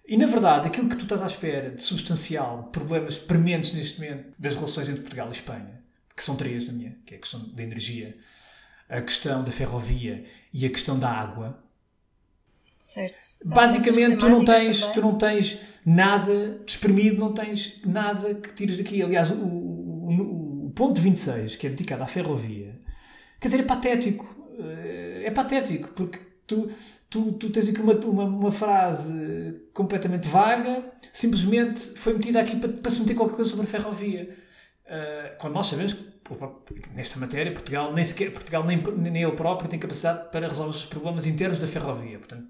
E 0.06 0.18
na 0.18 0.26
verdade, 0.26 0.68
aquilo 0.68 0.90
que 0.90 0.98
tu 0.98 1.04
estás 1.04 1.22
à 1.22 1.28
espera 1.28 1.70
de 1.72 1.82
substancial, 1.82 2.64
de 2.64 2.70
problemas 2.72 3.18
prementes 3.18 3.74
neste 3.74 4.02
momento 4.02 4.34
das 4.38 4.56
relações 4.56 4.90
entre 4.90 5.02
Portugal 5.02 5.30
e 5.30 5.32
Espanha, 5.32 5.82
que 6.16 6.24
são 6.24 6.36
três 6.36 6.66
na 6.68 6.74
minha, 6.74 6.98
que 7.06 7.14
é 7.14 7.18
a 7.18 7.22
questão 7.22 7.40
da 7.40 7.64
energia, 7.64 8.18
a 8.90 9.02
questão 9.02 9.44
da 9.44 9.52
ferrovia 9.52 10.26
e 10.54 10.66
a 10.66 10.70
questão 10.70 11.00
da 11.00 11.10
água. 11.10 11.64
Certo. 12.78 13.36
Basicamente, 13.46 14.18
tu 14.18 14.28
não, 14.28 14.44
tens, 14.44 14.86
tu 14.88 15.02
não 15.02 15.18
tens 15.18 15.62
nada 15.86 16.60
despremido, 16.66 17.18
não 17.18 17.34
tens 17.34 17.82
nada 17.86 18.36
que 18.36 18.54
tires 18.54 18.78
daqui. 18.78 19.02
Aliás, 19.02 19.32
o, 19.32 19.36
o, 19.36 20.66
o 20.68 20.72
ponto 20.72 21.00
26, 21.00 21.56
que 21.56 21.68
é 21.68 21.70
dedicado 21.70 22.04
à 22.04 22.08
ferrovia, 22.08 22.78
quer 23.40 23.48
dizer, 23.48 23.62
é 23.62 23.64
patético. 23.64 24.44
É 25.24 25.32
patético, 25.32 25.88
porque 25.96 26.20
tu, 26.54 26.72
tu, 27.10 27.32
tu 27.34 27.50
tens 27.50 27.68
aqui 27.68 27.82
uma, 27.82 27.94
uma, 27.94 28.24
uma, 28.24 28.52
frase 28.52 29.62
completamente 29.74 30.28
vaga, 30.28 30.84
simplesmente 31.12 31.82
foi 31.98 32.14
metida 32.14 32.40
aqui 32.40 32.56
para, 32.58 32.70
para 32.70 32.92
se 32.92 33.00
meter 33.00 33.16
qualquer 33.16 33.36
coisa 33.36 33.52
sobre 33.52 33.66
a 33.66 33.70
ferrovia. 33.70 34.36
uh, 34.86 35.38
quando 35.40 35.54
nós 35.54 35.68
sabemos 35.68 35.94
que 35.94 36.14
nesta 36.94 37.20
matéria 37.20 37.52
Portugal 37.52 37.94
nem 37.94 38.04
sequer 38.04 38.32
Portugal 38.32 38.64
nem, 38.64 38.82
nem 38.82 39.24
ele 39.24 39.34
próprio 39.34 39.70
tem 39.70 39.78
capacidade 39.78 40.32
para 40.32 40.48
resolver 40.48 40.72
os 40.72 40.86
problemas 40.86 41.26
internos 41.26 41.60
da 41.60 41.68
ferrovia. 41.68 42.18
Portanto, 42.18 42.48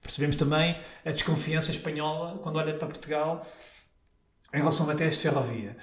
percebemos 0.00 0.36
também 0.36 0.76
a 1.04 1.10
desconfiança 1.10 1.70
espanhola 1.70 2.38
quando 2.38 2.56
olha 2.56 2.74
para 2.74 2.88
Portugal 2.88 3.46
em 4.52 4.58
relação 4.58 4.84
a 4.84 4.88
matérias 4.88 5.16
de 5.16 5.22
ferrovia. 5.22 5.76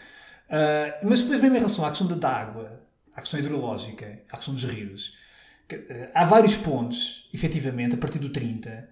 Uh, 0.47 1.07
mas 1.07 1.21
depois 1.21 1.39
mesmo 1.41 1.55
em 1.55 1.59
relação 1.59 1.85
à 1.85 1.89
questão 1.89 2.07
da 2.07 2.29
água, 2.29 2.81
à 3.15 3.21
questão 3.21 3.39
hidrológica, 3.39 4.21
à 4.29 4.35
questão 4.35 4.53
dos 4.53 4.63
rios, 4.65 5.13
há 6.13 6.25
vários 6.25 6.55
pontos, 6.55 7.29
efetivamente, 7.33 7.95
a 7.95 7.97
partir 7.97 8.19
do 8.19 8.29
30, 8.29 8.89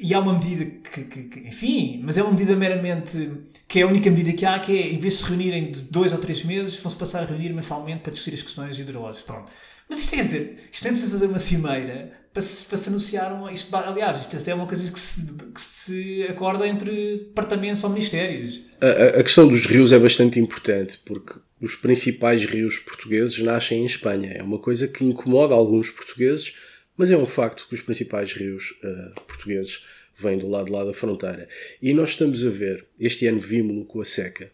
e 0.00 0.14
há 0.14 0.20
uma 0.20 0.32
medida 0.32 0.64
que, 0.64 1.04
que, 1.04 1.22
que, 1.24 1.48
enfim, 1.48 2.00
mas 2.04 2.18
é 2.18 2.22
uma 2.22 2.32
medida 2.32 2.56
meramente 2.56 3.32
que 3.68 3.80
é 3.80 3.82
a 3.82 3.86
única 3.86 4.10
medida 4.10 4.32
que 4.32 4.44
há, 4.44 4.58
que 4.58 4.76
é 4.76 4.92
em 4.92 4.98
vez 4.98 5.14
de 5.14 5.20
se 5.20 5.28
reunirem 5.28 5.70
de 5.70 5.82
dois 5.82 6.12
ou 6.12 6.18
três 6.18 6.42
meses, 6.42 6.76
vão-se 6.76 6.96
passar 6.96 7.22
a 7.22 7.26
reunir 7.26 7.52
mensalmente 7.52 8.00
para 8.02 8.12
discutir 8.12 8.36
as 8.36 8.42
questões 8.42 8.78
hidrológicas. 8.78 9.24
Pronto. 9.24 9.50
Mas 9.88 9.98
isto 9.98 10.10
quer 10.10 10.22
dizer, 10.22 10.68
isto 10.72 10.86
é 10.86 10.90
preciso 10.90 11.12
fazer 11.12 11.26
uma 11.26 11.38
cimeira 11.38 12.12
para 12.32 12.42
se, 12.42 12.66
para 12.66 12.78
se 12.78 12.88
anunciar 12.88 13.32
uma, 13.32 13.52
isto, 13.52 13.74
aliás, 13.74 14.18
isto 14.20 14.48
é 14.48 14.54
uma 14.54 14.66
coisa 14.66 14.90
que 14.90 14.98
se, 14.98 15.26
que 15.52 15.60
se 15.60 16.22
acorda 16.28 16.66
entre 16.66 17.18
departamentos 17.18 17.82
ou 17.84 17.90
ministérios. 17.90 18.62
A, 18.80 19.20
a 19.20 19.22
questão 19.22 19.48
dos 19.48 19.66
rios 19.66 19.92
é 19.92 19.98
bastante 19.98 20.38
importante 20.38 21.00
porque 21.04 21.34
os 21.60 21.76
principais 21.76 22.44
rios 22.44 22.78
portugueses 22.78 23.38
nascem 23.40 23.82
em 23.82 23.86
Espanha. 23.86 24.32
É 24.32 24.42
uma 24.42 24.58
coisa 24.58 24.88
que 24.88 25.04
incomoda 25.04 25.54
alguns 25.54 25.90
portugueses 25.90 26.54
mas 27.00 27.10
é 27.10 27.16
um 27.16 27.24
facto 27.24 27.66
que 27.66 27.74
os 27.74 27.80
principais 27.80 28.34
rios 28.34 28.78
uh, 28.84 29.18
portugueses 29.22 29.86
vêm 30.14 30.36
do 30.36 30.46
lado 30.46 30.70
lá 30.70 30.84
da 30.84 30.92
fronteira. 30.92 31.48
E 31.80 31.94
nós 31.94 32.10
estamos 32.10 32.44
a 32.44 32.50
ver, 32.50 32.86
este 32.98 33.26
ano 33.26 33.40
vimos-lo 33.40 33.86
com 33.86 34.02
a 34.02 34.04
seca, 34.04 34.52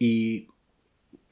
e 0.00 0.46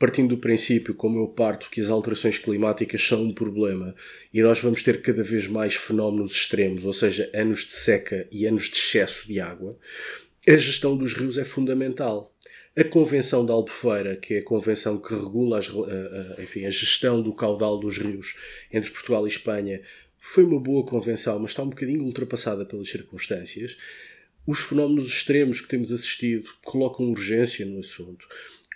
partindo 0.01 0.31
do 0.31 0.39
princípio, 0.39 0.95
como 0.95 1.21
eu 1.21 1.29
parto, 1.29 1.71
que 1.71 1.81
as 1.81 1.91
alterações 1.91 2.39
climáticas 2.39 3.01
são 3.03 3.23
um 3.23 3.33
problema 3.33 3.95
e 4.35 4.43
nós 4.43 4.59
vamos 4.59 4.83
ter 4.83 5.01
cada 5.01 5.23
vez 5.23 5.47
mais 5.47 5.77
fenómenos 5.77 6.33
extremos, 6.33 6.85
ou 6.85 6.93
seja, 6.93 7.31
anos 7.33 7.65
de 7.65 7.71
seca 7.71 8.27
e 8.33 8.47
anos 8.47 8.65
de 8.65 8.77
excesso 8.79 9.29
de 9.29 9.39
água, 9.39 9.79
a 10.45 10.57
gestão 10.57 10.97
dos 10.97 11.15
rios 11.15 11.39
é 11.39 11.45
fundamental. 11.45 12.36
A 12.79 12.85
Convenção 12.85 13.47
da 13.47 13.55
Albufeira, 13.55 14.17
que 14.17 14.35
é 14.35 14.39
a 14.41 14.45
convenção 14.45 14.99
que 14.99 15.15
regula 15.15 15.59
as, 15.59 15.67
a, 15.71 16.39
a, 16.39 16.43
enfim, 16.43 16.67
a 16.67 16.71
gestão 16.71 17.23
do 17.23 17.33
caudal 17.33 17.79
dos 17.79 17.97
rios 17.97 18.37
entre 18.71 18.91
Portugal 18.91 19.27
e 19.27 19.31
Espanha, 19.31 19.81
foi 20.19 20.45
uma 20.45 20.61
boa 20.61 20.85
convenção, 20.85 21.39
mas 21.39 21.53
está 21.53 21.63
um 21.63 21.71
bocadinho 21.71 22.05
ultrapassada 22.05 22.67
pelas 22.67 22.91
circunstâncias. 22.91 23.79
Os 24.47 24.59
fenómenos 24.59 25.07
extremos 25.07 25.63
que 25.63 25.69
temos 25.69 25.91
assistido 25.91 26.51
colocam 26.67 27.09
urgência 27.09 27.65
no 27.65 27.81
assunto. 27.81 28.29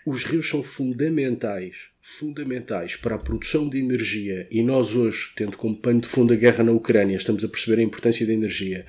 Os 0.07 0.25
rios 0.25 0.49
são 0.49 0.63
fundamentais, 0.63 1.91
fundamentais 2.01 2.97
para 2.97 3.17
a 3.17 3.19
produção 3.19 3.69
de 3.69 3.77
energia 3.77 4.49
e 4.51 4.63
nós 4.63 4.97
hoje, 4.97 5.31
tendo 5.37 5.59
como 5.59 5.77
pano 5.77 6.01
de 6.01 6.09
fundo 6.09 6.33
a 6.33 6.37
guerra 6.37 6.65
na 6.65 6.73
Ucrânia, 6.73 7.17
estamos 7.17 7.45
a 7.45 7.49
perceber 7.49 7.83
a 7.83 7.85
importância 7.85 8.27
da 8.27 8.33
energia. 8.33 8.87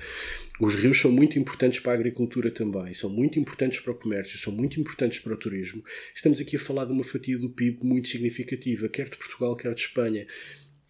Os 0.64 0.76
rios 0.76 1.00
são 1.00 1.10
muito 1.10 1.36
importantes 1.40 1.80
para 1.80 1.90
a 1.90 1.94
agricultura 1.96 2.48
também, 2.48 2.94
são 2.94 3.10
muito 3.10 3.36
importantes 3.36 3.80
para 3.80 3.90
o 3.90 3.96
comércio, 3.96 4.38
são 4.38 4.52
muito 4.52 4.78
importantes 4.78 5.18
para 5.18 5.34
o 5.34 5.36
turismo. 5.36 5.82
Estamos 6.14 6.40
aqui 6.40 6.54
a 6.54 6.60
falar 6.60 6.84
de 6.84 6.92
uma 6.92 7.02
fatia 7.02 7.36
do 7.36 7.50
PIB 7.50 7.80
muito 7.82 8.06
significativa, 8.06 8.88
quer 8.88 9.08
de 9.08 9.16
Portugal, 9.16 9.56
quer 9.56 9.74
de 9.74 9.80
Espanha. 9.80 10.24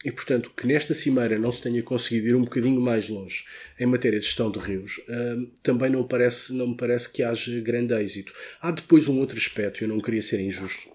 E, 0.05 0.13
portanto, 0.13 0.53
que 0.55 0.67
nesta 0.67 0.93
cimeira 0.93 1.39
não 1.39 1.51
se 1.51 1.63
tenha 1.63 1.83
conseguido 1.83 2.29
ir 2.29 2.35
um 2.35 2.45
bocadinho 2.45 2.83
mais 2.83 3.09
longe 3.09 3.47
em 3.81 3.87
matéria 3.87 4.19
de 4.19 4.27
gestão 4.27 4.51
de 4.51 4.59
rios, 4.59 4.99
uh, 5.09 5.51
também 5.63 5.89
não, 5.89 6.07
parece, 6.07 6.53
não 6.53 6.67
me 6.69 6.77
parece 6.77 7.11
que 7.11 7.23
haja 7.23 7.59
grande 7.61 7.95
êxito. 7.95 8.35
Há 8.61 8.73
depois 8.73 9.09
um 9.09 9.19
outro 9.21 9.39
aspecto, 9.39 9.83
eu 9.83 9.89
não 9.89 10.01
queria 10.01 10.21
ser 10.21 10.39
injusto, 10.39 10.87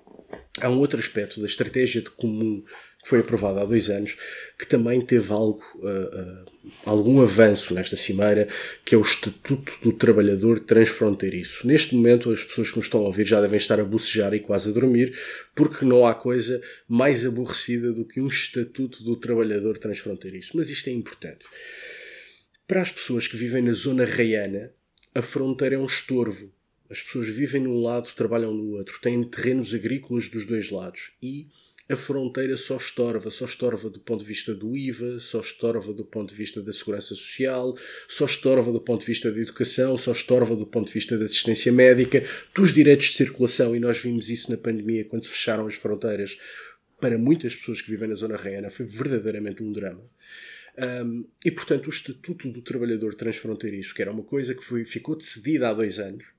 há 0.62 0.70
um 0.70 0.78
outro 0.78 1.00
aspecto 1.00 1.40
da 1.40 1.48
estratégia 1.48 2.04
de 2.04 2.12
comum 2.12 2.64
foi 3.08 3.20
aprovada 3.20 3.62
há 3.62 3.66
dois 3.66 3.90
anos, 3.90 4.18
que 4.60 4.68
também 4.68 5.00
teve 5.00 5.32
algo, 5.32 5.64
uh, 5.76 5.86
uh, 5.86 6.72
algum 6.86 7.22
avanço 7.22 7.74
nesta 7.74 7.96
cimeira, 7.96 8.48
que 8.84 8.96
é 8.96 8.98
o 8.98 9.02
Estatuto 9.02 9.72
do 9.82 9.94
Trabalhador 9.94 10.60
Transfronteiriço. 10.60 11.66
Neste 11.66 11.96
momento, 11.96 12.30
as 12.32 12.44
pessoas 12.44 12.70
que 12.70 12.78
nos 12.78 12.88
estão 12.88 13.02
a 13.02 13.08
ouvir 13.08 13.26
já 13.26 13.40
devem 13.40 13.58
estar 13.58 13.80
a 13.80 13.84
bocejar 13.84 14.34
e 14.34 14.42
quase 14.42 14.70
a 14.70 14.74
dormir, 14.74 15.18
porque 15.56 15.86
não 15.86 16.06
há 16.06 16.14
coisa 16.14 16.62
mais 16.88 17.26
aborrecida 17.26 17.94
do 17.94 18.04
que 18.04 18.20
um 18.20 18.28
Estatuto 18.28 19.04
do 19.04 19.16
Trabalhador 19.16 19.78
Transfronteiriço. 19.78 20.58
Mas 20.58 20.70
isto 20.70 20.90
é 20.90 20.94
importante. 20.94 21.48
Para 22.68 22.82
as 22.82 22.92
pessoas 22.92 23.28
que 23.28 23.38
vivem 23.38 23.62
na 23.62 23.72
zona 23.72 24.04
raiana, 24.04 24.72
a 25.16 25.22
fronteira 25.22 25.76
é 25.76 25.80
um 25.80 25.86
estorvo. 25.86 26.52
As 26.90 27.02
pessoas 27.02 27.28
vivem 27.28 27.62
num 27.62 27.82
lado, 27.82 28.14
trabalham 28.16 28.54
no 28.54 28.78
outro, 28.78 29.00
têm 29.02 29.24
terrenos 29.24 29.74
agrícolas 29.74 30.28
dos 30.28 30.46
dois 30.46 30.70
lados 30.70 31.12
e 31.22 31.48
a 31.90 31.96
fronteira 31.96 32.58
só 32.58 32.76
estorva, 32.76 33.32
só 33.32 33.46
estorva 33.46 33.90
do 33.90 34.00
ponto 34.00 34.20
de 34.20 34.26
vista 34.26 34.54
do 34.54 34.76
IVA, 34.76 35.20
só 35.20 35.40
estorva 35.40 35.94
do 35.94 36.04
ponto 36.04 36.30
de 36.30 36.36
vista 36.36 36.62
da 36.62 36.72
segurança 36.74 37.16
social, 37.16 37.76
só 38.10 38.26
estorva 38.26 38.72
do 38.72 38.82
ponto 38.82 39.02
de 39.02 39.08
vista 39.08 39.32
da 39.32 39.40
educação, 39.40 39.98
só 39.98 40.12
estorva 40.12 40.56
do 40.56 40.68
ponto 40.68 40.88
de 40.88 40.94
vista 40.94 41.18
da 41.18 41.24
assistência 41.24 41.72
médica, 41.72 42.24
dos 42.54 42.74
direitos 42.74 43.08
de 43.08 43.14
circulação, 43.14 43.76
e 43.76 43.80
nós 43.80 44.00
vimos 44.00 44.30
isso 44.30 44.52
na 44.52 44.58
pandemia 44.58 45.06
quando 45.06 45.24
se 45.24 45.30
fecharam 45.30 45.66
as 45.66 45.76
fronteiras. 45.76 46.38
Para 47.00 47.18
muitas 47.18 47.56
pessoas 47.56 47.82
que 47.82 47.90
vivem 47.90 48.10
na 48.10 48.16
zona 48.16 48.36
reiana 48.36 48.70
foi 48.70 48.86
verdadeiramente 48.86 49.64
um 49.64 49.72
drama. 49.72 50.04
Um, 50.78 51.26
e, 51.44 51.52
portanto, 51.52 51.88
o 51.88 51.90
Estatuto 51.90 52.52
do 52.52 52.62
Trabalhador 52.62 53.16
Transfronteiriço, 53.16 53.96
que 53.96 54.02
era 54.02 54.12
uma 54.12 54.24
coisa 54.24 54.54
que 54.54 54.64
foi, 54.64 54.84
ficou 54.84 55.16
decidida 55.16 55.70
há 55.70 55.74
dois 55.74 56.00
anos, 56.00 56.34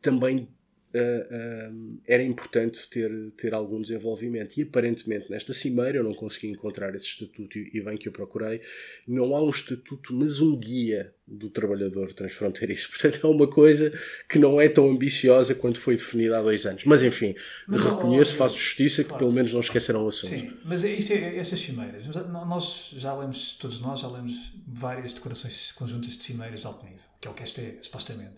também 0.00 0.48
uh, 0.94 2.00
era 2.06 2.22
importante 2.22 2.88
ter, 2.88 3.10
ter 3.36 3.54
algum 3.54 3.80
desenvolvimento. 3.80 4.56
E 4.56 4.62
aparentemente 4.62 5.30
nesta 5.30 5.52
cimeira 5.52 5.98
eu 5.98 6.04
não 6.04 6.14
consegui 6.14 6.48
encontrar 6.48 6.94
esse 6.94 7.06
estatuto 7.06 7.58
e, 7.58 7.80
bem 7.80 7.96
que 7.96 8.08
eu 8.08 8.12
procurei. 8.12 8.60
Não 9.06 9.34
há 9.34 9.42
um 9.42 9.50
estatuto, 9.50 10.14
mas 10.14 10.40
um 10.40 10.56
guia 10.56 11.14
do 11.26 11.48
trabalhador 11.48 12.12
transfronteiriço. 12.12 12.90
Portanto, 12.92 13.26
é 13.26 13.30
uma 13.30 13.46
coisa 13.46 13.92
que 14.28 14.38
não 14.38 14.60
é 14.60 14.68
tão 14.68 14.90
ambiciosa 14.90 15.54
quanto 15.54 15.78
foi 15.78 15.96
definida 15.96 16.38
há 16.38 16.42
dois 16.42 16.66
anos. 16.66 16.84
Mas 16.84 17.02
enfim, 17.02 17.34
mas, 17.66 17.84
reconheço, 17.84 18.34
faço 18.34 18.58
justiça 18.58 19.02
claro. 19.02 19.14
que 19.14 19.18
pelo 19.18 19.32
menos 19.32 19.52
não 19.52 19.60
esqueceram 19.60 20.04
o 20.04 20.08
assunto. 20.08 20.30
Sim, 20.30 20.52
mas 20.64 20.84
é 20.84 20.92
isto 20.92 21.12
é, 21.12 21.38
estas 21.38 21.60
cimeiras, 21.60 22.04
nós 22.46 22.94
já 22.96 23.14
lemos, 23.14 23.54
todos 23.54 23.80
nós 23.80 24.00
já 24.00 24.08
lemos 24.08 24.52
várias 24.66 25.12
decorações 25.12 25.72
conjuntas 25.72 26.16
de 26.16 26.24
cimeiras 26.24 26.60
de 26.60 26.66
alto 26.66 26.84
nível, 26.84 27.00
que 27.20 27.28
é 27.28 27.30
o 27.30 27.34
que 27.34 27.42
esta 27.42 27.60
é, 27.60 27.78
supostamente. 27.80 28.34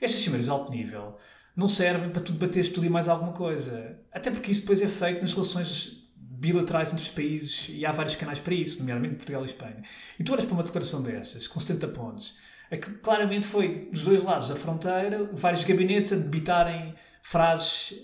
Estas 0.00 0.20
cimeiras 0.20 0.44
de 0.44 0.50
alto 0.50 0.70
nível 0.70 1.16
não 1.56 1.68
servem 1.68 2.10
para 2.10 2.20
tu 2.20 2.32
bateres 2.32 2.68
tudo 2.68 2.86
e 2.86 2.90
mais 2.90 3.08
alguma 3.08 3.32
coisa. 3.32 3.98
Até 4.12 4.30
porque 4.30 4.50
isso 4.52 4.60
depois 4.60 4.82
é 4.82 4.88
feito 4.88 5.22
nas 5.22 5.32
relações 5.32 6.06
bilaterais 6.14 6.92
entre 6.92 7.02
os 7.02 7.08
países 7.08 7.70
e 7.70 7.86
há 7.86 7.92
vários 7.92 8.14
canais 8.14 8.38
para 8.38 8.54
isso, 8.54 8.78
nomeadamente 8.80 9.14
Portugal 9.16 9.42
e 9.42 9.46
Espanha. 9.46 9.82
E 10.18 10.22
tu 10.22 10.32
olhas 10.32 10.44
para 10.44 10.54
uma 10.54 10.62
declaração 10.62 11.02
destas, 11.02 11.48
com 11.48 11.58
70 11.58 11.88
pontos, 11.88 12.36
é 12.70 12.76
que 12.76 12.90
claramente 12.94 13.46
foi 13.46 13.88
dos 13.90 14.04
dois 14.04 14.22
lados 14.22 14.48
da 14.48 14.56
fronteira, 14.56 15.24
vários 15.32 15.64
gabinetes 15.64 16.12
a 16.12 16.16
debitarem 16.16 16.94
frases 17.22 17.94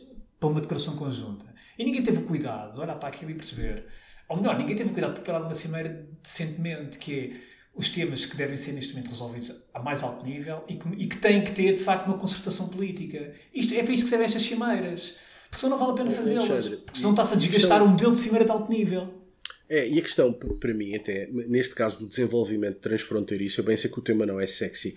para 0.40 0.48
uma 0.48 0.60
declaração 0.60 0.96
conjunta. 0.96 1.46
E 1.78 1.84
ninguém 1.84 2.02
teve 2.02 2.18
o 2.18 2.24
cuidado 2.24 2.74
de 2.74 2.80
olhar 2.80 2.96
para 2.96 3.08
aquilo 3.08 3.30
e 3.30 3.34
perceber. 3.34 3.86
Ou 4.28 4.36
melhor, 4.38 4.56
ninguém 4.56 4.74
teve 4.74 4.90
o 4.90 4.92
cuidado 4.92 5.10
de 5.10 5.20
preparar 5.20 5.42
uma 5.42 5.54
cimeira 5.54 6.08
decentemente, 6.22 6.96
que 6.96 7.18
é 7.18 7.51
os 7.74 7.88
temas 7.88 8.26
que 8.26 8.36
devem 8.36 8.56
ser 8.56 8.72
neste 8.72 8.94
momento 8.94 9.10
resolvidos 9.10 9.52
a 9.72 9.82
mais 9.82 10.02
alto 10.02 10.24
nível 10.24 10.62
e 10.68 10.76
que, 10.76 10.88
e 10.96 11.06
que 11.06 11.16
têm 11.16 11.42
que 11.42 11.52
ter, 11.52 11.76
de 11.76 11.82
facto, 11.82 12.06
uma 12.06 12.18
concertação 12.18 12.68
política. 12.68 13.32
Isto, 13.54 13.74
é 13.74 13.82
para 13.82 13.92
isto 13.92 14.04
que 14.04 14.10
servem 14.10 14.26
estas 14.26 14.42
cimeiras. 14.42 15.14
Porque 15.48 15.60
senão 15.60 15.76
não 15.76 15.78
vale 15.78 15.92
a 15.92 16.04
pena 16.04 16.10
fazê-las. 16.10 16.68
Porque 16.68 16.98
senão 16.98 17.10
está-se 17.10 17.34
a 17.34 17.36
desgastar 17.36 17.78
questão, 17.78 17.86
um 17.86 17.90
modelo 17.90 18.12
de 18.12 18.18
cimeira 18.18 18.44
de 18.44 18.50
alto 18.50 18.70
nível. 18.70 19.22
É, 19.68 19.88
e 19.88 19.98
a 19.98 20.02
questão, 20.02 20.32
para 20.32 20.74
mim, 20.74 20.94
até, 20.94 21.28
neste 21.30 21.74
caso 21.74 21.98
do 21.98 22.06
desenvolvimento 22.06 22.76
transfronteiriço, 22.76 23.60
eu 23.60 23.64
bem 23.64 23.74
sei 23.74 23.90
que 23.90 23.98
o 23.98 24.02
tema 24.02 24.26
não 24.26 24.38
é 24.38 24.46
sexy, 24.46 24.94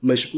mas, 0.00 0.34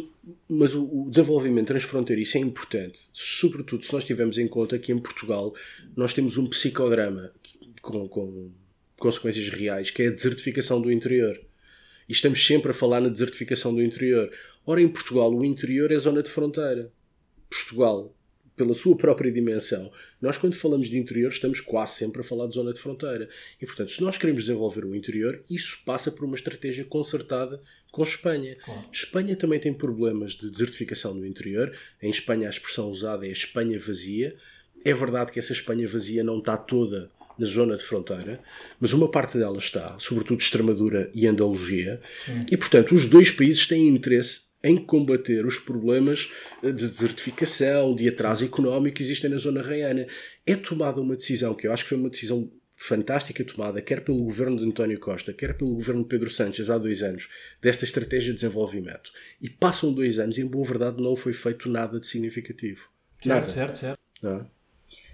mas 0.48 0.74
o, 0.74 0.82
o 0.84 1.08
desenvolvimento 1.08 1.68
transfronteiriço 1.68 2.38
é 2.38 2.40
importante, 2.40 2.98
sobretudo 3.12 3.84
se 3.84 3.92
nós 3.92 4.04
tivermos 4.04 4.36
em 4.36 4.48
conta 4.48 4.78
que 4.80 4.90
em 4.90 4.98
Portugal 4.98 5.54
nós 5.96 6.12
temos 6.12 6.36
um 6.36 6.48
psicodrama 6.48 7.30
com, 7.80 8.08
com 8.08 8.50
consequências 8.96 9.48
reais, 9.48 9.90
que 9.90 10.02
é 10.02 10.08
a 10.08 10.10
desertificação 10.10 10.80
do 10.80 10.90
interior. 10.90 11.40
E 12.08 12.12
estamos 12.12 12.46
sempre 12.46 12.70
a 12.70 12.74
falar 12.74 13.00
na 13.00 13.08
desertificação 13.08 13.74
do 13.74 13.82
interior. 13.82 14.32
Ora, 14.64 14.80
em 14.80 14.88
Portugal, 14.88 15.34
o 15.34 15.44
interior 15.44 15.92
é 15.92 15.98
zona 15.98 16.22
de 16.22 16.30
fronteira. 16.30 16.90
Portugal, 17.50 18.14
pela 18.56 18.74
sua 18.74 18.96
própria 18.96 19.30
dimensão, 19.30 19.90
nós 20.20 20.38
quando 20.38 20.54
falamos 20.54 20.88
de 20.88 20.98
interior 20.98 21.30
estamos 21.30 21.60
quase 21.60 21.96
sempre 21.96 22.22
a 22.22 22.24
falar 22.24 22.46
de 22.46 22.54
zona 22.54 22.72
de 22.72 22.80
fronteira. 22.80 23.28
E 23.60 23.66
portanto, 23.66 23.90
se 23.90 24.02
nós 24.02 24.16
queremos 24.16 24.44
desenvolver 24.44 24.84
o 24.84 24.94
interior, 24.94 25.44
isso 25.50 25.80
passa 25.84 26.10
por 26.10 26.24
uma 26.24 26.34
estratégia 26.34 26.84
concertada 26.84 27.60
com 27.92 28.02
Espanha. 28.02 28.56
Claro. 28.56 28.84
Espanha 28.90 29.36
também 29.36 29.60
tem 29.60 29.72
problemas 29.72 30.32
de 30.32 30.50
desertificação 30.50 31.14
no 31.14 31.26
interior. 31.26 31.76
Em 32.02 32.08
Espanha 32.08 32.46
a 32.46 32.50
expressão 32.50 32.90
usada 32.90 33.26
é 33.26 33.30
Espanha 33.30 33.78
vazia. 33.78 34.34
É 34.84 34.94
verdade 34.94 35.30
que 35.30 35.38
essa 35.38 35.52
Espanha 35.52 35.86
vazia 35.86 36.24
não 36.24 36.38
está 36.38 36.56
toda 36.56 37.10
na 37.38 37.46
zona 37.46 37.76
de 37.76 37.84
fronteira, 37.84 38.40
mas 38.80 38.92
uma 38.92 39.10
parte 39.10 39.38
dela 39.38 39.58
está, 39.58 39.96
sobretudo 39.98 40.40
Extremadura 40.40 41.10
e 41.14 41.26
Andaluzia, 41.26 42.00
Sim. 42.24 42.46
e 42.50 42.56
portanto 42.56 42.94
os 42.94 43.06
dois 43.06 43.30
países 43.30 43.66
têm 43.66 43.88
interesse 43.88 44.48
em 44.62 44.76
combater 44.76 45.46
os 45.46 45.58
problemas 45.58 46.30
de 46.62 46.72
desertificação, 46.72 47.94
de 47.94 48.08
atraso 48.08 48.44
económico 48.44 48.96
que 48.96 49.02
existem 49.02 49.30
na 49.30 49.36
zona 49.36 49.62
reiana. 49.62 50.06
É 50.44 50.56
tomada 50.56 51.00
uma 51.00 51.14
decisão 51.14 51.54
que 51.54 51.66
eu 51.66 51.72
acho 51.72 51.84
que 51.84 51.90
foi 51.90 51.98
uma 51.98 52.10
decisão 52.10 52.50
fantástica 52.78 53.44
tomada, 53.44 53.82
quer 53.82 54.02
pelo 54.02 54.22
governo 54.22 54.56
de 54.56 54.64
António 54.64 54.98
Costa, 55.00 55.32
quer 55.32 55.56
pelo 55.56 55.74
governo 55.74 56.02
de 56.02 56.08
Pedro 56.08 56.30
Sánchez 56.30 56.70
há 56.70 56.78
dois 56.78 57.02
anos, 57.02 57.28
desta 57.60 57.84
estratégia 57.84 58.32
de 58.32 58.40
desenvolvimento. 58.40 59.10
E 59.40 59.50
passam 59.50 59.92
dois 59.92 60.20
anos 60.20 60.38
e, 60.38 60.42
em 60.42 60.46
boa 60.46 60.64
verdade, 60.64 61.02
não 61.02 61.16
foi 61.16 61.32
feito 61.32 61.68
nada 61.68 61.98
de 61.98 62.06
significativo. 62.06 62.88
Certo, 63.20 63.28
nada. 63.28 63.48
certo, 63.48 63.78
certo. 63.78 63.98
Não 64.22 64.40
é? 64.40 64.46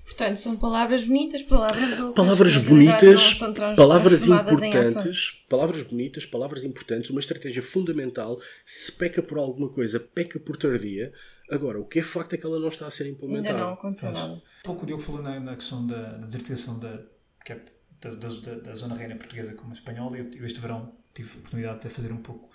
Portanto, 0.05 0.37
são 0.37 0.57
palavras 0.57 1.03
bonitas, 1.05 1.43
palavras 1.43 1.99
ocas, 1.99 2.15
palavras 2.15 2.57
bonitas, 2.59 3.39
palavras 3.77 4.23
importantes, 4.23 5.31
palavras 5.49 5.83
bonitas, 5.85 6.27
palavras 6.27 6.65
importantes, 6.65 7.11
uma 7.11 7.21
estratégia 7.21 7.63
fundamental. 7.63 8.39
Se 8.67 8.93
peca 8.93 9.23
por 9.23 9.39
alguma 9.39 9.69
coisa, 9.71 9.99
peca 9.99 10.39
por 10.39 10.57
tardia. 10.57 11.13
Agora, 11.51 11.81
o 11.81 11.85
que 11.87 11.99
é 11.99 12.03
facto 12.03 12.35
é 12.35 12.37
que 12.39 12.45
ela 12.47 12.59
não 12.59 12.69
está 12.69 12.87
a 12.87 12.91
ser 12.91 13.05
Ainda 13.05 13.17
implementada. 13.17 13.59
não 13.59 13.73
aconteceu 13.73 14.11
Pois. 14.13 14.23
nada. 14.23 14.43
Pouco 14.63 14.83
o 14.83 14.87
Diogo 14.87 15.03
falou 15.03 15.23
na, 15.23 15.41
na 15.41 15.57
questão 15.57 15.87
da, 15.87 16.03
da 16.13 16.27
desertificação 16.27 16.79
da, 16.79 17.03
quer 17.45 17.65
da, 18.01 18.11
da, 18.11 18.29
da, 18.29 18.55
da 18.61 18.75
zona 18.75 18.95
reina 18.95 19.17
portuguesa 19.17 19.53
como 19.55 19.71
a 19.71 19.75
espanhola. 19.75 20.17
Eu, 20.19 20.31
eu 20.33 20.45
este 20.47 20.61
verão 20.61 20.93
tive 21.15 21.31
a 21.31 21.39
oportunidade 21.39 21.81
de 21.83 21.89
fazer 21.89 22.13
um 22.13 22.19
pouco 22.23 22.51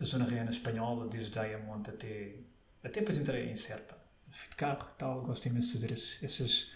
a 0.00 0.04
zona 0.04 0.24
reina 0.24 0.50
espanhola, 0.50 1.06
desde 1.08 1.38
Ayamonte 1.38 1.90
até, 1.90 2.36
até 2.82 3.00
depois 3.00 3.18
entrei 3.18 3.48
em 3.50 3.56
Serpa. 3.56 3.96
Fui 4.30 4.48
de 4.50 4.56
carro 4.56 4.88
e 4.94 4.98
tal, 4.98 5.22
gosto 5.22 5.46
imenso 5.46 5.68
de 5.68 5.74
fazer 5.74 5.92
esse- 5.92 6.24
essas, 6.24 6.70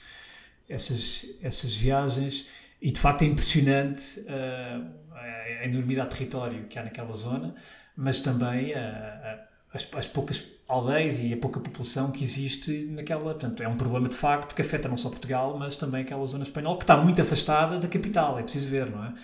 essas, 0.69 1.27
essas 1.43 1.75
viagens 1.75 2.47
e 2.81 2.91
de 2.91 3.01
facto 3.01 3.23
é 3.23 3.27
impressionante 3.27 4.25
ah, 4.29 4.83
a, 5.13 5.65
enormidade 5.65 6.11
de 6.11 6.17
território 6.17 6.65
que 6.67 6.79
há 6.79 6.85
naquela 6.85 7.13
zona, 7.15 7.55
mas 7.97 8.21
também 8.21 8.75
ah, 8.75 9.49
as, 9.73 9.89
as 9.95 10.07
poucas 10.07 10.45
aldeias 10.69 11.19
e 11.19 11.33
a 11.33 11.37
pouca 11.37 11.59
população 11.59 12.11
que 12.11 12.23
existe 12.23 12.87
naquela. 12.91 13.25
Portanto, 13.25 13.63
é 13.63 13.69
um 13.69 13.77
problema 13.77 14.09
de 14.09 14.15
facto 14.15 14.55
que 14.55 14.63
afeta 14.63 14.89
não 14.89 14.97
só 14.97 15.09
Portugal, 15.09 15.57
mas 15.59 15.77
também 15.77 16.03
aquela 16.03 16.25
zona 16.27 16.45
espanhola 16.45 16.77
que 16.77 16.85
está 16.85 16.97
muito 16.97 17.21
afastada 17.21 17.79
da 17.79 17.89
capital, 17.89 18.39
é 18.39 18.43
preciso 18.43 18.69
ver, 18.69 18.91
não 18.91 19.05
é? 19.05 19.15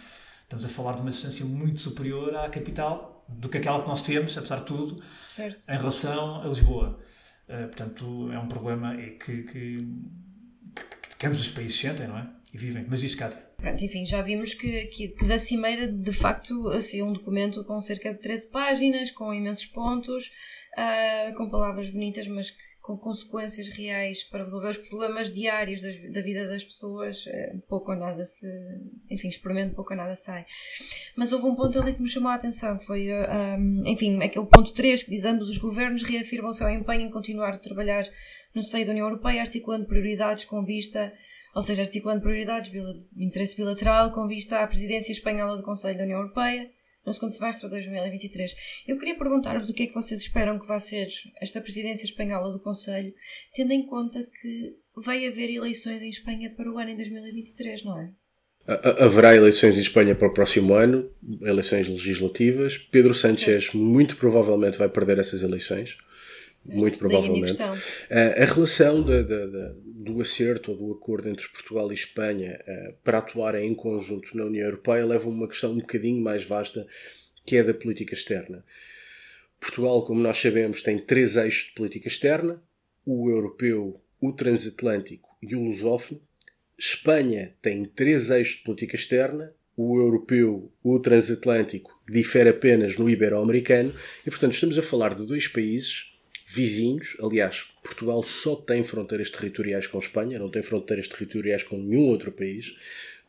Estamos 0.43 0.65
a 0.65 0.69
falar 0.69 0.93
de 0.93 1.01
uma 1.01 1.11
distância 1.11 1.45
muito 1.45 1.81
superior 1.81 2.35
à 2.37 2.49
capital 2.49 3.25
do 3.29 3.49
que 3.49 3.59
aquela 3.59 3.81
que 3.81 3.89
nós 3.89 4.03
temos, 4.03 4.37
apesar 4.37 4.57
de 4.57 4.67
tudo, 4.67 5.03
Certo. 5.29 5.71
em 5.71 5.77
relação 5.77 6.43
a 6.43 6.47
Lisboa. 6.47 6.99
Uh, 7.49 7.67
portanto, 7.67 8.31
é 8.33 8.39
um 8.39 8.47
problema 8.47 8.97
que, 8.97 9.43
que 9.43 9.89
ambos 11.27 11.41
os 11.41 11.51
países 11.51 11.79
sentem, 11.79 12.07
não 12.09 12.19
é? 12.19 12.29
E 12.53 12.59
vivem. 12.59 12.87
Mas 12.89 13.01
diz, 13.01 13.15
Cátia. 13.15 13.43
Pronto, 13.57 13.83
enfim, 13.85 14.05
já 14.07 14.21
vimos 14.21 14.55
que, 14.55 14.87
que, 14.87 15.09
que 15.09 15.27
da 15.27 15.39
Cimeira 15.39 15.87
de 15.89 16.13
facto 16.13 16.69
assim, 16.69 17.03
um 17.03 17.13
documento 17.13 17.65
com 17.65 17.81
cerca 17.81 18.13
de 18.13 18.21
13 18.21 18.51
páginas, 18.51 19.11
com 19.11 19.33
imensos 19.35 19.67
pontos, 19.67 20.31
ah, 20.77 21.33
com 21.37 21.49
palavras 21.49 21.91
bonitas, 21.91 22.29
mas 22.29 22.51
que- 22.51 22.75
com 22.81 22.99
consequências 22.99 23.69
reais 23.71 24.23
para 24.25 24.43
resolver 24.45 24.69
os 24.69 24.77
problemas 24.77 25.31
diários 25.31 25.81
das- 25.81 26.13
da 26.13 26.21
vida 26.21 26.47
das 26.47 26.63
pessoas, 26.63 27.25
eh, 27.29 27.55
pouco 27.67 27.91
ou 27.93 27.97
nada 27.97 28.23
se. 28.27 28.47
Enfim, 29.11 29.29
experimento, 29.29 29.75
pouco 29.75 29.93
ou 29.95 29.97
nada 29.97 30.15
sai. 30.15 30.45
Mas 31.17 31.33
houve 31.33 31.47
um 31.47 31.55
ponto 31.55 31.81
ali 31.81 31.95
que 31.95 32.03
me 32.03 32.09
chamou 32.09 32.31
a 32.31 32.35
atenção, 32.35 32.77
que 32.77 32.85
foi, 32.85 33.11
ah, 33.11 33.57
um, 33.59 33.83
enfim, 33.87 34.23
aquele 34.23 34.45
ponto 34.47 34.71
3 34.75 35.03
que 35.03 35.11
diz 35.11 35.25
ambos 35.25 35.49
os 35.49 35.57
governos 35.57 36.03
reafirmam 36.03 36.51
o 36.51 36.55
seu 36.55 36.69
empenho 36.69 37.03
em 37.07 37.11
continuar 37.11 37.55
a 37.55 37.59
trabalhar 37.59 38.05
no 38.55 38.63
seio 38.63 38.85
da 38.87 38.93
União 38.93 39.07
Europeia, 39.09 39.41
articulando 39.41 39.87
prioridades 39.87 40.45
com 40.45 40.65
vista 40.65 41.13
ou 41.55 41.63
seja, 41.63 41.83
articulando 41.83 42.21
prioridades 42.21 42.71
de 42.73 43.25
interesse 43.25 43.55
bilateral 43.57 44.11
com 44.11 44.27
vista 44.27 44.59
à 44.59 44.67
presidência 44.67 45.13
espanhola 45.13 45.57
do 45.57 45.63
Conselho 45.63 45.97
da 45.97 46.03
União 46.03 46.19
Europeia 46.19 46.69
no 47.07 47.13
segundo 47.15 47.31
semestre 47.31 47.69
de 47.69 47.75
2023. 47.75 48.53
Eu 48.89 48.99
queria 48.99 49.17
perguntar-vos 49.17 49.69
o 49.71 49.73
que 49.75 49.85
é 49.85 49.87
que 49.87 49.95
vocês 49.95 50.21
esperam 50.21 50.59
que 50.59 50.67
vá 50.67 50.81
ser 50.81 51.07
esta 51.41 51.61
presidência 51.61 52.07
espanhola 52.07 52.51
do 52.53 52.59
Conselho, 52.61 53.13
tendo 53.55 53.73
em 53.73 53.87
conta 53.87 54.27
que 54.41 54.73
vai 54.97 55.25
haver 55.29 55.49
eleições 55.49 56.03
em 56.03 56.09
Espanha 56.09 56.51
para 56.57 56.69
o 56.73 56.77
ano 56.77 56.91
em 56.91 56.97
2023, 56.97 57.85
não 57.85 58.01
é? 58.01 58.11
Ha- 58.67 58.73
ha- 58.89 59.05
Haverá 59.05 59.37
eleições 59.37 59.77
em 59.79 59.83
Espanha 59.83 60.15
para 60.17 60.27
o 60.27 60.33
próximo 60.35 60.75
ano, 60.75 61.09
eleições 61.43 61.87
legislativas. 61.87 62.79
Pedro 62.79 63.15
Sánchez 63.15 63.75
muito 63.75 64.17
provavelmente 64.17 64.77
vai 64.79 64.89
perder 64.89 65.19
essas 65.21 65.43
eleições. 65.45 65.97
Muito 66.73 66.95
a 66.95 66.99
provavelmente. 66.99 67.53
Uh, 67.63 68.43
a 68.43 68.45
relação 68.45 69.03
da- 69.03 69.23
da- 69.23 69.47
da- 69.47 69.75
do 69.85 70.21
acerto 70.21 70.71
ou 70.73 70.77
do 70.77 70.93
acordo 70.93 71.29
entre 71.29 71.49
Portugal 71.49 71.91
e 71.91 71.95
Espanha 71.95 72.59
uh, 72.67 72.95
para 73.03 73.19
atuarem 73.19 73.69
em 73.71 73.75
conjunto 73.75 74.37
na 74.37 74.45
União 74.45 74.65
Europeia 74.67 75.05
leva 75.05 75.25
a 75.27 75.29
uma 75.29 75.49
questão 75.49 75.73
um 75.73 75.79
bocadinho 75.79 76.23
mais 76.23 76.45
vasta, 76.45 76.87
que 77.47 77.57
é 77.57 77.63
da 77.63 77.75
política 77.75 78.15
externa. 78.15 78.65
Portugal, 79.61 80.05
como 80.05 80.21
nós 80.21 80.39
sabemos, 80.39 80.83
tem 80.83 80.99
três 80.99 81.37
eixos 81.37 81.69
de 81.69 81.75
política 81.75 82.09
externa: 82.09 82.63
o 83.05 83.31
europeu, 83.31 84.01
o 84.21 84.33
transatlântico 84.33 85.29
e 85.43 85.55
o 85.57 85.63
lusófono. 85.63 86.21
Espanha 86.79 87.55
tem 87.63 87.85
três 87.85 88.31
eixos 88.31 88.59
de 88.59 88.65
política 88.65 88.97
externa: 88.97 89.55
o 89.77 89.99
europeu, 89.99 90.73
o 90.83 90.99
transatlântico, 90.99 91.91
difere 92.09 92.51
apenas 92.51 92.97
no 92.99 93.09
ibero-americano, 93.09 93.95
e 94.27 94.31
portanto 94.31 94.53
estamos 94.53 94.79
a 94.79 94.83
falar 94.83 95.15
de 95.15 95.25
dois 95.27 95.49
países 95.49 96.14
vizinhos. 96.47 97.17
Aliás, 97.21 97.65
Portugal 97.83 98.23
só 98.23 98.55
tem 98.57 98.83
fronteiras 98.83 99.31
territoriais 99.31 99.87
com 99.87 99.99
Espanha, 99.99 100.39
não 100.39 100.51
tem 100.51 100.63
fronteiras 100.63 101.09
territoriais 101.09 101.63
com 101.63 101.77
nenhum 101.79 102.07
outro 102.09 102.31
país. 102.31 102.77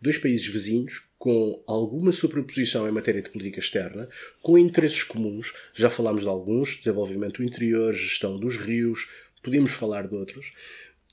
Dois 0.01 0.17
países 0.17 0.45
vizinhos 0.45 1.03
com 1.17 1.63
alguma 1.65 2.11
sobreposição 2.11 2.87
em 2.87 2.91
matéria 2.91 3.21
de 3.21 3.29
política 3.29 3.59
externa, 3.59 4.07
com 4.41 4.57
interesses 4.57 5.03
comuns. 5.03 5.53
Já 5.73 5.89
falámos 5.89 6.21
de 6.23 6.27
alguns: 6.27 6.75
desenvolvimento 6.77 7.37
do 7.37 7.43
interior, 7.43 7.93
gestão 7.93 8.37
dos 8.39 8.57
rios, 8.57 9.07
podemos 9.41 9.71
falar 9.71 10.07
de 10.07 10.13
outros. 10.15 10.53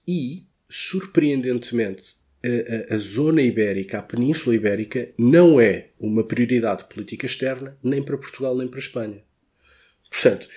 E, 0.07 0.45
surpreendentemente, 0.69 2.17
a, 2.45 2.93
a- 2.93 2.95
a 2.97 2.99
zona 2.99 3.41
ibérica, 3.41 3.99
a 3.99 4.03
Península 4.03 4.55
Ibérica, 4.57 5.09
não 5.19 5.61
é 5.61 5.89
uma 5.99 6.25
prioridade 6.25 6.83
de 6.83 6.89
política 6.89 7.25
externa 7.25 7.79
nem 7.83 8.03
para 8.03 8.19
Portugal 8.19 8.57
nem 8.57 8.67
para 8.67 8.81
Espanha. 8.81 9.23
Portanto, 10.11 10.49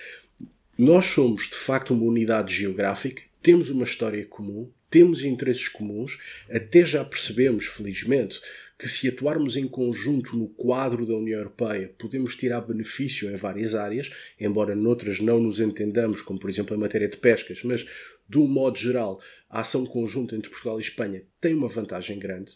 nós 0.78 1.06
somos 1.06 1.48
de 1.48 1.56
facto 1.56 1.94
uma 1.94 2.04
unidade 2.04 2.54
geográfica, 2.54 3.22
temos 3.42 3.70
uma 3.70 3.84
história 3.84 4.24
comum, 4.26 4.70
temos 4.90 5.24
interesses 5.24 5.68
comuns, 5.68 6.18
até 6.50 6.84
já 6.84 7.04
percebemos, 7.04 7.66
felizmente, 7.66 8.40
que 8.78 8.86
se 8.86 9.08
atuarmos 9.08 9.56
em 9.56 9.66
conjunto 9.66 10.36
no 10.36 10.48
quadro 10.48 11.06
da 11.06 11.14
União 11.14 11.38
Europeia, 11.38 11.94
podemos 11.96 12.36
tirar 12.36 12.60
benefício 12.60 13.30
em 13.30 13.36
várias 13.36 13.74
áreas, 13.74 14.10
embora 14.38 14.74
noutras 14.74 15.18
não 15.18 15.40
nos 15.40 15.60
entendamos, 15.60 16.20
como 16.20 16.38
por 16.38 16.50
exemplo 16.50 16.76
em 16.76 16.80
matéria 16.80 17.08
de 17.08 17.16
pescas, 17.16 17.62
mas 17.62 17.86
de 18.28 18.38
um 18.38 18.46
modo 18.46 18.78
geral, 18.78 19.20
a 19.48 19.60
ação 19.60 19.86
conjunta 19.86 20.36
entre 20.36 20.50
Portugal 20.50 20.78
e 20.78 20.82
Espanha 20.82 21.22
tem 21.40 21.54
uma 21.54 21.68
vantagem 21.68 22.18
grande. 22.18 22.52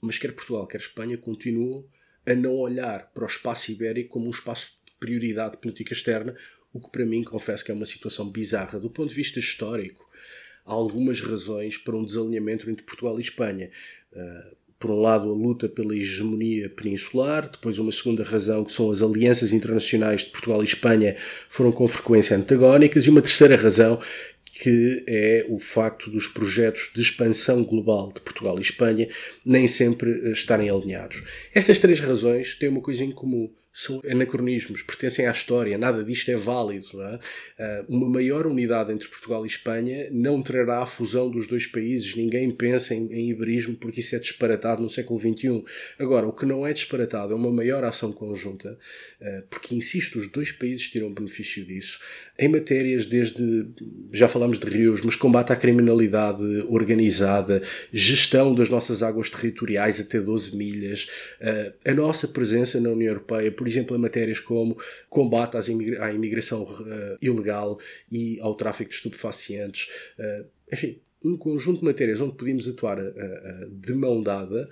Mas 0.00 0.18
quer 0.18 0.32
Portugal, 0.32 0.66
quer 0.66 0.80
Espanha 0.80 1.16
continuam 1.16 1.86
a 2.26 2.34
não 2.34 2.54
olhar 2.54 3.10
para 3.12 3.24
o 3.24 3.28
espaço 3.28 3.70
ibérico 3.70 4.14
como 4.14 4.26
um 4.26 4.30
espaço 4.30 4.78
de 4.84 4.92
prioridade 4.98 5.52
de 5.52 5.58
política 5.58 5.92
externa, 5.92 6.34
o 6.74 6.80
que 6.80 6.90
para 6.90 7.06
mim 7.06 7.22
confesso 7.22 7.64
que 7.64 7.70
é 7.70 7.74
uma 7.74 7.86
situação 7.86 8.28
bizarra. 8.28 8.80
Do 8.80 8.90
ponto 8.90 9.08
de 9.08 9.14
vista 9.14 9.38
histórico, 9.38 10.04
há 10.66 10.72
algumas 10.72 11.20
razões 11.20 11.78
para 11.78 11.96
um 11.96 12.04
desalinhamento 12.04 12.68
entre 12.68 12.84
Portugal 12.84 13.16
e 13.16 13.22
Espanha. 13.22 13.70
Uh, 14.12 14.56
por 14.76 14.90
um 14.90 15.00
lado, 15.00 15.30
a 15.30 15.32
luta 15.32 15.68
pela 15.68 15.96
hegemonia 15.96 16.68
peninsular, 16.68 17.48
depois, 17.48 17.78
uma 17.78 17.92
segunda 17.92 18.24
razão, 18.24 18.64
que 18.64 18.72
são 18.72 18.90
as 18.90 19.00
alianças 19.00 19.52
internacionais 19.52 20.22
de 20.22 20.30
Portugal 20.30 20.60
e 20.60 20.66
Espanha, 20.66 21.16
foram 21.48 21.72
com 21.72 21.86
frequência 21.88 22.36
antagónicas, 22.36 23.06
e 23.06 23.10
uma 23.10 23.22
terceira 23.22 23.56
razão, 23.56 23.98
que 24.52 25.02
é 25.06 25.46
o 25.48 25.58
facto 25.58 26.10
dos 26.10 26.26
projetos 26.26 26.90
de 26.94 27.00
expansão 27.00 27.64
global 27.64 28.12
de 28.12 28.20
Portugal 28.20 28.58
e 28.58 28.60
Espanha 28.60 29.08
nem 29.44 29.66
sempre 29.66 30.10
eh, 30.28 30.32
estarem 30.32 30.70
alinhados. 30.70 31.22
Estas 31.54 31.80
três 31.80 31.98
razões 31.98 32.54
têm 32.54 32.68
uma 32.68 32.80
coisa 32.80 33.04
em 33.04 33.10
comum. 33.10 33.50
São 33.76 34.00
anacronismos, 34.08 34.84
pertencem 34.84 35.26
à 35.26 35.32
história, 35.32 35.76
nada 35.76 36.04
disto 36.04 36.30
é 36.30 36.36
válido. 36.36 37.02
É? 37.02 37.18
Ah, 37.58 37.84
Uma 37.88 38.08
maior 38.08 38.46
unidade 38.46 38.92
entre 38.92 39.08
Portugal 39.08 39.44
e 39.44 39.48
Espanha 39.48 40.06
não 40.12 40.40
trará 40.40 40.80
a 40.80 40.86
fusão 40.86 41.28
dos 41.28 41.48
dois 41.48 41.66
países. 41.66 42.14
Ninguém 42.14 42.52
pensa 42.52 42.94
em, 42.94 43.12
em 43.12 43.30
iberismo 43.30 43.74
porque 43.74 43.98
isso 43.98 44.14
é 44.14 44.20
disparatado 44.20 44.80
no 44.80 44.88
século 44.88 45.18
XXI. 45.18 45.64
Agora, 45.98 46.28
o 46.28 46.32
que 46.32 46.46
não 46.46 46.64
é 46.64 46.72
disparatado 46.72 47.32
é 47.32 47.36
uma 47.36 47.50
maior 47.50 47.82
ação 47.82 48.12
conjunta, 48.12 48.78
ah, 49.20 49.42
porque, 49.50 49.74
insisto, 49.74 50.20
os 50.20 50.30
dois 50.30 50.52
países 50.52 50.88
tiram 50.88 51.12
benefício 51.12 51.64
disso. 51.64 51.98
Em 52.36 52.48
matérias 52.48 53.06
desde, 53.06 53.68
já 54.12 54.26
falámos 54.26 54.58
de 54.58 54.66
rios, 54.66 55.02
mas 55.02 55.14
combate 55.14 55.52
à 55.52 55.56
criminalidade 55.56 56.42
organizada, 56.68 57.62
gestão 57.92 58.52
das 58.52 58.68
nossas 58.68 59.04
águas 59.04 59.30
territoriais 59.30 60.00
até 60.00 60.20
12 60.20 60.56
milhas, 60.56 61.08
ah, 61.40 61.72
a 61.84 61.94
nossa 61.94 62.26
presença 62.26 62.80
na 62.80 62.90
União 62.90 63.10
Europeia, 63.10 63.52
por 63.52 63.68
exemplo, 63.68 63.96
em 63.96 64.00
matérias 64.00 64.40
como 64.40 64.76
combate 65.08 65.56
à 65.56 66.12
imigração 66.12 66.66
ah, 66.68 67.16
ilegal 67.22 67.78
e 68.10 68.40
ao 68.40 68.56
tráfico 68.56 68.90
de 68.90 68.96
estupefacientes, 68.96 69.88
ah, 70.18 70.44
enfim, 70.72 70.98
um 71.24 71.36
conjunto 71.36 71.78
de 71.78 71.84
matérias 71.84 72.20
onde 72.20 72.36
podíamos 72.36 72.68
atuar 72.68 72.98
de 73.70 73.94
mão 73.94 74.20
dada, 74.20 74.68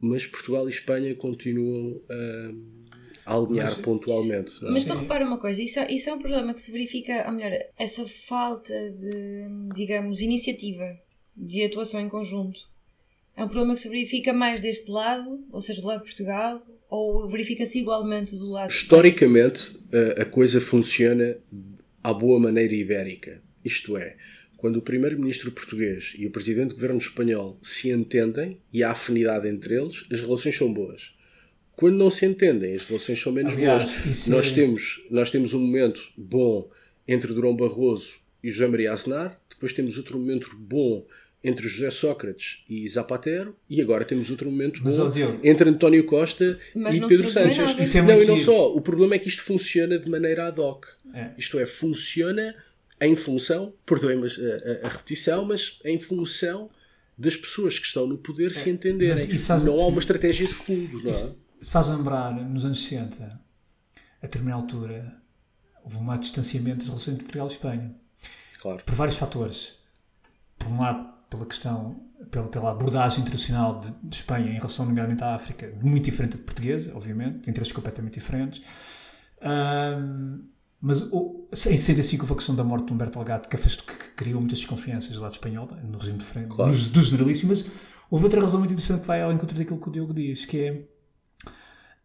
mas 0.00 0.26
Portugal 0.26 0.66
e 0.66 0.70
Espanha 0.70 1.14
continuam 1.14 2.00
a 2.08 2.52
alinhar 3.24 3.66
mas, 3.66 3.76
pontualmente. 3.76 4.64
É? 4.64 4.70
Mas 4.70 4.84
tu 4.84 4.94
repara 4.94 5.24
uma 5.24 5.38
coisa, 5.38 5.62
isso 5.62 5.78
é, 5.78 5.92
isso 5.92 6.10
é 6.10 6.14
um 6.14 6.18
problema 6.18 6.52
que 6.52 6.60
se 6.60 6.70
verifica, 6.70 7.24
ou 7.26 7.32
melhor, 7.32 7.52
essa 7.78 8.04
falta 8.04 8.74
de, 8.90 9.48
digamos, 9.74 10.20
iniciativa 10.20 10.98
de 11.36 11.64
atuação 11.64 12.00
em 12.00 12.08
conjunto. 12.08 12.68
É 13.36 13.42
um 13.42 13.48
problema 13.48 13.74
que 13.74 13.80
se 13.80 13.88
verifica 13.88 14.32
mais 14.32 14.60
deste 14.60 14.90
lado, 14.90 15.44
ou 15.50 15.60
seja, 15.60 15.80
do 15.80 15.88
lado 15.88 15.98
de 15.98 16.04
Portugal, 16.04 16.64
ou 16.88 17.28
verifica-se 17.28 17.80
igualmente 17.80 18.36
do 18.36 18.50
lado 18.50 18.70
Historicamente, 18.70 19.76
a, 20.18 20.22
a 20.22 20.24
coisa 20.24 20.60
funciona 20.60 21.36
à 22.02 22.12
boa 22.12 22.38
maneira 22.38 22.72
ibérica. 22.74 23.42
Isto 23.64 23.96
é, 23.96 24.16
quando 24.56 24.76
o 24.76 24.82
primeiro-ministro 24.82 25.50
português 25.50 26.14
e 26.16 26.26
o 26.26 26.30
presidente 26.30 26.68
do 26.68 26.74
governo 26.76 26.98
espanhol 26.98 27.58
se 27.60 27.90
entendem 27.90 28.58
e 28.72 28.84
há 28.84 28.92
afinidade 28.92 29.48
entre 29.48 29.74
eles, 29.74 30.04
as 30.12 30.20
relações 30.20 30.56
são 30.56 30.72
boas. 30.72 31.14
Quando 31.76 31.96
não 31.96 32.10
se 32.10 32.24
entendem, 32.24 32.74
as 32.74 32.84
relações 32.84 33.20
são 33.20 33.32
menos 33.32 33.54
Aliás, 33.54 33.96
boas. 33.96 34.26
Nós, 34.28 34.46
é... 34.50 34.54
temos, 34.54 35.04
nós 35.10 35.30
temos 35.30 35.54
um 35.54 35.60
momento 35.60 36.02
bom 36.16 36.70
entre 37.06 37.32
Durão 37.32 37.54
Barroso 37.56 38.18
e 38.42 38.50
José 38.50 38.66
Maria 38.66 38.92
Aznar, 38.92 39.40
depois 39.48 39.72
temos 39.72 39.98
outro 39.98 40.18
momento 40.18 40.56
bom 40.56 41.06
entre 41.42 41.68
José 41.68 41.90
Sócrates 41.90 42.64
e 42.68 42.88
Zapatero 42.88 43.54
e 43.68 43.80
agora 43.82 44.04
temos 44.04 44.30
outro 44.30 44.50
momento 44.50 44.80
Mas, 44.82 44.96
bom 44.96 45.10
entre 45.42 45.68
António 45.68 46.04
Costa 46.04 46.58
Mas 46.74 46.96
e 46.96 47.00
Pedro 47.00 47.28
Sánchez. 47.28 47.78
Isso 47.78 47.98
é 47.98 48.02
não, 48.02 48.22
e 48.22 48.26
não 48.26 48.38
só. 48.38 48.74
O 48.74 48.80
problema 48.80 49.14
é 49.14 49.18
que 49.18 49.28
isto 49.28 49.42
funciona 49.42 49.98
de 49.98 50.08
maneira 50.08 50.48
ad 50.48 50.58
hoc. 50.58 50.86
É. 51.12 51.30
Isto 51.36 51.58
é, 51.58 51.66
funciona 51.66 52.54
em 53.00 53.14
função, 53.14 53.74
perdoem 53.84 54.22
a, 54.22 54.22
a, 54.22 54.86
a, 54.86 54.88
repetição, 54.88 55.44
mas 55.44 55.78
em 55.84 55.98
função 55.98 56.70
das 57.18 57.36
pessoas 57.36 57.78
que 57.78 57.86
estão 57.86 58.06
no 58.06 58.16
poder 58.16 58.50
é. 58.50 58.54
se 58.54 58.70
entenderem. 58.70 59.28
Não 59.64 59.78
há 59.78 59.86
uma 59.86 59.98
estratégia 59.98 60.46
de 60.46 60.54
fundo, 60.54 61.02
não 61.02 61.10
é? 61.10 61.14
Isso 61.14 61.43
faz 61.64 61.88
lembrar, 61.88 62.32
nos 62.32 62.64
anos 62.64 62.82
60, 62.82 63.24
a 63.24 64.22
determinada 64.22 64.62
altura, 64.62 65.16
houve 65.82 65.96
um 65.96 66.18
distanciamento 66.18 66.78
das 66.78 66.88
relações 66.88 67.14
entre 67.14 67.24
Portugal 67.24 67.48
e 67.48 67.50
Espanha. 67.50 67.94
Claro. 68.60 68.82
Por 68.84 68.94
vários 68.94 69.16
fatores. 69.16 69.74
Por 70.58 70.68
um 70.68 70.80
lado, 70.80 71.12
pela 71.28 71.44
questão, 71.44 72.00
pela, 72.30 72.48
pela 72.48 72.70
abordagem 72.70 73.20
internacional 73.20 73.80
de, 73.80 73.90
de, 74.02 74.16
Espanha 74.16 74.50
em 74.50 74.54
relação, 74.54 74.86
nomeadamente, 74.86 75.22
à 75.22 75.34
África, 75.34 75.72
muito 75.82 76.04
diferente 76.04 76.36
da 76.36 76.42
portuguesa, 76.42 76.92
obviamente, 76.94 77.40
de 77.40 77.50
interesses 77.50 77.72
completamente 77.72 78.14
diferentes. 78.14 78.62
Um, 79.42 80.44
mas 80.80 81.00
o, 81.10 81.48
em 81.52 81.76
sendo 81.76 82.00
assim 82.00 82.16
com 82.16 82.26
a 82.26 82.36
questão 82.36 82.54
da 82.54 82.64
morte 82.64 82.86
de 82.86 82.92
Humberto 82.92 83.18
Delgado, 83.18 83.48
que, 83.48 83.56
afastou, 83.56 83.86
que 83.86 84.10
criou 84.16 84.40
muitas 84.40 84.58
desconfianças 84.58 85.14
do 85.14 85.20
lado 85.20 85.32
espanhol, 85.32 85.68
no 85.82 85.98
regime 85.98 86.18
de 86.18 86.24
frente, 86.24 86.48
claro. 86.48 86.72
dos, 86.72 87.10
mas 87.42 87.64
houve 88.10 88.24
outra 88.24 88.40
razão 88.40 88.60
muito 88.60 88.72
interessante 88.72 89.00
que 89.00 89.06
vai 89.06 89.22
ao 89.22 89.32
encontro 89.32 89.56
daquilo 89.56 89.80
que 89.80 89.88
o 89.88 89.92
Diogo 89.92 90.12
diz, 90.12 90.44
que 90.44 90.58
é, 90.58 90.82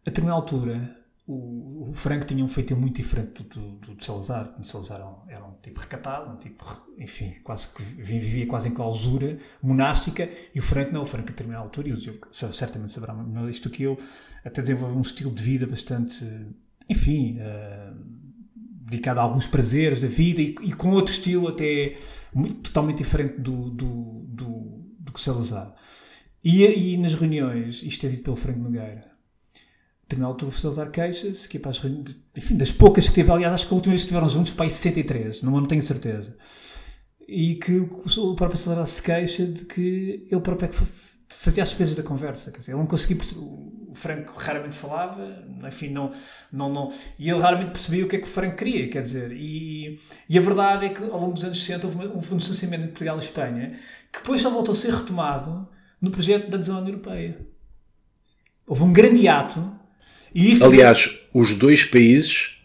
determinada 0.04 0.40
altura, 0.40 0.96
o, 1.26 1.90
o 1.90 1.92
Franco 1.94 2.24
tinha 2.24 2.44
um 2.44 2.48
feito 2.48 2.76
muito 2.76 2.96
diferente 2.96 3.44
do, 3.44 3.76
do, 3.76 3.94
do 3.94 4.04
Salazar. 4.04 4.54
O 4.58 4.64
Salazar 4.64 5.00
era 5.28 5.44
um, 5.44 5.54
tipo 5.62 5.78
recatado, 5.78 6.32
um 6.32 6.36
tipo, 6.36 6.64
enfim, 6.98 7.36
quase 7.44 7.68
que 7.68 7.82
vivia 7.82 8.46
quase 8.46 8.68
em 8.68 8.72
clausura 8.72 9.38
monástica, 9.62 10.28
e 10.54 10.58
o 10.58 10.62
Franco 10.62 10.92
não. 10.92 11.02
O 11.02 11.06
Franco, 11.06 11.28
a 11.28 11.30
determinada 11.30 11.64
altura, 11.64 11.88
e 11.88 11.92
o 11.92 11.96
Diogo 11.96 12.28
certamente 12.32 12.92
saberá 12.92 13.14
melhor 13.14 13.48
isto 13.48 13.70
que 13.70 13.84
eu, 13.84 13.96
até 14.44 14.60
desenvolveu 14.60 14.96
um 14.96 15.02
estilo 15.02 15.30
de 15.32 15.42
vida 15.42 15.66
bastante, 15.66 16.24
enfim, 16.88 17.38
uh, 17.38 17.94
dedicado 18.90 19.20
a 19.20 19.22
alguns 19.22 19.46
prazeres 19.46 20.00
da 20.00 20.08
vida 20.08 20.42
e, 20.42 20.56
e 20.62 20.72
com 20.72 20.90
outro 20.90 21.14
estilo 21.14 21.46
até 21.46 21.96
muito, 22.34 22.62
totalmente 22.62 22.98
diferente 22.98 23.40
do, 23.40 23.70
do, 23.70 24.24
do, 24.26 24.82
do 24.98 25.12
que 25.12 25.20
Salazar. 25.20 25.74
E, 26.42 26.64
e 26.64 26.96
nas 26.96 27.14
reuniões, 27.14 27.82
isto 27.82 28.04
é 28.06 28.08
dito 28.08 28.24
pelo 28.24 28.36
Franco 28.36 28.58
Nogueira, 28.58 29.10
determinada 30.10 30.32
altura 30.32 30.50
o 30.50 30.52
Salazar 30.52 30.90
queixa-se, 30.90 31.48
que 31.48 31.56
é 31.56 31.60
para 31.60 31.70
as 31.70 31.78
reuniões, 31.78 32.16
enfim, 32.36 32.56
das 32.56 32.72
poucas 32.72 33.08
que 33.08 33.14
teve, 33.14 33.30
aliás, 33.30 33.54
acho 33.54 33.66
que 33.66 33.72
a 33.72 33.76
última 33.76 33.92
vez 33.92 34.02
que 34.02 34.06
estiveram 34.06 34.28
juntos 34.28 34.52
foi 34.52 34.66
em 34.66 34.70
63, 34.70 35.42
não, 35.42 35.52
não 35.52 35.66
tenho 35.66 35.82
certeza. 35.82 36.36
E 37.26 37.54
que 37.54 37.78
o 37.78 38.34
próprio 38.34 38.58
Salazar 38.58 38.86
se 38.86 39.02
queixa 39.02 39.46
de 39.46 39.64
que 39.64 40.26
ele 40.30 40.40
próprio 40.40 40.66
é 40.66 40.68
que 40.68 40.76
fazia 41.28 41.62
as 41.62 41.68
despesas 41.68 41.94
da 41.94 42.02
conversa, 42.02 42.50
quer 42.50 42.58
dizer, 42.58 42.72
ele 42.72 42.80
não 42.80 42.86
conseguia 42.86 43.16
perceber, 43.16 43.40
o 43.40 43.94
Franco 43.94 44.34
raramente 44.36 44.76
falava, 44.76 45.44
enfim, 45.66 45.90
não, 45.90 46.10
não, 46.52 46.72
não, 46.72 46.92
e 47.18 47.30
ele 47.30 47.38
raramente 47.38 47.70
percebia 47.70 48.04
o 48.04 48.08
que 48.08 48.16
é 48.16 48.18
que 48.18 48.26
o 48.26 48.30
Franco 48.30 48.56
queria, 48.56 48.88
quer 48.88 49.02
dizer, 49.02 49.32
e, 49.32 49.98
e 50.28 50.38
a 50.38 50.40
verdade 50.40 50.86
é 50.86 50.88
que 50.88 51.02
ao 51.04 51.20
longo 51.20 51.34
dos 51.34 51.44
anos 51.44 51.62
60 51.62 51.86
houve 51.86 52.34
um, 52.34 52.36
distanciamento 52.36 52.82
entre 52.82 52.92
Portugal 52.92 53.16
e 53.16 53.20
Espanha, 53.20 53.78
que 54.12 54.18
depois 54.18 54.40
só 54.40 54.50
voltou 54.50 54.72
a 54.72 54.76
ser 54.76 54.92
retomado 54.92 55.68
no 56.00 56.10
projeto 56.10 56.50
da 56.50 56.56
adesão 56.56 56.76
à 56.76 56.80
União 56.80 56.94
Europeia. 56.94 57.38
Houve 58.66 58.82
um 58.82 58.92
grande 58.92 59.26
ato 59.28 59.79
isto 60.34 60.64
Aliás, 60.64 61.20
os 61.32 61.54
dois 61.54 61.84
países 61.84 62.62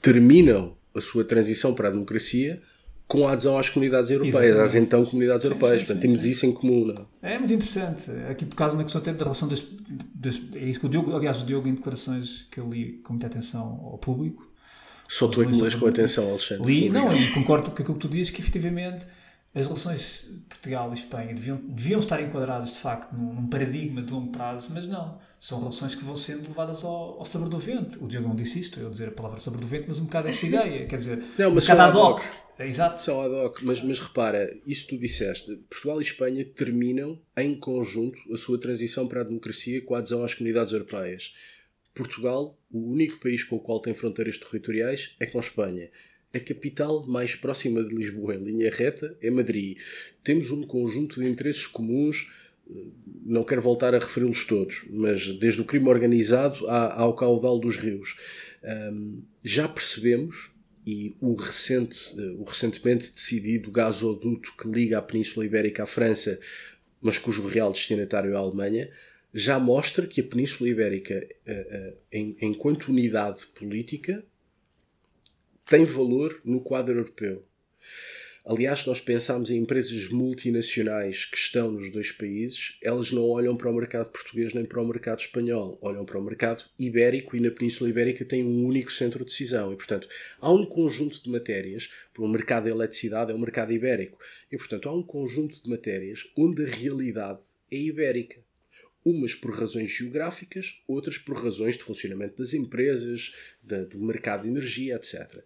terminam 0.00 0.74
a 0.94 1.00
sua 1.00 1.24
transição 1.24 1.74
para 1.74 1.88
a 1.88 1.90
democracia 1.90 2.60
com 3.06 3.28
a 3.28 3.32
adesão 3.32 3.58
às 3.58 3.68
comunidades 3.68 4.10
europeias, 4.10 4.56
Exatamente. 4.56 4.64
às 4.64 4.74
então 4.74 5.04
comunidades 5.04 5.42
sim, 5.42 5.48
europeias. 5.48 5.74
Sim, 5.74 5.80
sim, 5.80 5.86
Portanto, 5.86 6.02
temos 6.02 6.24
isso 6.24 6.46
em 6.46 6.52
comum. 6.52 6.86
Não? 6.86 7.06
É? 7.22 7.34
é 7.34 7.38
muito 7.38 7.52
interessante. 7.52 8.10
Aqui, 8.28 8.46
por 8.46 8.56
causa 8.56 8.76
da 8.76 8.82
questão 8.82 9.00
da 9.02 9.12
relação 9.12 9.48
das, 9.48 9.64
das. 10.14 10.40
É 10.54 10.64
isso 10.64 10.80
que 10.80 10.86
o 10.86 10.88
Diogo, 10.88 11.14
aliás, 11.14 11.42
o 11.42 11.44
Diogo, 11.44 11.68
em 11.68 11.74
declarações 11.74 12.46
que 12.50 12.58
eu 12.58 12.68
li 12.68 13.00
com 13.04 13.12
muita 13.12 13.26
atenção 13.26 13.80
ao 13.84 13.98
público. 13.98 14.50
Só 15.08 15.28
tu 15.28 15.42
é 15.42 15.46
que 15.46 15.52
lês 15.52 15.74
com 15.74 15.86
atenção, 15.86 16.30
Alexandre. 16.30 16.66
Li, 16.66 16.88
não, 16.88 17.14
e 17.14 17.30
concordo 17.32 17.70
com 17.70 17.82
aquilo 17.82 17.94
que 17.94 18.00
tu 18.00 18.08
dizes, 18.08 18.30
que 18.30 18.40
efetivamente 18.40 19.06
as 19.54 19.66
relações 19.66 20.26
de 20.28 20.40
Portugal 20.48 20.90
e 20.90 20.94
Espanha 20.94 21.32
deviam, 21.32 21.56
deviam 21.56 22.00
estar 22.00 22.20
enquadradas 22.20 22.70
de 22.70 22.78
facto 22.78 23.12
num, 23.12 23.34
num, 23.34 23.46
paradigma 23.46 24.02
de 24.02 24.12
longo 24.12 24.30
prazo, 24.30 24.68
mas 24.74 24.88
não. 24.88 25.18
São 25.38 25.60
relações 25.60 25.94
que 25.94 26.02
vão 26.02 26.16
sendo 26.16 26.48
levadas 26.48 26.82
ao, 26.82 27.18
ao 27.20 27.24
sabor 27.24 27.48
do 27.48 27.58
vento. 27.58 28.04
O 28.04 28.08
Diogo 28.08 28.26
não 28.26 28.34
disse 28.34 28.58
isto, 28.58 28.80
eu 28.80 28.90
dizer 28.90 29.08
a 29.08 29.12
palavra 29.12 29.38
sabor 29.38 29.60
do 29.60 29.66
vento, 29.66 29.84
mas 29.86 30.00
um 30.00 30.06
bocado 30.06 30.26
esta 30.26 30.44
ideia. 30.44 30.86
Quer 30.86 30.96
dizer, 30.96 31.22
não, 31.38 31.52
mas 31.52 31.68
um 31.68 31.72
bocado 31.72 31.82
ad 31.82 31.98
hoc. 31.98 32.24
Exato. 32.58 33.00
São 33.00 33.20
ad 33.20 33.32
hoc. 33.32 33.62
Mas, 33.62 33.80
mas 33.80 34.00
repara, 34.00 34.56
isso 34.66 34.88
tu 34.88 34.98
disseste. 34.98 35.54
Portugal 35.70 36.00
e 36.00 36.04
Espanha 36.04 36.44
terminam 36.44 37.20
em 37.36 37.54
conjunto 37.56 38.18
a 38.32 38.36
sua 38.36 38.58
transição 38.58 39.06
para 39.06 39.20
a 39.20 39.24
democracia 39.24 39.80
com 39.82 39.94
a 39.94 39.98
adesão 39.98 40.24
às 40.24 40.34
comunidades 40.34 40.72
europeias. 40.72 41.32
Portugal, 41.94 42.58
o 42.72 42.90
único 42.90 43.20
país 43.20 43.44
com 43.44 43.54
o 43.54 43.60
qual 43.60 43.78
tem 43.78 43.94
fronteiras 43.94 44.36
territoriais, 44.36 45.14
é 45.20 45.26
com 45.26 45.38
Espanha. 45.38 45.88
A 46.34 46.40
capital 46.40 47.06
mais 47.06 47.36
próxima 47.36 47.82
de 47.84 47.94
Lisboa, 47.94 48.34
em 48.34 48.44
linha 48.44 48.70
reta, 48.70 49.16
é 49.22 49.30
Madrid. 49.30 49.78
Temos 50.22 50.50
um 50.50 50.62
conjunto 50.62 51.22
de 51.22 51.28
interesses 51.28 51.66
comuns, 51.66 52.30
não 53.24 53.44
quero 53.44 53.62
voltar 53.62 53.94
a 53.94 53.98
referi-los 53.98 54.44
todos, 54.44 54.84
mas 54.90 55.34
desde 55.34 55.60
o 55.60 55.64
crime 55.64 55.88
organizado 55.88 56.66
ao 56.68 57.14
caudal 57.14 57.58
dos 57.58 57.76
rios. 57.76 58.16
Já 59.42 59.68
percebemos, 59.68 60.50
e 60.86 61.14
o, 61.20 61.34
recente, 61.34 62.14
o 62.38 62.44
recentemente 62.44 63.10
decidido 63.10 63.70
gasoduto 63.70 64.52
que 64.56 64.68
liga 64.68 64.98
a 64.98 65.02
Península 65.02 65.46
Ibérica 65.46 65.84
à 65.84 65.86
França, 65.86 66.38
mas 67.00 67.16
cujo 67.16 67.46
real 67.46 67.72
destinatário 67.72 68.32
é 68.32 68.36
a 68.36 68.38
Alemanha, 68.38 68.90
já 69.32 69.58
mostra 69.58 70.06
que 70.06 70.20
a 70.20 70.24
Península 70.24 70.68
Ibérica, 70.68 71.26
enquanto 72.40 72.88
unidade 72.88 73.46
política, 73.48 74.24
tem 75.64 75.84
valor 75.84 76.40
no 76.44 76.60
quadro 76.60 76.98
europeu. 76.98 77.42
Aliás, 78.46 78.84
nós 78.84 79.00
pensarmos 79.00 79.50
em 79.50 79.56
empresas 79.56 80.10
multinacionais 80.10 81.24
que 81.24 81.38
estão 81.38 81.72
nos 81.72 81.90
dois 81.90 82.12
países, 82.12 82.76
elas 82.82 83.10
não 83.10 83.22
olham 83.22 83.56
para 83.56 83.70
o 83.70 83.74
mercado 83.74 84.10
português 84.10 84.52
nem 84.52 84.66
para 84.66 84.82
o 84.82 84.86
mercado 84.86 85.20
espanhol, 85.20 85.78
olham 85.80 86.04
para 86.04 86.18
o 86.18 86.22
mercado 86.22 86.62
ibérico 86.78 87.34
e 87.34 87.40
na 87.40 87.50
Península 87.50 87.88
Ibérica 87.88 88.22
tem 88.22 88.44
um 88.44 88.66
único 88.66 88.92
centro 88.92 89.20
de 89.20 89.30
decisão. 89.30 89.72
E, 89.72 89.76
portanto, 89.76 90.06
há 90.38 90.52
um 90.52 90.66
conjunto 90.66 91.22
de 91.22 91.30
matérias, 91.30 91.90
por 92.12 92.26
o 92.26 92.28
mercado 92.28 92.64
da 92.64 92.70
eletricidade 92.70 93.32
é 93.32 93.34
o 93.34 93.38
mercado 93.38 93.72
ibérico, 93.72 94.18
e, 94.52 94.58
portanto, 94.58 94.90
há 94.90 94.94
um 94.94 95.02
conjunto 95.02 95.62
de 95.62 95.70
matérias 95.70 96.30
onde 96.36 96.64
a 96.64 96.68
realidade 96.68 97.40
é 97.72 97.76
ibérica 97.76 98.43
umas 99.04 99.34
por 99.34 99.52
razões 99.52 99.90
geográficas, 99.90 100.82
outras 100.88 101.18
por 101.18 101.36
razões 101.36 101.76
de 101.76 101.84
funcionamento 101.84 102.36
das 102.38 102.54
empresas, 102.54 103.34
da, 103.62 103.84
do 103.84 103.98
mercado 103.98 104.42
de 104.42 104.48
energia, 104.48 104.96
etc. 104.96 105.44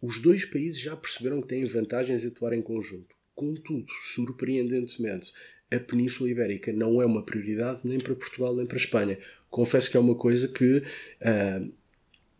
Os 0.00 0.20
dois 0.20 0.44
países 0.44 0.80
já 0.80 0.96
perceberam 0.96 1.40
que 1.40 1.48
têm 1.48 1.64
vantagens 1.64 2.24
em 2.24 2.28
atuar 2.28 2.52
em 2.52 2.62
conjunto. 2.62 3.14
Contudo, 3.34 3.86
surpreendentemente, 4.14 5.32
a 5.70 5.80
Península 5.80 6.30
Ibérica 6.30 6.72
não 6.72 7.00
é 7.00 7.06
uma 7.06 7.24
prioridade 7.24 7.86
nem 7.86 7.98
para 7.98 8.14
Portugal 8.14 8.54
nem 8.54 8.66
para 8.66 8.76
Espanha. 8.76 9.18
Confesso 9.50 9.90
que 9.90 9.96
é 9.96 10.00
uma 10.00 10.14
coisa 10.14 10.48
que 10.48 10.78
uh, 10.78 11.72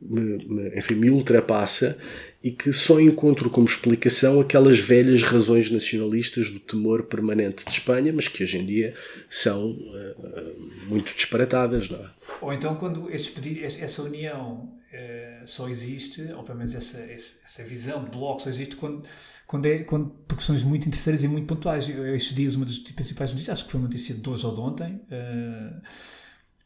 me, 0.09 0.45
me, 0.47 0.79
enfim, 0.79 0.95
me 0.95 1.11
ultrapassa 1.11 1.97
e 2.43 2.51
que 2.51 2.73
só 2.73 3.01
encontro 3.01 3.49
como 3.49 3.67
explicação 3.67 4.41
aquelas 4.41 4.81
velhas 4.81 5.23
razões 5.23 5.71
nacionalistas 5.71 6.51
do 6.51 6.59
temor 6.59 7.05
permanente 7.05 7.65
de 7.65 7.71
Espanha, 7.71 8.13
mas 8.13 8.27
que 8.27 8.43
hoje 8.43 8.59
em 8.59 8.67
dia 8.67 8.95
são 9.31 9.71
uh, 9.71 10.87
muito 10.89 11.15
disparatadas. 11.15 11.89
Não 11.89 11.99
é? 11.99 12.11
Ou 12.41 12.53
então, 12.53 12.75
quando 12.75 13.09
este 13.11 13.33
essa 13.65 14.03
união 14.03 14.77
uh, 14.93 15.47
só 15.47 15.69
existe, 15.69 16.21
ou 16.33 16.43
pelo 16.43 16.59
menos 16.59 16.75
essa, 16.75 16.99
essa 16.99 17.63
visão 17.63 18.03
de 18.05 18.11
bloco 18.11 18.43
só 18.43 18.49
existe 18.49 18.75
quando, 18.75 19.05
quando 19.47 19.67
é 19.67 19.79
quando, 19.85 20.11
por 20.27 20.37
questões 20.37 20.65
muito 20.65 20.89
interesseiras 20.89 21.23
e 21.23 21.29
muito 21.29 21.47
pontuais. 21.47 21.89
Eu, 21.89 22.17
estes 22.17 22.35
dias, 22.35 22.57
uma 22.57 22.67
das 22.67 22.79
principais 22.79 23.31
notícias, 23.31 23.59
acho 23.59 23.67
que 23.67 23.71
foi 23.71 23.79
uma 23.79 23.87
notícia 23.87 24.17
de 24.17 24.29
hoje 24.29 24.45
ou 24.45 24.53
de 24.53 24.61
ontem. 24.61 24.95
Uh, 24.95 25.81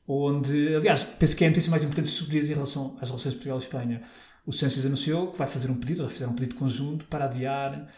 onde, 0.06 0.76
aliás, 0.76 1.04
penso 1.04 1.34
que 1.34 1.44
é 1.44 1.46
a 1.48 1.50
notícia 1.50 1.70
mais 1.70 1.82
importante 1.82 2.08
estes 2.08 2.28
dias 2.28 2.48
em 2.48 2.54
relação 2.54 2.96
às 3.00 3.08
relações 3.08 3.34
Portugal 3.34 3.58
e 3.58 3.62
Espanha. 3.62 4.02
O 4.46 4.52
Sánchez 4.52 4.86
anunciou 4.86 5.32
que 5.32 5.38
vai 5.38 5.46
fazer 5.46 5.70
um 5.70 5.74
pedido, 5.74 6.04
vai 6.04 6.12
fazer 6.12 6.26
um 6.26 6.34
pedido 6.34 6.54
conjunto 6.54 7.04
para 7.06 7.24
adiar 7.24 7.88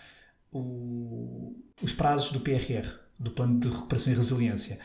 o, 0.51 1.55
os 1.83 1.93
prazos 1.93 2.31
do 2.31 2.41
PRR, 2.41 2.89
do 3.19 3.31
Plano 3.31 3.61
de 3.61 3.69
Recuperação 3.69 4.13
e 4.13 4.17
Resiliência. 4.17 4.79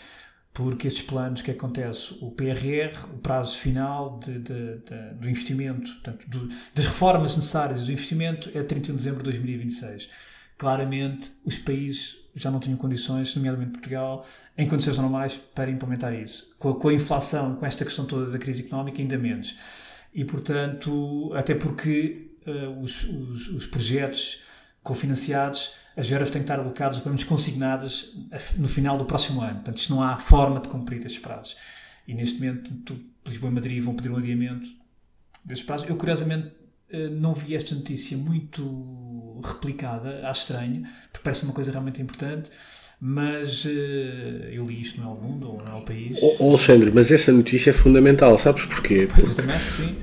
Porque 0.54 0.88
estes 0.88 1.04
planos, 1.04 1.42
o 1.42 1.44
que 1.44 1.52
acontece? 1.52 2.16
O 2.22 2.30
PRR, 2.32 3.06
o 3.12 3.18
prazo 3.18 3.58
final 3.58 4.20
de, 4.20 4.38
de, 4.40 4.78
de, 4.80 5.14
do 5.20 5.30
investimento, 5.30 5.92
portanto, 5.94 6.30
do, 6.30 6.48
das 6.76 6.86
reformas 6.86 7.36
necessárias 7.36 7.86
do 7.86 7.92
investimento 7.92 8.52
é 8.54 8.62
31 8.62 8.96
de 8.96 9.04
dezembro 9.04 9.24
de 9.24 9.32
2026. 9.32 10.10
Claramente, 10.58 11.32
os 11.44 11.58
países 11.58 12.23
já 12.36 12.50
não 12.50 12.60
tinham 12.60 12.78
condições, 12.78 13.36
nomeadamente 13.36 13.72
Portugal, 13.74 14.26
em 14.58 14.68
condições 14.68 14.98
normais 14.98 15.38
para 15.38 15.70
implementar 15.70 16.14
isso. 16.14 16.54
Com 16.58 16.70
a, 16.70 16.80
com 16.80 16.88
a 16.90 16.94
inflação, 16.94 17.56
com 17.56 17.66
esta 17.66 17.86
questão 17.86 18.06
toda 18.06 18.32
da 18.32 18.40
crise 18.40 18.64
económica, 18.64 19.02
ainda 19.02 19.18
menos. 19.18 19.56
E, 20.14 20.26
portanto, 20.26 21.32
até 21.36 21.54
porque 21.56 22.36
uh, 22.48 22.80
os, 22.80 23.04
os, 23.04 23.50
os, 23.50 23.68
projetos 23.68 24.42
cofinanciados, 24.82 25.72
as 25.96 26.10
verbas 26.10 26.30
têm 26.30 26.42
que 26.42 26.44
estar 26.44 26.60
alocadas, 26.60 26.98
pelo 26.98 27.10
menos 27.10 27.24
consignadas, 27.24 28.14
no 28.58 28.68
final 28.68 28.98
do 28.98 29.06
próximo 29.06 29.42
ano. 29.42 29.56
Portanto, 29.56 29.78
isto 29.78 29.94
não 29.94 30.02
há 30.02 30.18
forma 30.18 30.60
de 30.60 30.70
cumprir 30.70 31.06
estes 31.06 31.20
prazos. 31.20 31.56
E, 32.08 32.14
neste 32.14 32.40
momento, 32.40 33.00
Lisboa 33.26 33.52
e 33.52 33.56
Madrid 33.56 33.84
vão 33.84 33.96
pedir 33.96 34.12
um 34.12 34.18
adiamento 34.18 34.68
destes 35.46 35.66
prazos. 35.66 35.88
Eu, 35.88 35.96
curiosamente, 35.96 36.48
uh, 36.48 37.10
não 37.12 37.34
vi 37.34 37.56
esta 37.56 37.76
notícia 37.76 38.18
muito 38.18 39.13
replicada, 39.48 40.28
acho 40.28 40.42
estranho, 40.42 40.84
porque 41.12 41.24
parece 41.24 41.44
uma 41.44 41.54
coisa 41.54 41.72
realmente 41.72 42.02
importante 42.02 42.50
mas 43.06 43.66
uh, 43.66 43.70
eu 44.50 44.66
li 44.66 44.80
isto 44.80 45.02
no 45.02 45.10
El 45.10 45.22
Mundo 45.22 45.50
ou 45.50 45.58
no 45.58 45.78
El 45.78 45.84
País. 45.84 46.18
Oh, 46.22 46.52
Alexandre, 46.52 46.90
mas 46.90 47.12
essa 47.12 47.34
notícia 47.34 47.72
é 47.72 47.74
fundamental, 47.74 48.38
sabes 48.38 48.66
porquê? 48.66 49.10
Porque 49.14 49.36
também 49.36 49.58
acho 49.58 49.76
que 49.76 49.88
sim. 49.88 49.96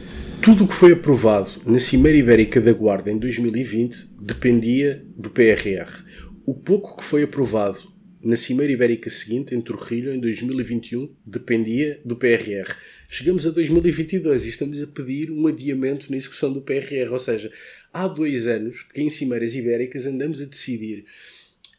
Tudo 0.42 0.64
o 0.64 0.68
que 0.68 0.74
foi 0.74 0.92
aprovado 0.92 1.50
na 1.64 1.78
Cimeira 1.78 2.18
Ibérica 2.18 2.60
da 2.60 2.74
Guarda 2.74 3.10
em 3.10 3.18
2020 3.18 4.16
dependia 4.20 5.02
do 5.16 5.30
PRR. 5.30 6.04
O 6.44 6.52
pouco 6.52 6.98
que 6.98 7.04
foi 7.04 7.22
aprovado 7.22 7.90
na 8.22 8.36
Cimeira 8.36 8.72
Ibérica 8.72 9.08
seguinte, 9.08 9.54
em 9.54 9.60
Trujillo, 9.62 10.12
em 10.12 10.20
2021, 10.20 11.14
dependia 11.24 12.00
do 12.04 12.16
PRR. 12.16 12.74
Chegamos 13.08 13.46
a 13.46 13.50
2022 13.50 14.44
e 14.44 14.48
estamos 14.50 14.82
a 14.82 14.86
pedir 14.86 15.30
um 15.30 15.46
adiamento 15.46 16.10
na 16.10 16.18
execução 16.18 16.52
do 16.52 16.60
PRR. 16.60 17.10
Ou 17.10 17.18
seja, 17.18 17.50
há 17.92 18.06
dois 18.08 18.46
anos 18.46 18.82
que 18.82 19.00
em 19.00 19.10
Cimeiras 19.10 19.54
Ibéricas 19.54 20.06
andamos 20.06 20.40
a 20.40 20.44
decidir 20.44 21.04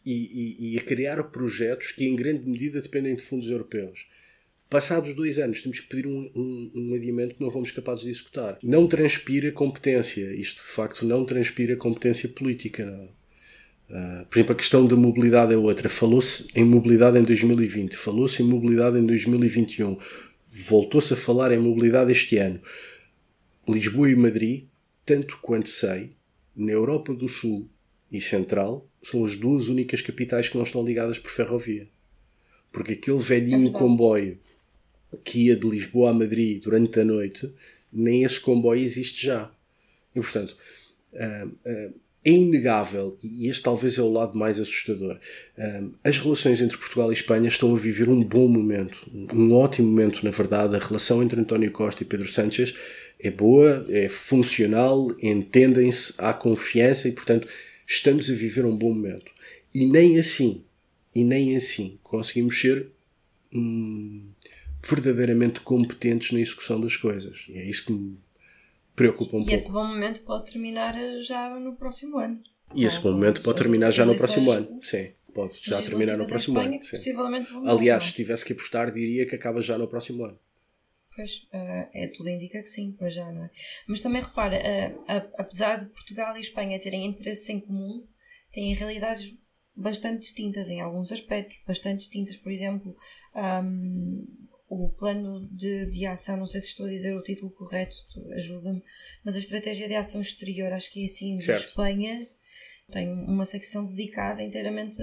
e, 0.06 0.14
e, 0.14 0.74
e, 0.74 0.78
a 0.80 0.82
criar 0.82 1.24
projetos 1.26 1.92
que 1.92 2.06
em 2.06 2.16
grande 2.16 2.50
medida 2.50 2.82
dependem 2.82 3.16
de 3.16 3.22
fundos 3.22 3.50
europeus. 3.50 4.08
Passados 4.70 5.14
dois 5.14 5.38
anos, 5.38 5.62
temos 5.62 5.82
que 5.82 5.88
pedir 5.88 6.08
um, 6.08 6.32
um, 6.34 6.72
um 6.74 6.96
adiamento 6.96 7.36
que 7.36 7.42
não 7.42 7.52
fomos 7.52 7.72
capazes 7.72 8.06
de 8.06 8.10
executar. 8.10 8.58
Não 8.64 8.88
transpira 8.88 9.52
competência. 9.52 10.34
Isto, 10.34 10.62
de 10.62 10.70
facto, 10.70 11.06
não 11.06 11.26
transpira 11.26 11.76
competência 11.76 12.30
política. 12.30 12.86
Uh, 13.90 14.26
por 14.28 14.38
exemplo, 14.38 14.54
a 14.54 14.56
questão 14.56 14.88
da 14.88 14.96
mobilidade 14.96 15.54
é 15.54 15.58
outra. 15.58 15.90
Falou-se 15.90 16.48
em 16.56 16.64
mobilidade 16.64 17.20
em 17.20 17.22
2020, 17.22 17.98
falou-se 17.98 18.42
em 18.42 18.46
mobilidade 18.46 18.98
em 18.98 19.06
2021, 19.06 19.98
voltou-se 20.50 21.14
a 21.14 21.18
falar 21.18 21.52
em 21.52 21.60
mobilidade 21.60 22.10
este 22.12 22.38
ano. 22.38 22.62
Lisboa 23.68 24.10
e 24.10 24.16
Madrid, 24.16 24.64
tanto 25.12 25.40
quanto 25.42 25.68
sei, 25.68 26.12
na 26.56 26.72
Europa 26.72 27.14
do 27.14 27.28
Sul 27.28 27.68
e 28.10 28.22
Central, 28.22 28.88
são 29.04 29.26
as 29.26 29.36
duas 29.36 29.68
únicas 29.68 30.02
capitais 30.02 30.48
que 30.48 30.56
não 30.56 30.64
estão 30.64 30.86
ligadas 30.86 31.20
por 31.20 31.30
ferrovia. 31.30 31.86
Porque 32.72 32.94
aquele 32.94 33.18
velhinho 33.18 33.68
é 33.68 33.72
comboio 33.72 34.40
que 35.26 35.48
ia 35.48 35.56
de 35.58 35.68
Lisboa 35.68 36.12
a 36.12 36.14
Madrid 36.14 36.64
durante 36.64 36.98
a 36.98 37.04
noite, 37.04 37.54
nem 37.92 38.24
esse 38.24 38.40
comboio 38.40 38.82
existe 38.82 39.26
já. 39.26 39.52
E, 40.16 40.22
portanto, 40.22 40.56
uh, 41.12 41.48
uh, 41.48 41.94
é 42.24 42.32
inegável, 42.32 43.18
e 43.22 43.50
este 43.50 43.64
talvez 43.64 43.98
é 43.98 44.02
o 44.02 44.10
lado 44.10 44.38
mais 44.38 44.62
assustador, 44.62 45.20
uh, 45.58 45.94
as 46.06 46.18
relações 46.20 46.62
entre 46.62 46.78
Portugal 46.78 47.12
e 47.12 47.14
Espanha 47.14 47.50
estão 47.50 47.76
a 47.76 47.78
viver 47.78 48.08
um 48.08 48.24
bom 48.24 48.48
momento, 48.48 48.98
um 49.34 49.54
ótimo 49.56 49.90
momento, 49.90 50.24
na 50.24 50.32
verdade. 50.32 50.74
A 50.74 50.80
relação 50.80 51.22
entre 51.22 51.42
António 51.42 51.70
Costa 51.72 52.02
e 52.02 52.06
Pedro 52.06 52.32
Sánchez 52.32 52.74
é 53.24 53.30
boa, 53.30 53.86
é 53.90 54.10
funcional, 54.10 55.16
entendem-se, 55.22 56.14
há 56.18 56.34
confiança 56.34 57.08
e, 57.08 57.12
portanto, 57.12 57.48
estamos 57.86 58.30
a 58.30 58.34
viver 58.34 58.66
um 58.66 58.76
bom 58.76 58.94
momento. 58.94 59.32
E 59.74 59.86
nem 59.86 60.18
assim, 60.18 60.64
e 61.14 61.24
nem 61.24 61.56
assim 61.56 62.00
conseguimos 62.04 62.60
ser 62.60 62.88
hum, 63.54 64.28
verdadeiramente 64.84 65.62
competentes 65.62 66.32
na 66.32 66.40
execução 66.40 66.82
das 66.82 66.98
coisas. 66.98 67.46
E 67.48 67.58
é 67.58 67.66
isso 67.66 67.86
que 67.86 67.94
me 67.94 68.18
preocupa 68.96 69.38
um 69.38 69.42
e 69.42 69.44
pouco. 69.44 69.52
E 69.52 69.54
esse 69.54 69.72
bom 69.72 69.86
momento 69.86 70.22
pode 70.24 70.52
terminar 70.52 70.96
já 71.22 71.60
no 71.60 71.76
próximo 71.76 72.18
ano. 72.18 72.42
E 72.74 72.86
esse 72.86 73.00
bom 73.00 73.12
momento 73.12 73.42
pode 73.44 73.58
terminar 73.58 73.92
já 73.92 74.06
no 74.06 74.16
próximo 74.16 74.52
ano. 74.52 74.80
Sim, 74.82 75.10
pode 75.34 75.60
já 75.62 75.82
terminar 75.82 76.18
no 76.18 76.28
próximo 76.28 76.58
Espanha, 76.58 76.78
ano. 76.78 76.90
Possivelmente 76.90 77.52
Aliás, 77.66 78.06
se 78.06 78.14
tivesse 78.14 78.46
que 78.46 78.54
apostar, 78.54 78.92
diria 78.92 79.26
que 79.26 79.36
acaba 79.36 79.62
já 79.62 79.78
no 79.78 79.88
próximo 79.88 80.26
ano. 80.26 80.40
Pois, 81.22 81.48
uh, 81.54 81.88
é, 81.94 82.08
tudo 82.08 82.30
indica 82.30 82.60
que 82.60 82.68
sim, 82.68 82.96
pois 82.98 83.14
já, 83.14 83.32
não 83.32 83.44
é? 83.44 83.52
Mas 83.88 84.02
também 84.02 84.24
repara, 84.24 84.58
uh, 84.58 85.32
apesar 85.38 85.78
de 85.78 85.86
Portugal 85.86 86.36
e 86.36 86.42
Espanha 86.42 86.80
terem 86.80 87.06
interesses 87.06 87.48
em 87.48 87.60
comum, 87.60 88.08
têm 88.52 88.74
realidades 88.74 89.38
bastante 89.76 90.22
distintas 90.22 90.68
em 90.70 90.82
alguns 90.82 91.12
aspectos, 91.12 91.62
bastante 91.68 92.00
distintas. 92.00 92.38
Por 92.38 92.52
exemplo, 92.52 92.96
um, 93.36 94.26
o 94.68 94.90
plano 94.90 95.48
de, 95.52 95.86
de 95.92 96.08
ação, 96.08 96.38
não 96.38 96.48
sei 96.48 96.60
se 96.60 96.70
estou 96.70 96.88
a 96.88 96.90
dizer 96.90 97.16
o 97.16 97.22
título 97.22 97.52
correto, 97.52 97.96
ajuda-me, 98.34 98.82
mas 99.24 99.36
a 99.36 99.40
estratégia 99.40 99.88
de 99.88 99.96
ação 99.96 100.22
exterior, 100.22 100.74
acho 100.74 100.92
que 100.92 101.04
é 101.04 101.06
assim, 101.06 101.36
de 101.36 101.52
Espanha, 101.52 102.28
tem 102.90 103.08
uma 103.10 103.46
secção 103.46 103.86
dedicada 103.86 104.42
inteiramente 104.42 104.98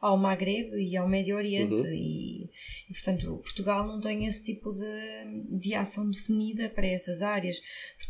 ao 0.00 0.16
Maghreb 0.16 0.74
e 0.76 0.96
ao 0.96 1.08
Médio 1.08 1.36
Oriente 1.36 1.78
uhum. 1.78 1.92
e, 1.92 2.44
e, 2.88 2.92
portanto 2.92 3.38
Portugal 3.38 3.86
não 3.86 4.00
tem 4.00 4.26
esse 4.26 4.42
tipo 4.42 4.72
de, 4.72 5.58
de 5.58 5.74
ação 5.74 6.08
definida 6.08 6.68
para 6.68 6.86
essas 6.86 7.20
áreas. 7.20 7.60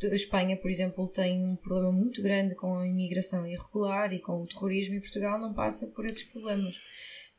A 0.03 0.15
Espanha, 0.15 0.57
por 0.57 0.71
exemplo, 0.71 1.09
tem 1.09 1.43
um 1.43 1.57
problema 1.57 1.93
muito 1.93 2.23
grande 2.23 2.55
com 2.55 2.79
a 2.79 2.87
imigração 2.87 3.47
irregular 3.47 4.13
e 4.13 4.21
com 4.21 4.43
o 4.43 4.47
terrorismo 4.47 4.97
e 4.97 5.01
Portugal 5.01 5.39
não 5.39 5.55
passa 5.55 5.87
por 5.89 6.05
esses 6.05 6.25
problemas. 6.25 6.77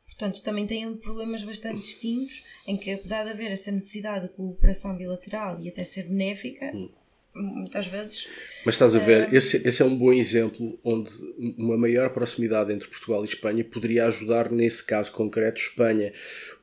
Portanto, 0.06 0.42
também 0.42 0.66
têm 0.66 0.96
problemas 0.96 1.42
bastante 1.42 1.80
distintos 1.80 2.44
em 2.66 2.76
que, 2.76 2.90
apesar 2.90 3.24
de 3.24 3.30
haver 3.30 3.52
essa 3.52 3.70
necessidade 3.70 4.26
de 4.26 4.34
cooperação 4.34 4.96
bilateral 4.96 5.60
e 5.60 5.68
até 5.68 5.84
ser 5.84 6.08
benéfica, 6.08 6.70
uhum 6.74 6.99
muitas 7.34 7.86
vezes. 7.86 8.28
Mas 8.64 8.74
estás 8.74 8.94
a 8.94 8.98
ver, 8.98 9.32
esse, 9.32 9.56
esse 9.66 9.82
é 9.82 9.84
um 9.84 9.96
bom 9.96 10.12
exemplo 10.12 10.78
onde 10.82 11.10
uma 11.56 11.76
maior 11.76 12.10
proximidade 12.10 12.72
entre 12.72 12.88
Portugal 12.88 13.22
e 13.22 13.28
Espanha 13.28 13.64
poderia 13.64 14.06
ajudar, 14.06 14.50
nesse 14.50 14.84
caso 14.84 15.12
concreto, 15.12 15.60
Espanha. 15.60 16.12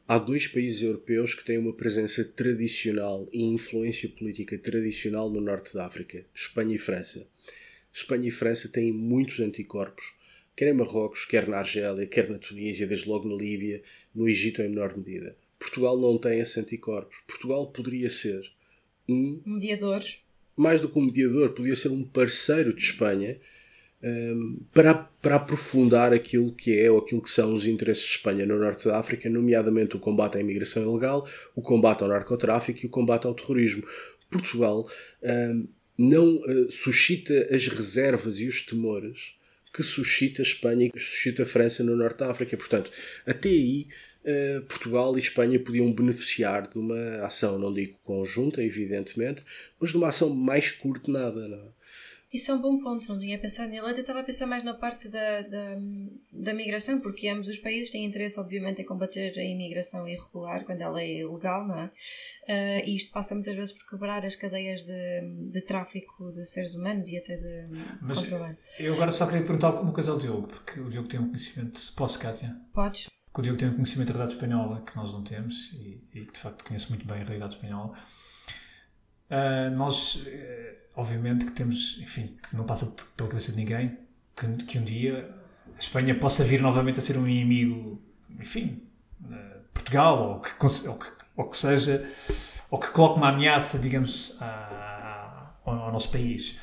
Há 0.07 0.18
dois 0.18 0.47
países 0.47 0.82
europeus 0.82 1.34
que 1.34 1.43
têm 1.43 1.57
uma 1.57 1.74
presença 1.74 2.24
tradicional 2.24 3.28
e 3.32 3.43
influência 3.43 4.07
política 4.09 4.57
tradicional 4.57 5.30
no 5.30 5.41
norte 5.41 5.74
da 5.74 5.86
África: 5.86 6.26
Espanha 6.34 6.76
e 6.76 6.78
França. 6.78 7.28
Espanha 7.93 8.28
e 8.28 8.32
França 8.32 8.70
têm 8.70 8.91
muitos 8.91 9.39
anticorpos, 9.39 10.15
quer 10.55 10.70
em 10.70 10.74
Marrocos, 10.74 11.26
quer 11.26 11.47
na 11.47 11.57
Argélia, 11.57 12.05
quer 12.05 12.30
na 12.30 12.38
Tunísia, 12.38 12.86
desde 12.88 13.09
logo 13.09 13.28
na 13.28 13.36
Líbia, 13.36 13.82
no 14.13 14.30
Egito 14.30 14.61
em 14.61 14.70
menor 14.70 14.95
medida. 14.95 15.36
Portugal 15.59 15.99
não 15.99 16.18
tem 16.18 16.39
esses 16.39 16.57
anticorpos. 16.57 17.18
Portugal 17.28 17.68
poderia 17.72 18.09
ser 18.09 18.49
um. 19.09 19.41
Mediadores 19.45 20.24
mais 20.58 20.82
do 20.82 20.89
que 20.89 20.99
um 20.99 21.05
mediador, 21.05 21.51
podia 21.51 21.76
ser 21.76 21.89
um 21.89 22.03
parceiro 22.03 22.74
de 22.74 22.82
Espanha 22.82 23.39
um, 24.03 24.60
para, 24.74 24.93
para 24.93 25.36
aprofundar 25.36 26.14
aquilo 26.14 26.51
que 26.53 26.80
é 26.80 26.89
ou 26.89 26.99
aquilo 26.99 27.22
que 27.22 27.30
são 27.30 27.53
os 27.53 27.66
interesses 27.66 28.03
de 28.03 28.12
Espanha 28.12 28.45
no 28.45 28.58
norte 28.58 28.88
da 28.88 28.97
África, 28.97 29.30
nomeadamente 29.30 29.95
o 29.95 29.99
combate 29.99 30.38
à 30.38 30.41
imigração 30.41 30.84
ilegal, 30.84 31.28
o 31.55 31.62
combate 31.62 32.03
ao 32.03 32.10
narcotráfico 32.10 32.80
e 32.84 32.88
o 32.88 32.89
combate 32.89 33.26
ao 33.26 33.34
terrorismo. 33.34 33.84
Portugal 34.30 34.89
um, 35.24 35.68
não 35.97 36.36
uh, 36.36 36.70
suscita 36.70 37.47
as 37.51 37.68
reservas 37.68 38.39
e 38.39 38.47
os 38.47 38.62
temores 38.62 39.38
que 39.74 39.84
suscita 39.84 40.41
a 40.41 40.43
Espanha 40.43 40.86
e 40.86 40.91
que 40.91 40.99
suscita 40.99 41.43
a 41.43 41.45
França 41.45 41.84
no 41.84 41.95
norte 41.95 42.20
da 42.20 42.32
África. 42.32 42.58
Portanto, 42.58 42.91
até 43.26 43.49
aí 43.49 43.88
eh, 44.24 44.61
Portugal 44.68 45.15
e 45.15 45.20
Espanha 45.20 45.59
podiam 45.59 45.91
beneficiar 45.91 46.68
de 46.68 46.78
uma 46.78 47.26
ação, 47.26 47.57
não 47.57 47.74
digo 47.74 47.97
conjunta, 48.03 48.63
evidentemente, 48.63 49.43
mas 49.80 49.91
de 49.91 49.97
uma 49.97 50.07
ação 50.07 50.30
mais 50.36 50.72
coordenada. 50.72 51.47
Não 51.47 51.57
é? 51.57 51.78
Isso 52.32 52.51
é 52.51 52.53
um 52.53 52.61
bom 52.61 52.78
ponto, 52.78 53.07
não 53.07 53.18
tinha 53.18 53.39
pensado 53.39 53.70
nele. 53.70 53.89
Até 53.89 54.01
estava 54.01 54.20
a 54.20 54.24
pensar 54.24 54.45
mais 54.45 54.61
na 54.61 54.74
parte 54.74 55.07
da, 55.07 55.41
da, 55.43 55.78
da 56.32 56.53
migração, 56.53 56.99
porque 56.99 57.30
ambos 57.30 57.47
os 57.47 57.57
países 57.57 57.89
têm 57.89 58.03
interesse, 58.03 58.38
obviamente, 58.38 58.82
em 58.82 58.86
combater 58.86 59.34
a 59.39 59.43
imigração 59.43 60.05
irregular 60.05 60.65
quando 60.65 60.82
ela 60.82 61.01
é 61.01 61.20
ilegal, 61.20 61.65
não 61.65 61.80
é? 61.80 61.86
Uh, 61.86 62.86
e 62.86 62.97
isto 62.97 63.11
passa 63.13 63.34
muitas 63.34 63.55
vezes 63.55 63.72
por 63.72 63.88
quebrar 63.89 64.26
as 64.26 64.36
cadeias 64.36 64.84
de, 64.84 65.49
de 65.51 65.61
tráfico 65.61 66.30
de 66.32 66.45
seres 66.45 66.76
humanos 66.76 67.07
e 67.07 67.18
até 67.18 67.38
de 67.38 67.70
Mas 68.03 68.20
Eu 68.78 68.93
agora 68.95 69.11
só 69.11 69.26
queria 69.26 69.43
perguntar 69.43 69.70
uma 69.80 69.93
coisa 69.93 70.11
ao 70.11 70.18
Diogo, 70.18 70.49
porque 70.49 70.82
o 70.82 70.89
Diogo 70.89 71.07
tem 71.07 71.20
um 71.22 71.30
conhecimento. 71.30 71.93
Posso, 71.95 72.20
Kátia? 72.20 72.55
Podes. 72.74 73.16
Que 73.38 73.41
o 73.41 73.43
Diogo 73.43 73.59
tem 73.59 73.69
um 73.69 73.73
conhecimento 73.73 74.07
da 74.07 74.13
realidade 74.15 74.33
espanhola 74.33 74.81
que 74.81 74.97
nós 74.97 75.13
não 75.13 75.21
temos 75.21 75.71
e, 75.73 76.03
e 76.11 76.25
de 76.25 76.39
facto 76.39 76.63
conhece 76.63 76.89
muito 76.89 77.05
bem 77.05 77.21
a 77.21 77.23
realidade 77.23 77.53
espanhola. 77.53 77.93
Uh, 79.29 79.69
nós, 79.75 80.15
uh, 80.15 80.75
obviamente, 80.95 81.45
que 81.45 81.51
temos, 81.51 81.99
enfim, 82.01 82.35
que 82.49 82.55
não 82.55 82.65
passa 82.65 82.88
pela 83.15 83.29
cabeça 83.29 83.51
de 83.51 83.57
ninguém 83.59 83.95
que, 84.35 84.65
que 84.65 84.79
um 84.79 84.83
dia 84.83 85.31
a 85.75 85.79
Espanha 85.79 86.15
possa 86.15 86.43
vir 86.43 86.63
novamente 86.63 86.97
a 86.97 87.01
ser 87.01 87.15
um 87.15 87.27
inimigo, 87.27 88.01
enfim, 88.39 88.81
uh, 89.21 89.61
Portugal 89.71 90.31
ou 90.31 90.39
que, 90.39 90.88
ou 90.88 90.97
que, 90.97 91.07
ou 91.35 91.49
que 91.49 91.57
seja, 91.57 92.11
ou 92.71 92.79
que 92.79 92.88
coloque 92.88 93.19
uma 93.19 93.29
ameaça, 93.29 93.77
digamos, 93.77 94.35
a, 94.39 94.45
a, 94.45 95.53
ao, 95.63 95.91
nosso 95.91 96.09
país. 96.09 96.57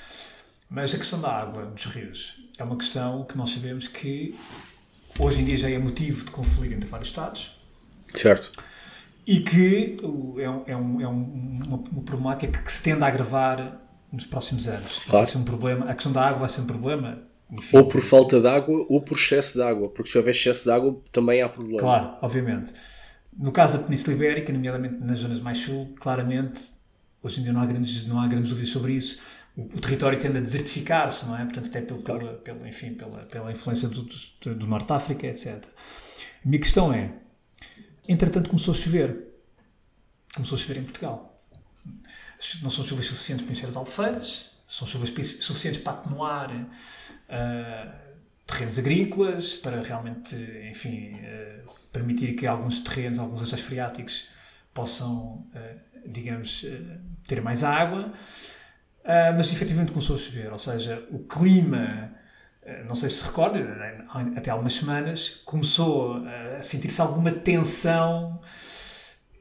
Mas 0.68 0.92
a 0.92 0.98
questão 0.98 1.20
da 1.20 1.30
água 1.30 1.66
nos 1.66 1.84
rios 1.84 2.34
é 2.58 2.64
uma 2.64 2.76
questão 2.76 3.24
que 3.24 3.36
nós 3.38 3.50
sabemos 3.50 3.86
que 3.86 4.36
hoje 5.18 5.40
em 5.40 5.44
dia 5.44 5.56
já 5.56 5.70
é 5.70 5.78
motivo 5.78 6.24
de 6.24 6.30
conflito 6.30 6.74
entre 6.74 6.88
vários 6.88 7.08
Estados. 7.08 7.58
Certo. 8.14 8.52
E 9.26 9.40
que 9.40 9.96
é, 10.38 10.50
um, 10.50 10.64
é, 10.66 10.76
um, 10.76 11.00
é 11.00 11.06
uma, 11.06 11.76
uma, 11.76 12.02
problemática 12.04 12.60
que 12.60 12.70
se 12.70 12.82
tende 12.82 13.02
a 13.02 13.06
agravar 13.06 13.80
nos 14.12 14.26
próximos 14.26 14.68
anos. 14.68 14.98
Claro. 14.98 15.24
Vai 15.24 15.26
ser 15.26 15.38
um 15.38 15.44
problema. 15.44 15.90
A 15.90 15.94
questão 15.94 16.12
da 16.12 16.26
água 16.26 16.40
vai 16.40 16.48
ser 16.48 16.60
um 16.60 16.66
problema. 16.66 17.22
Enfim. 17.50 17.76
Ou 17.76 17.86
por 17.86 18.00
falta 18.02 18.40
de 18.40 18.48
água 18.48 18.86
ou 18.88 19.00
por 19.00 19.16
excesso 19.16 19.54
de 19.54 19.62
água, 19.62 19.88
porque 19.88 20.10
se 20.10 20.18
houver 20.18 20.32
excesso 20.32 20.64
de 20.64 20.70
água 20.70 20.96
também 21.10 21.42
há 21.42 21.48
problema. 21.48 21.78
Claro, 21.78 22.16
obviamente. 22.20 22.72
No 23.36 23.50
caso 23.50 23.78
da 23.78 23.84
Península 23.84 24.14
Ibérica, 24.14 24.52
nomeadamente 24.52 24.96
nas 25.00 25.18
zonas 25.18 25.40
mais 25.40 25.58
sul, 25.58 25.94
claramente, 25.98 26.60
hoje 27.22 27.40
em 27.40 27.44
dia 27.44 27.52
não 27.52 27.60
há 27.60 27.66
grandes, 27.66 28.06
não 28.06 28.20
há 28.20 28.26
grandes 28.26 28.50
dúvidas 28.50 28.70
sobre 28.70 28.92
isso 28.92 29.20
o, 29.56 29.62
o 29.62 29.80
território 29.80 30.18
tende 30.18 30.38
a 30.38 30.40
desertificar-se, 30.40 31.26
não 31.26 31.36
é? 31.36 31.44
Portanto, 31.44 31.66
até 31.66 31.80
pelo, 31.80 32.02
claro. 32.02 32.20
pela, 32.20 32.38
pela, 32.38 32.68
enfim, 32.68 32.94
pela, 32.94 33.18
pela 33.26 33.52
influência 33.52 33.88
do, 33.88 34.02
do, 34.02 34.54
do 34.54 34.66
Norte 34.66 34.86
de 34.86 34.92
África, 34.92 35.26
etc. 35.26 35.64
A 36.44 36.48
minha 36.48 36.60
questão 36.60 36.92
é, 36.92 37.12
entretanto 38.08 38.48
começou 38.48 38.72
a 38.72 38.76
chover. 38.76 39.28
Começou 40.34 40.56
a 40.56 40.58
chover 40.58 40.78
em 40.78 40.84
Portugal. 40.84 41.30
Não 42.62 42.70
são 42.70 42.84
chuvas 42.84 43.06
suficientes 43.06 43.44
para 43.44 43.52
encher 43.52 43.68
as 43.68 43.76
albufeiras, 43.76 44.50
são 44.68 44.86
chuvas 44.86 45.10
suficientes 45.40 45.80
para 45.80 45.92
atenuar 45.94 46.50
uh, 46.50 47.92
terrenos 48.46 48.78
agrícolas, 48.78 49.54
para 49.54 49.80
realmente, 49.80 50.34
enfim, 50.68 51.14
uh, 51.14 51.72
permitir 51.92 52.34
que 52.34 52.46
alguns 52.46 52.80
terrenos, 52.80 53.18
alguns 53.18 53.40
lençóis 53.40 53.62
freáticos 53.62 54.28
possam, 54.74 55.46
uh, 55.54 56.08
digamos, 56.08 56.66
ter 57.26 57.40
mais 57.40 57.62
água. 57.62 58.12
Uh, 59.04 59.36
mas 59.36 59.52
efetivamente 59.52 59.92
começou 59.92 60.16
a 60.16 60.18
chover, 60.18 60.50
ou 60.50 60.58
seja, 60.58 61.06
o 61.10 61.18
clima, 61.20 62.10
uh, 62.62 62.84
não 62.86 62.94
sei 62.94 63.10
se 63.10 63.16
se 63.16 63.24
recorda, 63.24 63.58
até 64.34 64.50
há 64.50 64.54
algumas 64.54 64.74
semanas, 64.74 65.42
começou 65.44 66.22
a 66.58 66.62
sentir-se 66.62 67.00
alguma 67.00 67.30
tensão 67.30 68.40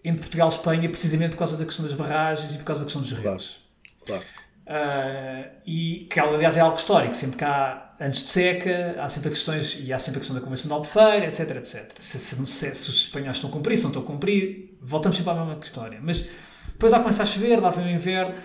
entre 0.04 0.20
Portugal 0.20 0.50
e 0.50 0.52
Espanha, 0.52 0.90
precisamente 0.90 1.32
por 1.32 1.38
causa 1.38 1.56
da 1.56 1.64
questão 1.64 1.86
das 1.86 1.94
barragens 1.94 2.54
e 2.54 2.58
por 2.58 2.66
causa 2.66 2.82
da 2.82 2.86
questão 2.86 3.02
dos 3.02 3.14
rios. 3.14 3.62
Claro. 4.06 4.24
Uh, 4.66 5.50
e 5.66 6.08
que, 6.10 6.20
aliás, 6.20 6.56
é 6.56 6.60
algo 6.60 6.78
histórico. 6.78 7.16
Sempre 7.16 7.38
que 7.38 7.44
há 7.44 7.94
antes 8.00 8.24
de 8.24 8.30
seca, 8.30 8.96
há 9.00 9.10
sempre 9.10 9.30
questões, 9.30 9.78
e 9.80 9.92
há 9.92 10.00
sempre 10.00 10.18
a 10.18 10.20
questão 10.20 10.36
da 10.36 10.42
Convenção 10.42 10.68
de 10.68 10.74
Albufeira, 10.74 11.26
etc, 11.26 11.50
etc. 11.58 11.92
Se, 12.00 12.20
se, 12.20 12.36
se, 12.46 12.76
se, 12.76 12.90
os 12.90 12.96
espanhóis 12.96 13.38
estão 13.38 13.50
a 13.50 13.54
cumprir, 13.54 13.78
se 13.78 13.84
não 13.84 13.92
estão 13.92 14.04
a 14.04 14.06
cumprir, 14.06 14.78
voltamos 14.82 15.18
sempre 15.18 15.32
à 15.32 15.36
mesma 15.36 15.60
história. 15.62 16.00
Mas 16.02 16.26
depois 16.68 16.92
lá 16.92 17.00
começa 17.00 17.24
a 17.24 17.26
chover, 17.26 17.60
lá 17.62 17.70
vem 17.70 17.86
o 17.86 17.90
inverno, 17.90 18.36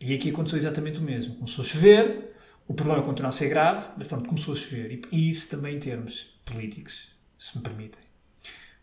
e 0.00 0.14
aqui 0.14 0.30
aconteceu 0.30 0.58
exatamente 0.58 1.00
o 1.00 1.02
mesmo. 1.02 1.34
Começou 1.34 1.64
a 1.64 1.68
chover, 1.68 2.34
o 2.66 2.74
problema 2.74 3.02
continua 3.02 3.28
a 3.28 3.32
ser 3.32 3.48
grave, 3.48 3.86
mas 3.96 4.06
pronto, 4.06 4.28
começou 4.28 4.54
a 4.54 4.56
chover. 4.56 5.00
E 5.10 5.28
isso 5.28 5.48
também 5.48 5.76
em 5.76 5.80
termos 5.80 6.38
políticos, 6.44 7.08
se 7.38 7.56
me 7.56 7.62
permitem. 7.62 8.00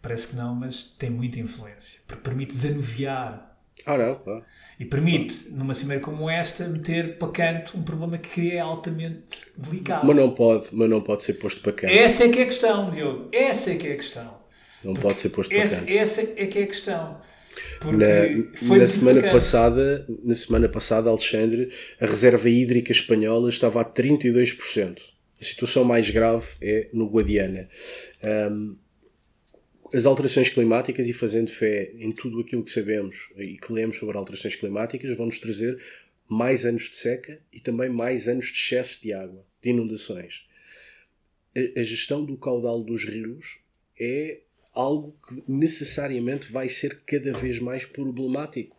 Parece 0.02 0.28
que 0.28 0.36
não, 0.36 0.54
mas 0.54 0.96
tem 1.00 1.10
muita 1.10 1.40
influência. 1.40 2.00
Porque 2.06 2.22
permite 2.22 2.54
desanuviar. 2.54 3.58
Ah, 3.86 3.98
não, 3.98 4.16
claro. 4.16 4.44
E 4.80 4.86
permite, 4.86 5.50
numa 5.50 5.74
cimeira 5.74 6.02
como 6.02 6.30
esta, 6.30 6.68
meter 6.68 7.18
para 7.18 7.30
canto 7.30 7.78
um 7.78 7.84
problema 7.84 8.18
que 8.18 8.52
é 8.52 8.60
altamente 8.60 9.24
delicado. 9.56 10.06
Mas 10.06 10.16
não 10.16 10.32
pode, 10.32 10.68
mas 10.74 10.90
não 10.90 11.02
pode 11.02 11.24
ser 11.24 11.34
posto 11.36 11.62
para 11.62 11.72
canto. 11.72 11.94
Essa 11.94 12.26
é 12.26 12.30
que 12.30 12.40
é 12.40 12.44
a 12.44 12.46
questão, 12.46 12.92
Diogo. 12.92 13.30
Essa 13.32 13.72
é 13.72 13.76
que 13.76 13.88
é 13.88 13.94
a 13.94 13.96
questão. 13.96 14.38
Não 14.84 14.94
Porque 14.94 15.08
pode 15.08 15.20
ser 15.20 15.30
posto 15.30 15.50
para 15.50 15.64
essa, 15.64 15.76
canto. 15.78 15.90
Essa 15.90 16.22
é 16.22 16.48
que 16.48 16.60
é 16.60 16.64
a 16.64 16.68
questão. 16.68 17.22
Na, 17.84 18.78
na 18.78 18.88
semana 18.88 19.22
passada, 19.22 20.06
na 20.24 20.36
semana 20.36 20.70
passada, 20.70 21.10
Alexandre, 21.10 21.70
a 22.00 22.06
reserva 22.06 22.50
hídrica 22.50 22.92
espanhola 22.92 23.50
estava 23.50 23.82
a 23.82 23.86
32%. 23.86 25.00
A 25.40 25.44
situação 25.44 25.84
mais 25.84 26.10
grave 26.10 26.48
é 26.62 26.90
no 26.94 27.08
Guadiana. 27.08 27.68
Um, 28.52 28.78
as 29.94 30.06
alterações 30.06 30.50
climáticas 30.50 31.08
e 31.08 31.14
fazendo 31.14 31.50
fé 31.50 31.92
em 31.98 32.12
tudo 32.12 32.40
aquilo 32.40 32.64
que 32.64 32.72
sabemos 32.72 33.32
e 33.38 33.58
que 33.58 33.72
lemos 33.72 33.98
sobre 33.98 34.18
alterações 34.18 34.56
climáticas 34.56 35.16
vão 35.16 35.28
nos 35.28 35.40
trazer 35.40 35.82
mais 36.28 36.66
anos 36.66 36.90
de 36.90 36.96
seca 36.96 37.40
e 37.54 37.60
também 37.60 37.90
mais 37.90 38.28
anos 38.28 38.48
de 38.48 38.58
excesso 38.58 39.02
de 39.02 39.14
água, 39.14 39.46
de 39.62 39.70
inundações. 39.70 40.48
A, 41.56 41.80
a 41.80 41.84
gestão 41.84 42.26
do 42.26 42.36
caudal 42.36 42.84
dos 42.84 43.06
rios 43.06 43.60
é 44.00 44.42
algo 44.76 45.16
que 45.28 45.44
necessariamente 45.48 46.52
vai 46.52 46.70
ser 46.70 47.02
cada 47.06 47.32
vez 47.32 47.60
mais 47.60 47.86
problemático. 47.86 48.78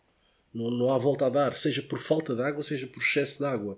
Não, 0.53 0.71
não 0.71 0.93
há 0.93 0.99
volta 0.99 1.27
a 1.27 1.31
dar, 1.31 1.57
seja 1.57 1.83
por 1.83 1.99
falta 1.99 2.35
de 2.35 2.43
água, 2.43 2.63
seja 2.63 2.87
por 2.87 3.03
excesso 3.03 3.39
de 3.39 3.45
água. 3.47 3.77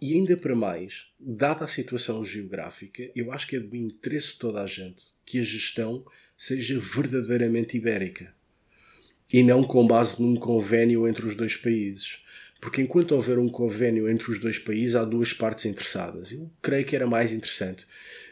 E 0.00 0.14
ainda 0.14 0.36
para 0.36 0.54
mais, 0.54 1.08
dada 1.18 1.64
a 1.64 1.68
situação 1.68 2.22
geográfica, 2.22 3.10
eu 3.16 3.32
acho 3.32 3.46
que 3.46 3.56
é 3.56 3.60
do 3.60 3.76
interesse 3.76 4.32
de 4.32 4.38
toda 4.38 4.62
a 4.62 4.66
gente 4.66 5.06
que 5.24 5.40
a 5.40 5.42
gestão 5.42 6.04
seja 6.36 6.78
verdadeiramente 6.78 7.76
ibérica 7.76 8.32
e 9.32 9.42
não 9.42 9.64
com 9.64 9.86
base 9.86 10.22
num 10.22 10.36
convênio 10.36 11.06
entre 11.08 11.26
os 11.26 11.34
dois 11.34 11.56
países. 11.56 12.22
Porque 12.60 12.82
enquanto 12.82 13.12
houver 13.12 13.38
um 13.38 13.48
convênio 13.48 14.08
entre 14.08 14.30
os 14.30 14.38
dois 14.38 14.58
países, 14.58 14.96
há 14.96 15.04
duas 15.04 15.32
partes 15.32 15.66
interessadas. 15.66 16.32
Eu 16.32 16.50
creio 16.62 16.84
que 16.84 16.96
era 16.96 17.06
mais 17.06 17.32
interessante 17.32 17.86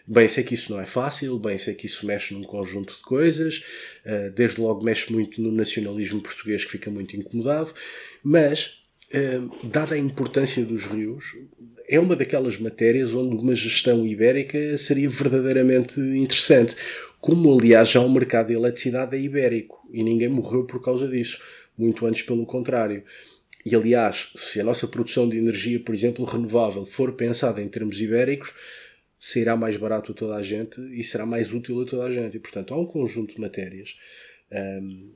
Bem, 0.08 0.28
sei 0.28 0.44
que 0.44 0.54
isso 0.54 0.72
não 0.72 0.80
é 0.80 0.86
fácil, 0.86 1.36
bem, 1.36 1.58
sei 1.58 1.74
que 1.74 1.86
isso 1.86 2.06
mexe 2.06 2.32
num 2.32 2.44
conjunto 2.44 2.94
de 2.94 3.02
coisas, 3.02 3.62
uh, 4.04 4.30
desde 4.30 4.60
logo 4.60 4.84
mexe 4.84 5.12
muito 5.12 5.42
no 5.42 5.50
nacionalismo 5.50 6.20
português 6.20 6.64
que 6.64 6.70
fica 6.70 6.88
muito 6.88 7.16
incomodado, 7.16 7.74
mas, 8.22 8.84
uh, 9.12 9.66
dada 9.66 9.96
a 9.96 9.98
importância 9.98 10.64
dos 10.64 10.84
rios, 10.84 11.34
é 11.88 11.98
uma 11.98 12.14
daquelas 12.14 12.56
matérias 12.56 13.14
onde 13.14 13.42
uma 13.42 13.54
gestão 13.54 14.06
ibérica 14.06 14.78
seria 14.78 15.08
verdadeiramente 15.08 15.98
interessante. 15.98 16.76
Como, 17.20 17.58
aliás, 17.58 17.90
já 17.90 18.00
o 18.00 18.08
mercado 18.08 18.48
de 18.48 18.54
eletricidade 18.54 19.16
é 19.16 19.20
ibérico 19.20 19.88
e 19.92 20.04
ninguém 20.04 20.28
morreu 20.28 20.64
por 20.64 20.80
causa 20.80 21.08
disso, 21.08 21.40
muito 21.76 22.06
antes 22.06 22.22
pelo 22.22 22.46
contrário. 22.46 23.02
E 23.64 23.74
aliás, 23.74 24.30
se 24.36 24.60
a 24.60 24.64
nossa 24.64 24.86
produção 24.86 25.28
de 25.28 25.36
energia, 25.36 25.80
por 25.80 25.92
exemplo, 25.92 26.24
renovável, 26.24 26.84
for 26.84 27.12
pensada 27.12 27.60
em 27.60 27.68
termos 27.68 28.00
ibéricos, 28.00 28.54
sairá 29.18 29.56
mais 29.56 29.76
barato 29.76 30.12
a 30.12 30.14
toda 30.14 30.36
a 30.36 30.42
gente 30.42 30.80
e 30.94 31.02
será 31.02 31.24
mais 31.24 31.52
útil 31.52 31.80
a 31.80 31.86
toda 31.86 32.04
a 32.04 32.10
gente. 32.10 32.36
E, 32.36 32.40
portanto, 32.40 32.74
há 32.74 32.80
um 32.80 32.86
conjunto 32.86 33.34
de 33.34 33.40
matérias 33.40 33.96
um, 34.52 35.12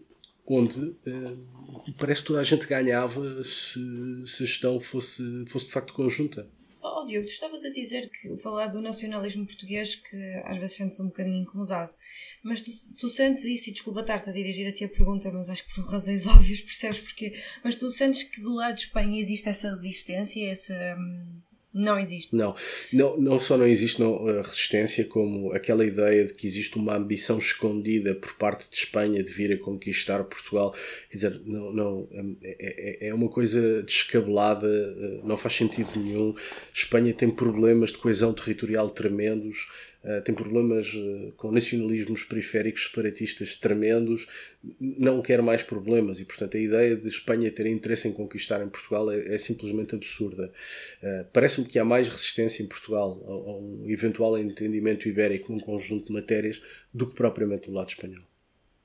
onde 0.47 0.81
um, 0.81 1.93
parece 1.99 2.23
que 2.23 2.29
toda 2.29 2.41
a 2.41 2.45
gente 2.45 2.67
ganhava 2.67 3.45
se, 3.45 3.79
se 4.27 4.43
a 4.43 4.47
gestão 4.47 4.81
fosse, 4.81 5.23
fosse 5.47 5.67
de 5.67 5.73
facto 5.73 5.95
conjunta. 5.95 6.49
Oh, 6.83 7.05
Diogo, 7.05 7.27
tu 7.27 7.31
estavas 7.31 7.63
a 7.65 7.71
dizer 7.71 8.11
que 8.11 8.37
falar 8.39 8.67
do 8.69 8.81
nacionalismo 8.81 9.47
português 9.47 9.95
que 9.95 10.43
às 10.45 10.57
vezes 10.57 10.77
sentes 10.77 10.99
um 10.99 11.07
bocadinho 11.07 11.43
incomodado, 11.43 11.95
mas 12.43 12.63
tu, 12.63 12.71
tu 12.97 13.09
sentes 13.09 13.45
isso, 13.45 13.69
e 13.69 13.73
desculpa 13.75 14.01
estar-te 14.01 14.31
a 14.31 14.33
dirigir 14.33 14.67
a 14.67 14.73
ti 14.73 14.85
a 14.85 14.89
pergunta, 14.89 15.31
mas 15.31 15.51
acho 15.51 15.67
que 15.67 15.75
por 15.75 15.85
razões 15.85 16.25
óbvias 16.27 16.63
percebes 16.63 17.01
porquê, 17.01 17.35
mas 17.63 17.77
tu 17.77 17.91
sentes 17.91 18.23
que 18.23 18.41
do 18.41 18.55
lado 18.55 18.75
de 18.75 18.81
Espanha 18.83 19.21
existe 19.21 19.49
essa 19.49 19.69
resistência, 19.69 20.51
essa. 20.51 20.75
Hum 20.99 21.50
não 21.73 21.97
existe. 21.99 22.35
Não, 22.35 22.55
não, 22.93 23.17
não 23.17 23.41
só 23.41 23.57
não 23.57 23.67
existe 23.67 24.01
não, 24.01 24.27
a 24.27 24.43
resistência, 24.43 25.05
como 25.05 25.53
aquela 25.53 25.85
ideia 25.85 26.25
de 26.25 26.35
que 26.35 26.47
existe 26.47 26.77
uma 26.77 26.97
ambição 26.97 27.39
escondida 27.39 28.13
por 28.15 28.35
parte 28.35 28.69
de 28.69 28.77
Espanha 28.77 29.23
de 29.23 29.33
vir 29.33 29.53
a 29.53 29.59
conquistar 29.59 30.25
Portugal. 30.25 30.75
Quer 31.09 31.17
dizer, 31.17 31.41
não, 31.45 31.73
não, 31.73 32.09
é, 32.43 33.07
é, 33.07 33.09
é 33.09 33.15
uma 33.15 33.29
coisa 33.29 33.83
descabelada, 33.85 34.67
eh, 34.67 35.21
não 35.23 35.37
faz 35.37 35.55
sentido 35.55 35.91
nenhum. 35.97 36.35
Espanha 36.75 37.15
tem 37.15 37.31
problemas 37.31 37.93
de 37.93 37.99
coesão 37.99 38.33
territorial 38.33 38.91
tremendos. 38.91 39.69
Uh, 40.03 40.23
tem 40.23 40.35
problemas 40.35 40.95
uh, 40.95 41.33
com 41.37 41.53
nacionalismos 41.53 42.25
periféricos 42.25 42.85
separatistas 42.85 43.55
tremendos, 43.55 44.27
não 44.81 45.21
quer 45.21 45.43
mais 45.43 45.63
problemas 45.63 46.21
e, 46.21 46.25
portanto, 46.25 46.57
a 46.57 46.61
ideia 46.61 46.97
de 46.97 47.07
Espanha 47.07 47.51
ter 47.51 47.67
interesse 47.67 48.09
em 48.09 48.13
conquistar 48.13 48.63
em 48.63 48.69
Portugal 48.69 49.11
é, 49.11 49.35
é 49.35 49.39
simplesmente 49.39 49.95
absurda. 49.95 50.51
Uh, 51.03 51.27
Parece-me 51.33 51.67
que 51.67 51.79
há 51.79 51.85
mais 51.85 52.09
resistência 52.09 52.63
em 52.63 52.67
Portugal 52.67 53.23
a, 53.27 53.59
um 53.59 53.85
eventual 53.89 54.39
entendimento 54.39 55.07
ibérico 55.07 55.53
num 55.53 55.61
conjunto 55.61 56.07
de 56.07 56.13
matérias 56.13 56.63
do 56.95 57.07
que 57.07 57.15
propriamente 57.15 57.69
do 57.69 57.75
lado 57.75 57.91
espanhol. 57.91 58.30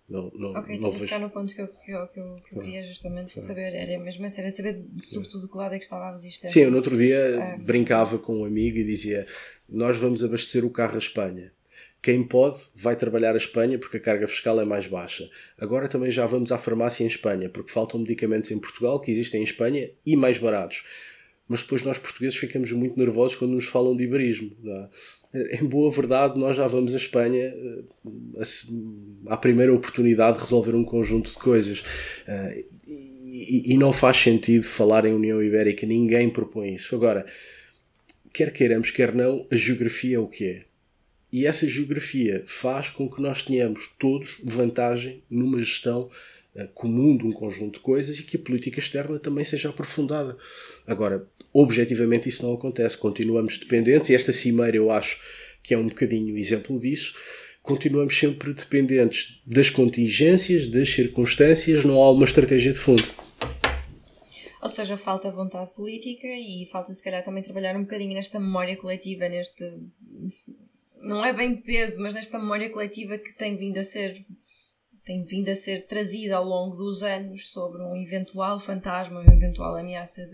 Não, 0.08 0.32
não, 0.36 0.52
ok, 0.52 0.76
estás 0.76 0.96
a 0.96 1.00
tocar 1.00 1.20
no 1.20 1.32
ponto 1.32 1.56
que 1.56 1.62
eu, 1.62 1.68
que 1.68 1.92
eu, 1.92 2.08
que 2.08 2.20
eu, 2.20 2.36
que 2.36 2.56
eu 2.56 2.62
queria 2.62 2.84
justamente 2.84 3.34
claro. 3.34 3.48
saber, 3.48 3.74
era 3.74 3.98
mesmo 3.98 4.24
essa, 4.24 4.42
era 4.42 4.52
saber 4.52 4.74
de, 4.74 5.04
sobretudo 5.04 5.46
de 5.46 5.52
que 5.52 5.58
lado 5.58 5.74
é 5.74 5.80
que 5.80 5.84
estava 5.84 6.06
a 6.06 6.12
resistência. 6.12 6.50
Sim, 6.50 6.66
eu 6.66 6.72
no 6.72 6.78
outro 6.78 6.96
dia 6.96 7.58
brincava 7.60 8.20
com 8.20 8.42
um 8.42 8.46
amigo 8.46 8.78
e 8.78 8.84
dizia: 8.84 9.26
Nós 9.68 9.98
vamos 9.98 10.24
abastecer 10.24 10.64
o 10.64 10.70
carro 10.70 10.96
à 10.96 11.00
Espanha. 11.00 11.52
Quem 12.04 12.22
pode 12.22 12.58
vai 12.76 12.96
trabalhar 12.96 13.34
a 13.34 13.38
Espanha 13.38 13.80
porque 13.80 13.98
a 13.98 14.00
carga 14.00 14.28
fiscal 14.28 14.62
é 14.62 14.64
mais 14.64 14.86
baixa. 14.86 15.28
Agora 15.58 15.88
também 15.88 16.12
já 16.12 16.24
vamos 16.28 16.52
à 16.52 16.58
farmácia 16.60 17.04
em 17.04 17.08
Espanha 17.08 17.50
porque 17.50 17.72
faltam 17.72 18.00
medicamentos 18.00 18.52
em 18.52 18.60
Portugal 18.60 19.00
que 19.00 19.10
existem 19.10 19.42
em 19.42 19.44
Espanha 19.44 19.90
e 20.06 20.16
mais 20.16 20.38
baratos. 20.38 20.84
Mas 21.48 21.64
depois 21.64 21.82
nós 21.82 21.98
portugueses 21.98 22.38
ficamos 22.38 22.72
muito 22.72 22.98
nervosos 23.00 23.36
quando 23.36 23.54
nos 23.54 23.66
falam 23.66 23.96
de 23.96 24.04
iberismo. 24.04 24.56
É? 24.64 24.90
Em 25.52 25.66
boa 25.66 25.92
verdade, 25.92 26.40
nós 26.40 26.56
já 26.56 26.66
vamos 26.66 26.94
à 26.94 26.98
Espanha 26.98 27.44
eh, 27.44 28.44
à 29.28 29.38
primeira 29.38 29.74
oportunidade 29.74 30.38
de 30.38 30.44
resolver 30.44 30.76
um 30.76 30.84
conjunto 30.84 31.32
de 31.32 31.38
coisas. 31.38 31.84
Eh, 32.28 32.66
e 33.28 33.78
não 33.78 33.92
faz 33.92 34.16
sentido 34.16 34.64
falar 34.64 35.04
em 35.04 35.14
União 35.14 35.44
Ibérica, 35.44 35.86
ninguém 35.86 36.30
propõe 36.30 36.76
isso. 36.76 36.96
Agora, 36.96 37.26
quer 38.32 38.52
queiramos, 38.54 38.92
quer 38.92 39.14
não, 39.14 39.46
a 39.52 39.56
geografia 39.58 40.16
é 40.16 40.20
o 40.20 40.28
que 40.28 40.46
é 40.46 40.60
e 41.36 41.46
essa 41.46 41.68
geografia 41.68 42.44
faz 42.46 42.90
com 42.90 43.10
que 43.10 43.22
nós 43.22 43.44
tenhamos 43.44 43.90
todos 44.00 44.40
vantagem 44.42 45.22
numa 45.30 45.60
gestão 45.60 46.04
uh, 46.04 46.12
comum 46.74 47.18
de 47.18 47.26
um 47.26 47.32
conjunto 47.32 47.76
de 47.76 47.80
coisas 47.82 48.18
e 48.18 48.24
que 48.24 48.38
a 48.38 48.40
política 48.40 48.80
externa 48.80 49.20
também 49.20 49.44
seja 49.44 49.70
aprofundada. 49.70 50.38
Agora, 50.88 51.28
objetivamente 51.54 52.30
isso 52.30 52.46
não 52.46 52.54
acontece. 52.54 52.98
Continuamos 52.98 53.58
dependentes 53.58 54.10
e 54.10 54.16
esta 54.16 54.32
cimeira 54.32 54.78
eu 54.78 54.90
acho 54.90 55.20
que 55.62 55.74
é 55.74 55.78
um 55.78 55.88
bocadinho 55.88 56.38
exemplo 56.38 56.80
disso. 56.80 57.14
Continuamos 57.62 58.18
sempre 58.18 58.54
dependentes 58.54 59.42
das 59.46 59.70
contingências, 59.70 60.68
das 60.68 60.90
circunstâncias, 60.90 61.84
não 61.84 62.02
há 62.02 62.12
uma 62.12 62.26
estratégia 62.26 62.72
de 62.72 62.80
fundo. 62.80 63.04
Ou 64.62 64.70
seja, 64.70 64.96
falta 64.98 65.30
vontade 65.30 65.74
política 65.74 66.28
e 66.28 66.66
falta 66.72 66.94
se 66.94 67.04
calhar 67.04 67.24
também 67.24 67.44
trabalhar 67.44 67.76
um 67.76 67.82
bocadinho 67.82 68.14
nesta 68.14 68.40
memória 68.40 68.76
coletiva, 68.76 69.28
neste 69.28 69.64
não 71.06 71.24
é 71.24 71.32
bem 71.32 71.56
peso, 71.56 72.02
mas 72.02 72.14
nesta 72.14 72.40
memória 72.40 72.70
coletiva 72.70 73.18
que 73.18 73.32
tem 73.34 73.56
vindo 73.56 73.78
a 73.78 73.84
ser 73.84 74.26
tem 75.06 75.24
vindo 75.24 75.50
a 75.50 75.56
ser 75.56 75.84
trazida 75.84 76.36
ao 76.36 76.44
longo 76.44 76.76
dos 76.76 77.04
anos 77.04 77.48
sobre 77.48 77.82
um 77.84 77.96
eventual 77.96 78.58
fantasma, 78.58 79.22
uma 79.22 79.34
eventual 79.34 79.76
ameaça 79.76 80.28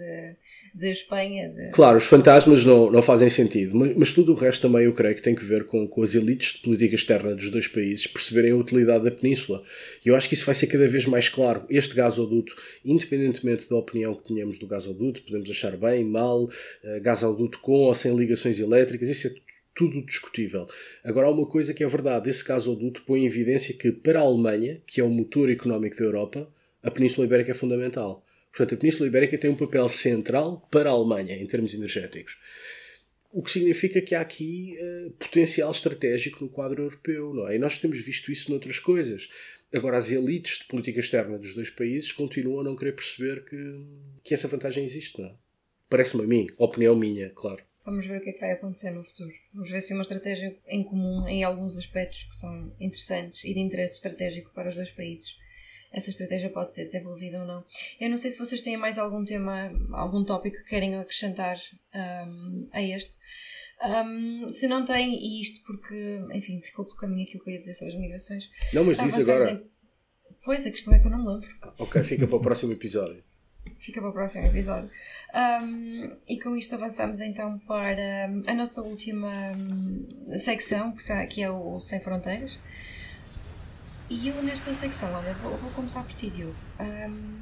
de 0.73 0.89
Espanha. 0.89 1.49
De... 1.49 1.71
Claro, 1.71 1.97
os 1.97 2.05
fantasmas 2.05 2.63
não, 2.63 2.89
não 2.89 3.01
fazem 3.01 3.27
sentido, 3.27 3.75
mas, 3.75 3.95
mas, 3.97 4.13
tudo 4.13 4.31
o 4.31 4.35
resto 4.35 4.61
também 4.61 4.85
eu 4.85 4.93
creio 4.93 5.13
que 5.13 5.21
tem 5.21 5.35
que 5.35 5.43
ver 5.43 5.65
com, 5.65 5.85
com 5.85 6.01
as 6.01 6.15
elites 6.15 6.53
de 6.53 6.59
política 6.59 6.95
externa 6.95 7.35
dos 7.35 7.49
dois 7.49 7.67
países 7.67 8.07
perceberem 8.07 8.51
a 8.51 8.55
utilidade 8.55 9.03
da 9.03 9.11
península. 9.11 9.61
E 10.05 10.07
eu 10.07 10.15
acho 10.15 10.29
que 10.29 10.35
isso 10.35 10.45
vai 10.45 10.55
ser 10.55 10.67
cada 10.67 10.87
vez 10.87 11.05
mais 11.05 11.27
claro. 11.27 11.65
Este 11.69 11.93
gasoduto, 11.93 12.55
independentemente 12.85 13.69
da 13.69 13.75
opinião 13.75 14.15
que 14.15 14.29
tenhamos 14.29 14.57
do 14.57 14.67
gasoduto, 14.67 15.21
podemos 15.23 15.49
achar 15.49 15.75
bem, 15.75 16.05
mal, 16.05 16.45
uh, 16.45 16.49
gasoduto 17.01 17.59
com 17.59 17.73
ou 17.73 17.93
sem 17.93 18.15
ligações 18.15 18.57
elétricas, 18.57 19.09
isso 19.09 19.27
é 19.27 19.50
tudo 19.75 20.05
discutível. 20.05 20.67
Agora, 21.03 21.27
há 21.27 21.31
uma 21.31 21.45
coisa 21.45 21.73
que 21.73 21.83
é 21.83 21.87
verdade: 21.87 22.29
esse 22.29 22.43
gasoduto 22.43 23.03
põe 23.03 23.21
em 23.21 23.25
evidência 23.25 23.73
que, 23.73 23.91
para 23.91 24.19
a 24.19 24.23
Alemanha, 24.23 24.81
que 24.85 25.01
é 25.01 25.03
o 25.03 25.09
motor 25.09 25.49
económico 25.49 25.97
da 25.97 26.03
Europa, 26.03 26.53
a 26.83 26.91
Península 26.91 27.25
Ibérica 27.25 27.51
é 27.51 27.55
fundamental. 27.55 28.25
Portanto, 28.51 28.75
a 28.75 28.77
Península 28.77 29.07
Ibérica 29.07 29.37
tem 29.37 29.49
um 29.49 29.55
papel 29.55 29.87
central 29.87 30.67
para 30.69 30.89
a 30.89 30.93
Alemanha, 30.93 31.35
em 31.35 31.47
termos 31.47 31.73
energéticos. 31.73 32.37
O 33.31 33.41
que 33.41 33.51
significa 33.51 34.01
que 34.01 34.13
há 34.13 34.19
aqui 34.19 34.77
uh, 34.77 35.11
potencial 35.11 35.71
estratégico 35.71 36.43
no 36.43 36.49
quadro 36.49 36.83
europeu, 36.83 37.33
não 37.33 37.47
é? 37.47 37.55
E 37.55 37.59
nós 37.59 37.79
temos 37.79 38.01
visto 38.01 38.29
isso 38.29 38.51
noutras 38.51 38.77
coisas. 38.77 39.29
Agora, 39.73 39.97
as 39.97 40.11
elites 40.11 40.59
de 40.59 40.65
política 40.65 40.99
externa 40.99 41.37
dos 41.37 41.53
dois 41.53 41.69
países 41.69 42.11
continuam 42.11 42.59
a 42.59 42.63
não 42.63 42.75
querer 42.75 42.91
perceber 42.91 43.45
que, 43.45 43.85
que 44.21 44.33
essa 44.33 44.49
vantagem 44.49 44.83
existe, 44.83 45.21
não 45.21 45.29
é? 45.29 45.35
Parece-me 45.89 46.23
a 46.23 46.27
mim, 46.27 46.47
opinião 46.57 46.93
minha, 46.95 47.29
claro. 47.29 47.63
Vamos 47.85 48.05
ver 48.05 48.19
o 48.19 48.21
que 48.21 48.29
é 48.29 48.33
que 48.33 48.39
vai 48.39 48.51
acontecer 48.51 48.91
no 48.91 49.03
futuro. 49.03 49.31
Vamos 49.53 49.71
ver 49.71 49.81
se 49.81 49.93
uma 49.93 50.03
estratégia 50.03 50.55
em 50.67 50.83
comum 50.83 51.27
em 51.27 51.43
alguns 51.43 51.77
aspectos 51.77 52.23
que 52.23 52.35
são 52.35 52.71
interessantes 52.79 53.43
e 53.43 53.53
de 53.53 53.59
interesse 53.59 53.95
estratégico 53.95 54.51
para 54.53 54.69
os 54.69 54.75
dois 54.75 54.91
países. 54.91 55.35
Essa 55.91 56.09
estratégia 56.09 56.49
pode 56.49 56.73
ser 56.73 56.83
desenvolvida 56.83 57.39
ou 57.39 57.45
não. 57.45 57.65
Eu 57.99 58.09
não 58.09 58.17
sei 58.17 58.31
se 58.31 58.39
vocês 58.39 58.61
têm 58.61 58.77
mais 58.77 58.97
algum 58.97 59.25
tema, 59.25 59.71
algum 59.91 60.23
tópico 60.23 60.57
que 60.57 60.69
querem 60.69 60.95
acrescentar 60.95 61.57
um, 61.93 62.67
a 62.71 62.81
este. 62.81 63.17
Um, 63.83 64.47
se 64.47 64.67
não 64.67 64.85
têm, 64.85 65.13
e 65.15 65.41
isto 65.41 65.61
porque, 65.65 66.23
enfim, 66.33 66.61
ficou 66.61 66.85
pelo 66.85 66.97
caminho 66.97 67.23
aquilo 67.23 67.43
que 67.43 67.49
eu 67.49 67.53
ia 67.53 67.59
dizer 67.59 67.73
sobre 67.73 67.93
as 67.93 67.99
migrações. 67.99 68.49
Não, 68.73 68.85
mas 68.85 68.97
diz 68.97 69.27
agora. 69.27 69.51
Em... 69.51 69.71
Pois, 70.45 70.65
a 70.65 70.71
questão 70.71 70.93
é 70.93 70.99
que 70.99 71.07
eu 71.07 71.11
não 71.11 71.23
me 71.23 71.27
lembro. 71.27 71.49
ok, 71.79 72.03
fica 72.03 72.27
para 72.27 72.37
o 72.37 72.41
próximo 72.41 72.71
episódio 72.71 73.21
fica 73.79 73.99
para 73.99 74.09
o 74.09 74.13
próximo 74.13 74.45
episódio. 74.45 74.89
Um, 75.33 76.15
e 76.27 76.39
com 76.39 76.55
isto 76.55 76.75
avançamos 76.75 77.19
então 77.21 77.57
para 77.59 78.25
a 78.47 78.53
nossa 78.53 78.81
última 78.81 79.31
hum, 79.57 80.05
secção, 80.35 80.93
que 81.29 81.41
é 81.41 81.49
o 81.49 81.79
Sem 81.79 81.99
Fronteiras. 81.99 82.59
E 84.09 84.27
eu 84.27 84.43
nesta 84.43 84.73
secção, 84.73 85.13
olha, 85.13 85.33
vou, 85.35 85.55
vou 85.57 85.71
começar 85.71 86.03
por 86.03 86.13
ti, 86.13 86.29
Diogo. 86.29 86.55
Um, 86.79 87.41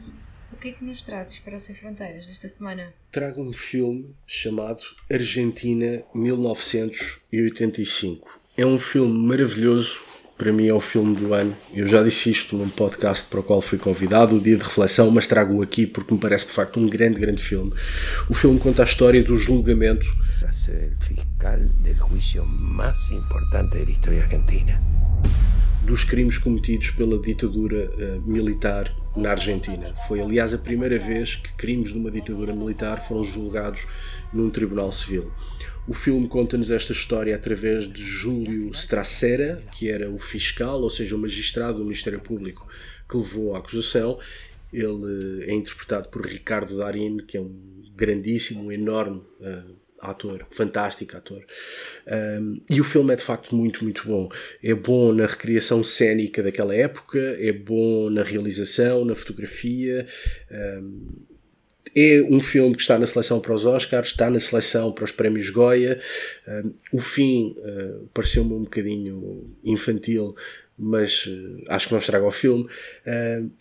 o 0.53 0.57
que 0.57 0.69
é 0.69 0.71
que 0.71 0.83
nos 0.83 1.01
trazes 1.01 1.39
para 1.39 1.55
o 1.55 1.59
Sem 1.59 1.75
Fronteiras 1.75 2.29
esta 2.29 2.47
semana? 2.47 2.93
Trago 3.11 3.41
um 3.41 3.51
filme 3.51 4.15
chamado 4.27 4.81
Argentina 5.11 6.03
1985. 6.13 8.39
É 8.55 8.63
um 8.65 8.77
filme 8.77 9.27
maravilhoso 9.27 10.08
para 10.39 10.53
mim 10.53 10.67
é 10.67 10.73
o 10.73 10.79
filme 10.79 11.13
do 11.13 11.33
ano. 11.33 11.53
Eu 11.73 11.85
já 11.85 12.01
disse 12.01 12.31
isto 12.31 12.55
num 12.55 12.69
podcast 12.69 13.25
para 13.29 13.41
o 13.41 13.43
qual 13.43 13.61
fui 13.61 13.77
convidado, 13.77 14.37
o 14.37 14.39
Dia 14.39 14.55
de 14.55 14.63
Reflexão, 14.63 15.11
mas 15.11 15.27
trago-o 15.27 15.61
aqui 15.61 15.85
porque 15.85 16.13
me 16.13 16.19
parece 16.19 16.47
de 16.47 16.53
facto 16.53 16.79
um 16.79 16.87
grande, 16.87 17.19
grande 17.19 17.43
filme. 17.43 17.73
O 18.29 18.33
filme 18.33 18.57
conta 18.57 18.81
a 18.81 18.85
história 18.85 19.21
do 19.21 19.37
julgamento. 19.37 20.07
A 20.47 20.53
ser 20.53 20.93
fiscal 21.01 21.59
do 21.59 22.09
juízo 22.09 22.45
mais 22.45 23.11
importante 23.11 23.83
da 23.83 23.91
história 23.91 24.23
argentina. 24.23 24.81
Dos 25.83 26.05
crimes 26.05 26.37
cometidos 26.37 26.91
pela 26.91 27.19
ditadura 27.19 27.91
uh, 27.91 28.21
militar 28.25 28.95
na 29.17 29.31
Argentina. 29.31 29.93
Foi, 30.07 30.21
aliás, 30.21 30.53
a 30.53 30.57
primeira 30.57 30.97
vez 30.97 31.35
que 31.35 31.51
crimes 31.53 31.91
de 31.91 31.97
uma 31.97 32.09
ditadura 32.09 32.53
militar 32.55 33.01
foram 33.05 33.25
julgados 33.25 33.85
num 34.31 34.49
tribunal 34.49 34.89
civil. 34.91 35.29
O 35.89 35.93
filme 35.93 36.27
conta-nos 36.27 36.69
esta 36.69 36.91
história 36.91 37.35
através 37.35 37.91
de 37.91 37.99
Júlio 37.99 38.69
Stracera, 38.69 39.59
que 39.75 39.89
era 39.89 40.07
o 40.07 40.19
fiscal, 40.19 40.79
ou 40.79 40.89
seja, 40.89 41.15
o 41.15 41.17
magistrado 41.17 41.79
do 41.79 41.83
Ministério 41.83 42.19
Público 42.19 42.67
que 43.09 43.17
levou 43.17 43.55
a 43.55 43.57
acusação. 43.57 44.19
Ele 44.71 45.45
é 45.45 45.51
interpretado 45.51 46.07
por 46.09 46.23
Ricardo 46.23 46.77
Darín, 46.77 47.17
que 47.17 47.37
é 47.37 47.41
um 47.41 47.81
grandíssimo, 47.95 48.71
enorme 48.71 49.23
uh, 49.39 49.75
ator, 49.99 50.45
fantástico 50.51 51.17
ator. 51.17 51.43
Um, 52.39 52.53
e 52.69 52.79
o 52.79 52.83
filme 52.83 53.11
é 53.13 53.15
de 53.15 53.23
facto 53.23 53.55
muito, 53.55 53.83
muito 53.83 54.07
bom. 54.07 54.29
É 54.61 54.75
bom 54.75 55.11
na 55.11 55.25
recriação 55.25 55.83
cênica 55.83 56.43
daquela 56.43 56.75
época, 56.75 57.17
é 57.39 57.51
bom 57.51 58.11
na 58.11 58.21
realização, 58.21 59.03
na 59.03 59.15
fotografia. 59.15 60.05
Um, 60.51 61.28
é 61.95 62.21
um 62.29 62.41
filme 62.41 62.75
que 62.75 62.81
está 62.81 62.97
na 62.97 63.05
seleção 63.05 63.39
para 63.39 63.53
os 63.53 63.65
Oscars, 63.65 64.09
está 64.09 64.29
na 64.29 64.39
seleção 64.39 64.91
para 64.91 65.03
os 65.03 65.11
prémios 65.11 65.49
Goya. 65.49 65.99
Uh, 66.47 66.73
o 66.93 66.99
fim 66.99 67.55
uh, 67.57 68.07
pareceu-me 68.13 68.53
um 68.53 68.63
bocadinho 68.63 69.55
infantil, 69.63 70.35
mas 70.77 71.25
uh, 71.25 71.63
acho 71.67 71.87
que 71.87 71.93
não 71.93 71.99
estraga 71.99 72.25
o 72.25 72.31
filme. 72.31 72.67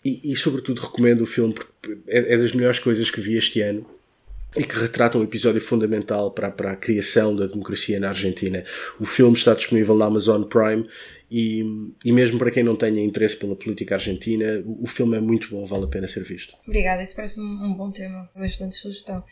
E, 0.03 0.31
e, 0.31 0.35
sobretudo, 0.35 0.81
recomendo 0.81 1.21
o 1.21 1.25
filme 1.25 1.53
porque 1.53 1.97
é, 2.07 2.33
é, 2.33 2.37
das 2.37 2.53
melhores 2.53 2.79
coisas 2.79 3.09
que 3.11 3.21
vi 3.21 3.35
este 3.35 3.61
ano 3.61 3.85
e 4.57 4.63
que 4.63 4.75
retrata 4.75 5.17
um 5.17 5.23
episódio 5.23 5.61
fundamental 5.61 6.31
para, 6.31 6.49
para 6.49 6.71
a 6.71 6.75
criação 6.75 7.35
da 7.35 7.45
democracia 7.45 7.99
na 7.99 8.09
Argentina. 8.09 8.63
O 8.99 9.05
filme 9.05 9.37
está 9.37 9.53
disponível 9.53 9.95
na 9.95 10.05
Amazon 10.05 10.43
Prime 10.43 10.87
e, 11.31 11.63
e 12.03 12.11
mesmo 12.11 12.39
para 12.39 12.49
quem 12.49 12.63
não 12.63 12.75
tenha 12.75 13.03
interesse 13.03 13.35
pela 13.35 13.55
política 13.55 13.95
argentina, 13.95 14.63
o, 14.65 14.83
o 14.83 14.87
filme 14.87 15.17
é 15.17 15.19
muito 15.19 15.49
bom, 15.49 15.65
vale 15.65 15.85
a 15.85 15.87
pena 15.87 16.07
ser 16.07 16.23
visto. 16.23 16.55
Obrigada, 16.65 17.03
isso 17.03 17.15
parece 17.15 17.39
um, 17.39 17.73
bom 17.73 17.91
tema, 17.91 18.29
uma 18.35 18.45
excelente 18.45 18.75
sugestão. 18.75 19.23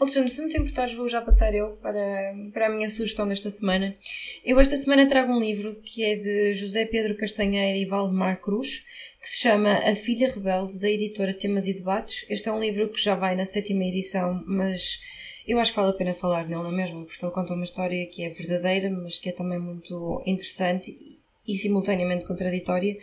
Alexandre, 0.00 0.30
se 0.30 0.42
não 0.42 0.48
te 0.48 0.58
importares, 0.58 0.94
vou 0.94 1.08
já 1.08 1.20
passar 1.20 1.54
eu 1.54 1.72
para, 1.82 2.34
para 2.52 2.66
a 2.66 2.70
minha 2.70 2.88
sugestão 2.88 3.26
desta 3.26 3.50
semana. 3.50 3.96
Eu 4.44 4.60
esta 4.60 4.76
semana 4.76 5.08
trago 5.08 5.32
um 5.32 5.40
livro 5.40 5.76
que 5.82 6.04
é 6.04 6.16
de 6.16 6.54
José 6.54 6.84
Pedro 6.84 7.16
Castanheira 7.16 7.76
e 7.76 7.84
Valdemar 7.84 8.40
Cruz, 8.40 8.84
que 9.20 9.28
se 9.28 9.40
chama 9.40 9.78
A 9.78 9.94
Filha 9.94 10.30
Rebelde, 10.32 10.78
da 10.78 10.88
editora 10.88 11.34
Temas 11.34 11.66
e 11.66 11.74
Debates. 11.74 12.24
Este 12.30 12.48
é 12.48 12.52
um 12.52 12.60
livro 12.60 12.88
que 12.88 13.02
já 13.02 13.14
vai 13.14 13.34
na 13.34 13.44
sétima 13.44 13.84
edição, 13.84 14.42
mas 14.46 14.98
eu 15.46 15.58
acho 15.58 15.72
que 15.72 15.76
vale 15.76 15.90
a 15.90 15.94
pena 15.94 16.14
falar 16.14 16.44
nele, 16.44 16.62
não 16.62 16.72
é 16.72 16.76
mesmo? 16.76 17.04
Porque 17.04 17.24
ele 17.24 17.32
conta 17.32 17.54
uma 17.54 17.64
história 17.64 18.06
que 18.06 18.22
é 18.22 18.28
verdadeira, 18.28 18.88
mas 18.88 19.18
que 19.18 19.28
é 19.28 19.32
também 19.32 19.58
muito 19.58 20.22
interessante 20.24 21.19
e 21.50 21.54
simultaneamente 21.56 22.26
contraditória. 22.26 22.96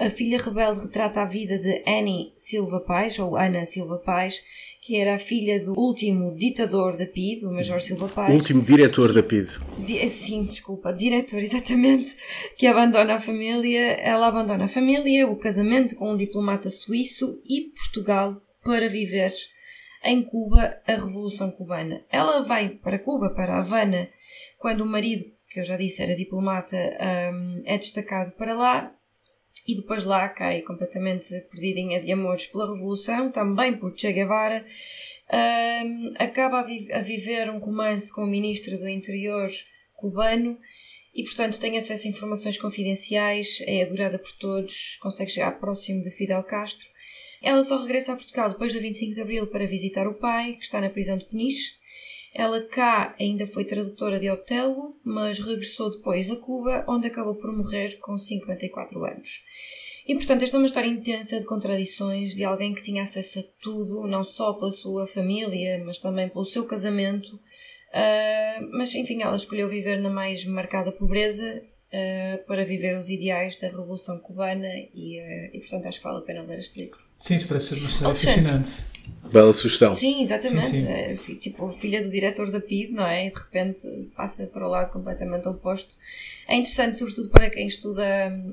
A 0.00 0.08
filha 0.08 0.38
rebelde 0.38 0.82
retrata 0.82 1.20
a 1.20 1.24
vida 1.24 1.58
de 1.58 1.84
Annie 1.86 2.32
Silva 2.34 2.80
Paz, 2.80 3.18
ou 3.18 3.36
Ana 3.36 3.64
Silva 3.64 3.98
Paz, 3.98 4.42
que 4.80 4.96
era 4.96 5.14
a 5.14 5.18
filha 5.18 5.62
do 5.62 5.78
último 5.78 6.34
ditador 6.34 6.96
da 6.96 7.06
PID, 7.06 7.44
o 7.44 7.52
Major 7.52 7.80
Silva 7.80 8.08
Paz. 8.08 8.32
Último 8.32 8.62
diretor 8.62 9.12
da 9.12 9.22
PID. 9.22 9.48
Di 9.78 10.08
sim, 10.08 10.44
desculpa, 10.44 10.92
diretor, 10.92 11.38
exatamente, 11.42 12.16
que 12.56 12.66
abandona 12.66 13.14
a 13.14 13.20
família. 13.20 13.92
Ela 14.00 14.26
abandona 14.26 14.64
a 14.64 14.68
família, 14.68 15.28
o 15.28 15.36
casamento 15.36 15.94
com 15.94 16.12
um 16.12 16.16
diplomata 16.16 16.70
suíço 16.70 17.40
e 17.48 17.70
Portugal 17.70 18.42
para 18.64 18.88
viver 18.88 19.32
em 20.04 20.22
Cuba 20.22 20.80
a 20.86 20.92
Revolução 20.92 21.50
Cubana. 21.50 22.04
Ela 22.10 22.42
vai 22.42 22.70
para 22.70 22.98
Cuba, 22.98 23.30
para 23.30 23.58
Havana, 23.58 24.08
quando 24.58 24.80
o 24.80 24.86
marido 24.86 25.24
que 25.52 25.60
eu 25.60 25.64
já 25.64 25.76
disse 25.76 26.02
era 26.02 26.16
diplomata, 26.16 26.76
um, 26.76 27.62
é 27.64 27.76
destacado 27.76 28.32
para 28.32 28.54
lá 28.54 28.94
e 29.66 29.76
depois 29.76 30.04
lá 30.04 30.28
cai 30.28 30.62
completamente 30.62 31.28
perdidinha 31.50 32.00
de 32.00 32.10
amores 32.10 32.46
pela 32.46 32.72
Revolução, 32.72 33.30
também 33.30 33.76
por 33.76 33.96
Che 33.96 34.12
Guevara. 34.12 34.64
Um, 35.32 36.12
acaba 36.18 36.60
a, 36.60 36.62
vi 36.62 36.90
a, 36.92 37.00
viver 37.00 37.50
um 37.50 37.58
romance 37.58 38.12
com 38.12 38.22
o 38.22 38.26
ministro 38.26 38.76
do 38.78 38.88
Interior 38.88 39.48
cubano 39.94 40.58
e, 41.14 41.22
portanto, 41.22 41.60
tem 41.60 41.76
acesso 41.76 42.06
a 42.06 42.10
informações 42.10 42.58
confidenciais, 42.58 43.62
é 43.66 43.82
adorada 43.82 44.18
por 44.18 44.32
todos, 44.38 44.96
consegue 45.00 45.30
chegar 45.30 45.58
próximo 45.60 46.00
de 46.00 46.10
Fidel 46.10 46.42
Castro. 46.42 46.88
Ela 47.42 47.62
só 47.62 47.80
regressa 47.80 48.12
a 48.12 48.16
Portugal 48.16 48.48
depois 48.48 48.72
do 48.72 48.80
25 48.80 49.14
de 49.14 49.20
Abril 49.20 49.46
para 49.46 49.66
visitar 49.66 50.06
o 50.06 50.14
pai, 50.14 50.54
que 50.54 50.64
está 50.64 50.80
na 50.80 50.90
prisão 50.90 51.18
de 51.18 51.26
Peniche. 51.26 51.81
Ela 52.34 52.62
cá 52.62 53.14
ainda 53.20 53.46
foi 53.46 53.64
tradutora 53.64 54.18
de 54.18 54.30
Otelo, 54.30 54.96
mas 55.04 55.38
regressou 55.38 55.90
depois 55.90 56.30
a 56.30 56.36
Cuba, 56.36 56.84
onde 56.88 57.06
acabou 57.06 57.34
por 57.34 57.52
morrer 57.54 57.98
com 57.98 58.16
54 58.16 59.04
anos. 59.04 59.42
E 60.06 60.14
portanto, 60.14 60.42
esta 60.42 60.56
é 60.56 60.58
uma 60.58 60.66
história 60.66 60.88
intensa 60.88 61.38
de 61.38 61.44
contradições 61.44 62.34
de 62.34 62.44
alguém 62.44 62.74
que 62.74 62.82
tinha 62.82 63.02
acesso 63.02 63.38
a 63.38 63.44
tudo, 63.60 64.06
não 64.06 64.24
só 64.24 64.54
pela 64.54 64.72
sua 64.72 65.06
família, 65.06 65.82
mas 65.84 65.98
também 65.98 66.28
pelo 66.28 66.44
seu 66.44 66.64
casamento. 66.66 67.36
Uh, 67.36 68.68
mas 68.72 68.94
enfim, 68.94 69.22
ela 69.22 69.36
escolheu 69.36 69.68
viver 69.68 70.00
na 70.00 70.10
mais 70.10 70.44
marcada 70.46 70.90
pobreza 70.90 71.62
uh, 71.92 72.46
para 72.46 72.64
viver 72.64 72.96
os 72.96 73.10
ideais 73.10 73.58
da 73.58 73.68
Revolução 73.68 74.18
Cubana 74.18 74.72
e, 74.94 75.20
uh, 75.20 75.50
e 75.56 75.60
portanto 75.60 75.86
acho 75.86 75.98
que 75.98 76.04
vale 76.04 76.18
a 76.18 76.22
pena 76.22 76.42
ler 76.42 76.58
este 76.58 76.80
livro. 76.80 77.11
Sim, 77.22 77.36
isso 77.36 77.46
parece 77.46 77.68
ser 77.68 77.74
uma 77.76 77.88
história 77.88 78.14
fascinante. 78.14 78.70
Bela 79.32 79.54
sugestão. 79.54 79.94
Sim, 79.94 80.20
exatamente. 80.20 80.66
Sim, 80.66 80.76
sim. 80.76 80.88
É, 80.88 81.14
tipo, 81.36 81.66
filha 81.70 82.02
do 82.02 82.10
diretor 82.10 82.50
da 82.50 82.60
PID, 82.60 82.92
não 82.92 83.06
é? 83.06 83.28
E 83.28 83.30
de 83.30 83.38
repente 83.38 83.80
passa 84.14 84.46
para 84.46 84.66
o 84.66 84.68
lado 84.68 84.92
completamente 84.92 85.48
oposto. 85.48 85.94
É 86.46 86.56
interessante, 86.56 86.98
sobretudo 86.98 87.30
para 87.30 87.48
quem 87.48 87.66
estuda, 87.66 88.04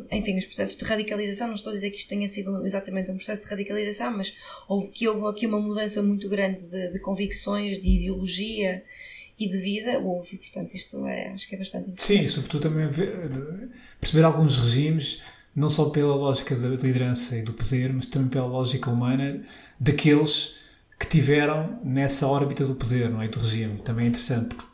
enfim, 0.10 0.38
os 0.38 0.46
processos 0.46 0.78
de 0.78 0.86
radicalização. 0.86 1.48
Não 1.48 1.56
estou 1.56 1.72
a 1.72 1.74
dizer 1.74 1.90
que 1.90 1.98
isto 1.98 2.08
tenha 2.08 2.28
sido 2.30 2.66
exatamente 2.66 3.12
um 3.12 3.16
processo 3.16 3.44
de 3.44 3.50
radicalização, 3.50 4.16
mas 4.16 4.34
houve, 4.70 4.90
que 4.92 5.06
houve 5.06 5.26
aqui 5.28 5.48
uma 5.48 5.60
mudança 5.60 6.02
muito 6.02 6.30
grande 6.30 6.62
de, 6.70 6.94
de 6.94 7.00
convicções, 7.00 7.80
de 7.82 7.90
ideologia 7.90 8.82
e 9.38 9.50
de 9.50 9.58
vida. 9.58 10.00
Houve, 10.00 10.36
e 10.36 10.38
portanto, 10.38 10.76
isto 10.76 11.06
é, 11.08 11.30
acho 11.30 11.50
que 11.50 11.56
é 11.56 11.58
bastante 11.58 11.90
interessante. 11.90 12.22
Sim, 12.22 12.28
sobretudo 12.28 12.62
também 12.62 12.88
perceber 14.00 14.24
alguns 14.24 14.58
regimes 14.60 15.22
não 15.56 15.70
só 15.70 15.86
pela 15.90 16.16
lógica 16.16 16.56
da 16.56 16.70
liderança 16.70 17.36
e 17.36 17.42
do 17.42 17.54
poder, 17.54 17.92
mas 17.94 18.06
também 18.06 18.30
pela 18.30 18.46
lógica 18.46 18.90
humana 18.90 19.42
daqueles 19.80 20.56
que 21.00 21.08
tiveram 21.08 21.80
nessa 21.84 22.28
órbita 22.28 22.66
do 22.66 22.76
poder, 22.76 23.10
não 23.10 23.22
é? 23.22 23.28
Do 23.28 23.40
regime. 23.40 23.80
Também 23.80 24.06
é 24.06 24.10
interessante, 24.10 24.56
porque 24.56 24.66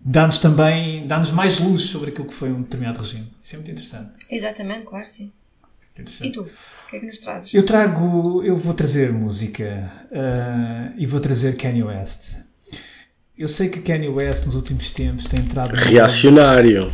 dá-nos 0.00 0.38
também, 0.38 1.06
dá-nos 1.06 1.30
mais 1.30 1.58
luz 1.58 1.82
sobre 1.82 2.10
aquilo 2.10 2.26
que 2.26 2.34
foi 2.34 2.50
um 2.50 2.62
determinado 2.62 3.00
regime. 3.00 3.30
Isso 3.42 3.54
é 3.54 3.58
muito 3.58 3.70
interessante. 3.70 4.14
Exatamente, 4.30 4.86
claro, 4.86 5.06
sim. 5.06 5.32
E 6.20 6.30
tu? 6.30 6.42
O 6.42 6.90
que 6.90 6.96
é 6.96 7.00
que 7.00 7.06
nos 7.06 7.20
trazes? 7.20 7.54
Eu 7.54 7.64
trago, 7.64 8.42
eu 8.42 8.54
vou 8.54 8.74
trazer 8.74 9.10
música 9.10 9.90
uh, 10.10 10.94
e 10.98 11.06
vou 11.06 11.20
trazer 11.20 11.56
Kanye 11.56 11.82
West. 11.82 12.36
Eu 13.36 13.48
sei 13.48 13.68
que 13.68 13.80
Kanye 13.80 14.08
West 14.08 14.44
nos 14.44 14.54
últimos 14.54 14.90
tempos 14.90 15.26
tem 15.26 15.40
entrado. 15.40 15.74
Reacionário! 15.74 16.92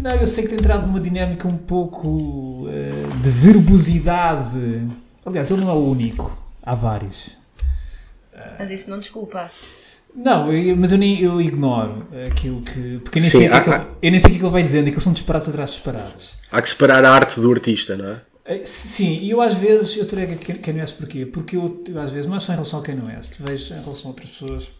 Não, 0.00 0.12
eu 0.12 0.26
sei 0.26 0.44
que 0.44 0.50
tem 0.50 0.58
entrado 0.58 0.86
numa 0.86 1.00
dinâmica 1.00 1.46
um 1.46 1.56
pouco 1.56 2.08
uh, 2.08 3.18
de 3.22 3.30
verbosidade. 3.30 4.88
Aliás, 5.24 5.50
ele 5.50 5.60
não 5.60 5.70
é 5.70 5.74
o 5.74 5.90
único. 5.90 6.36
Há 6.62 6.74
vários. 6.74 7.36
Mas 8.58 8.70
isso 8.70 8.90
não 8.90 8.98
desculpa. 8.98 9.50
Não, 10.14 10.52
eu, 10.52 10.76
mas 10.76 10.90
eu, 10.90 10.98
nem, 10.98 11.20
eu 11.20 11.40
ignoro 11.40 12.06
aquilo 12.26 12.60
que. 12.62 12.98
Porque 12.98 13.18
eu 13.18 13.22
nem, 13.22 13.30
Sim, 13.30 13.38
sei, 13.38 13.48
há, 13.48 13.60
que, 13.60 13.70
há, 13.70 13.86
eu 14.02 14.10
nem 14.10 14.18
sei 14.18 14.32
o 14.32 14.38
que 14.38 14.44
ele 14.44 14.50
vai 14.50 14.62
dizendo, 14.62 14.88
aquilo 14.88 15.00
são 15.00 15.12
disparados 15.12 15.48
atrás 15.48 15.70
de 15.70 15.76
disparados. 15.76 16.34
Há 16.50 16.60
que 16.60 16.68
separar 16.68 17.04
a 17.04 17.10
arte 17.10 17.38
do 17.40 17.50
artista, 17.52 17.96
não 17.96 18.10
é? 18.10 18.20
Eh, 18.44 18.62
sim, 18.64 19.20
e 19.20 19.30
eu 19.30 19.40
às 19.40 19.54
vezes 19.54 19.96
eu 19.96 20.06
trago 20.06 20.36
Kanye 20.60 20.80
West 20.80 20.96
porquê? 20.96 21.24
Porque 21.24 21.56
eu, 21.56 21.84
eu, 21.86 22.00
às 22.00 22.10
vezes, 22.10 22.28
não 22.28 22.36
é 22.36 22.40
só 22.40 22.52
em 22.52 22.56
relação 22.56 22.80
ao 22.80 22.84
Kanye 22.84 23.02
West, 23.02 23.34
vejo 23.38 23.74
em 23.74 23.82
relação 23.82 24.06
a 24.06 24.08
outras 24.08 24.30
pessoas 24.30 24.70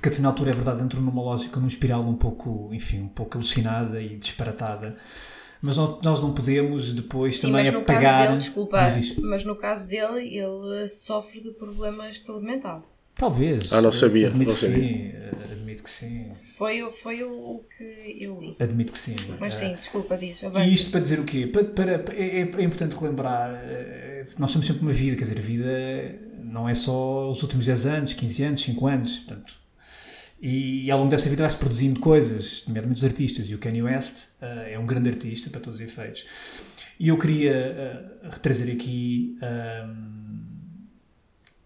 que 0.00 0.08
a 0.08 0.10
determinada 0.10 0.34
altura 0.34 0.50
é 0.50 0.54
verdade 0.54 0.82
entram 0.82 1.00
numa 1.00 1.22
lógica, 1.22 1.56
numa 1.56 1.68
espiral 1.68 2.02
um 2.02 2.14
pouco, 2.14 2.70
enfim, 2.72 3.02
um 3.02 3.08
pouco 3.08 3.36
alucinada 3.36 4.00
e 4.00 4.16
disparatada. 4.16 4.96
Mas 5.60 5.76
não, 5.76 5.98
nós 6.02 6.20
não 6.20 6.32
podemos 6.32 6.92
depois 6.92 7.36
Sim, 7.36 7.48
também 7.48 7.64
mas 7.64 7.72
no 7.72 7.80
apagar... 7.80 8.02
caso 8.02 8.22
dele, 8.24 8.38
desculpa, 8.38 8.78
mas 9.22 9.44
no 9.44 9.56
caso 9.56 9.88
dele, 9.88 10.36
ele 10.36 10.88
sofre 10.88 11.40
de 11.40 11.50
problemas 11.52 12.14
de 12.14 12.20
saúde 12.20 12.44
mental. 12.44 12.82
Talvez. 13.14 13.72
Ah, 13.72 13.80
não 13.80 13.90
sabia. 13.90 14.28
Admito 14.28 14.50
não 14.50 14.54
que 14.54 14.66
sabia. 14.66 15.30
sim. 15.40 15.52
Admito 15.52 15.82
que 15.82 15.90
sim. 15.90 16.32
Foi, 16.56 16.90
foi 16.90 17.22
o 17.24 17.64
que 17.76 18.18
eu 18.20 18.38
li. 18.38 18.56
Admito 18.60 18.92
que 18.92 18.98
sim. 18.98 19.16
Mas 19.40 19.56
sim, 19.56 19.74
desculpa, 19.74 20.16
diz. 20.18 20.42
E 20.42 20.74
isto 20.74 20.90
para 20.90 21.00
dizer 21.00 21.18
o 21.18 21.24
quê? 21.24 21.46
Para, 21.46 21.64
para, 21.64 22.14
é, 22.14 22.40
é 22.40 22.62
importante 22.62 22.94
relembrar, 22.94 23.50
eh, 23.64 24.26
nós 24.38 24.52
temos 24.52 24.66
sempre 24.66 24.82
uma 24.82 24.92
vida, 24.92 25.16
quer 25.16 25.24
dizer, 25.24 25.38
a 25.38 25.42
vida 25.42 26.26
não 26.44 26.68
é 26.68 26.74
só 26.74 27.30
os 27.30 27.42
últimos 27.42 27.66
10 27.66 27.86
anos, 27.86 28.12
15 28.12 28.42
anos, 28.44 28.62
5 28.62 28.86
anos, 28.86 29.18
portanto, 29.20 29.58
e 30.40 30.90
ao 30.90 30.98
longo 30.98 31.10
dessa 31.10 31.28
vida 31.30 31.42
vai-se 31.42 31.56
produzindo 31.56 31.98
coisas, 31.98 32.62
nomeadamente 32.66 32.98
os 32.98 33.04
artistas, 33.04 33.48
e 33.48 33.54
o 33.54 33.58
Kanye 33.58 33.82
West 33.82 34.16
uh, 34.42 34.44
é 34.68 34.78
um 34.78 34.84
grande 34.84 35.08
artista 35.08 35.48
para 35.48 35.60
todos 35.60 35.80
os 35.80 35.84
efeitos. 35.84 36.24
E 37.00 37.08
eu 37.08 37.16
queria 37.18 38.12
uh, 38.22 38.38
trazer 38.40 38.70
aqui 38.70 39.38
um, 39.42 39.96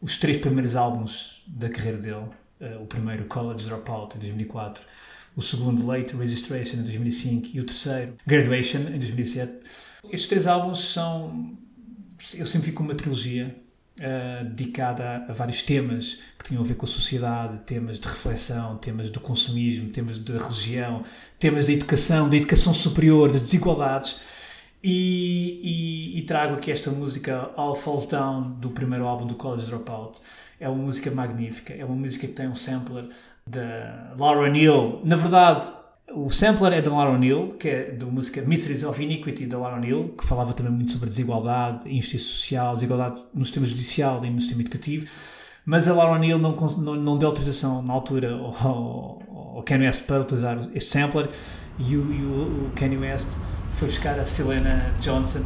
os 0.01 0.18
três 0.18 0.39
primeiros 0.39 0.77
álbuns 0.77 1.45
da 1.47 1.68
carreira 1.68 1.99
dele. 1.99 2.29
Uh, 2.61 2.83
o 2.83 2.87
primeiro, 2.87 3.25
College 3.25 3.64
Dropout, 3.64 4.16
em 4.16 4.21
2004. 4.21 4.83
O 5.37 5.43
segundo, 5.43 5.87
Late 5.87 6.14
Registration, 6.14 6.79
em 6.79 6.83
2005. 6.83 7.49
E 7.55 7.61
o 7.61 7.64
terceiro, 7.64 8.14
Graduation, 8.27 8.81
em 8.81 8.99
2007. 8.99 9.53
Estes 10.05 10.27
três 10.29 10.47
álbuns 10.47 10.93
são... 10.93 11.57
Eu 12.35 12.47
sempre 12.47 12.66
fico 12.66 12.79
com 12.79 12.85
uma 12.85 12.95
trilogia 12.95 13.55
uh, 14.01 14.44
dedicada 14.44 15.26
a, 15.28 15.32
vários 15.32 15.62
temas 15.62 16.18
que 16.38 16.48
tinham 16.48 16.62
a 16.62 16.66
ver 16.66 16.74
com 16.74 16.86
a 16.86 16.88
sociedade, 16.88 17.59
temas 17.61 18.01
de 18.01 18.09
reflexão, 18.09 18.76
temas 18.78 19.11
do 19.11 19.20
consumismo, 19.20 19.90
temas 19.90 20.18
da 20.18 20.38
religião, 20.38 21.05
temas 21.38 21.66
da 21.66 21.72
educação, 21.72 22.28
da 22.28 22.36
educação 22.36 22.72
superior, 22.72 23.30
das 23.30 23.42
desigualdades. 23.42 24.18
E, 24.82 25.61
e, 26.14 26.18
e, 26.18 26.22
trago 26.22 26.55
aqui 26.55 26.72
esta 26.72 26.90
música 26.90 27.51
All 27.55 27.74
Falls 27.74 28.09
Down 28.09 28.53
do 28.53 28.70
primeiro 28.70 29.07
álbum 29.07 29.26
do 29.26 29.34
College 29.34 29.66
Dropout. 29.66 30.18
É 30.59 30.68
uma 30.68 30.82
música 30.82 31.11
magnífica, 31.11 31.74
é 31.74 31.84
uma 31.84 31.94
música 31.94 32.26
que 32.26 32.32
tem 32.32 32.48
um 32.48 32.55
sampler 32.55 33.05
da 33.46 34.14
Laura 34.18 34.48
Neal. 34.48 35.03
Na 35.05 35.16
verdade, 35.16 35.70
o 36.14 36.30
sampler 36.30 36.72
é 36.72 36.82
da 36.82 36.90
Laura 36.90 37.12
O'Neill, 37.12 37.54
que 37.58 37.68
é 37.68 37.90
da 37.92 38.06
música 38.06 38.42
Mysteries 38.42 38.82
of 38.82 39.02
Iniquity 39.02 39.46
da 39.46 39.58
Laura 39.58 39.76
O'Neill, 39.76 40.14
que 40.16 40.24
falava 40.24 40.52
também 40.52 40.72
muito 40.72 40.92
sobre 40.92 41.08
desigualdade, 41.08 41.88
injustiça 41.88 42.24
social, 42.24 42.74
desigualdade 42.74 43.22
no 43.32 43.44
sistema 43.44 43.66
judicial 43.66 44.24
e 44.24 44.30
no 44.30 44.40
sistema 44.40 44.62
educativo. 44.62 45.06
Mas 45.64 45.86
a 45.86 45.94
Laura 45.94 46.16
O'Neill 46.16 46.38
não, 46.38 46.54
não, 46.54 46.96
não 46.96 47.18
deu 47.18 47.28
autorização 47.28 47.82
na 47.82 47.92
altura 47.92 48.32
ao, 48.34 49.22
ao 49.56 49.62
Kanye 49.64 49.86
West 49.86 50.04
para 50.04 50.20
utilizar 50.20 50.58
este 50.74 50.90
sampler 50.90 51.28
e 51.78 51.96
o, 51.96 52.12
e 52.12 52.22
o, 52.24 52.66
o 52.66 52.72
Kanye 52.74 52.96
West 52.96 53.28
foi 53.74 53.88
buscar 53.88 54.18
a 54.18 54.26
Selena 54.26 54.92
Johnson, 55.00 55.42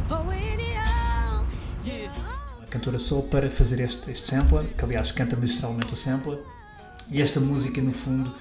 a 2.61 2.67
cantora 2.69 2.97
soul, 2.97 3.23
para 3.23 3.49
fazer 3.49 3.79
este, 3.79 4.11
este 4.11 4.27
sampler, 4.27 4.65
que 4.65 4.83
aliás 4.83 5.11
canta 5.11 5.35
magistralmente 5.35 5.93
o 5.93 5.95
sampler. 5.95 6.39
E 7.09 7.21
esta 7.21 7.39
música, 7.39 7.81
no 7.81 7.91
fundo, 7.91 8.33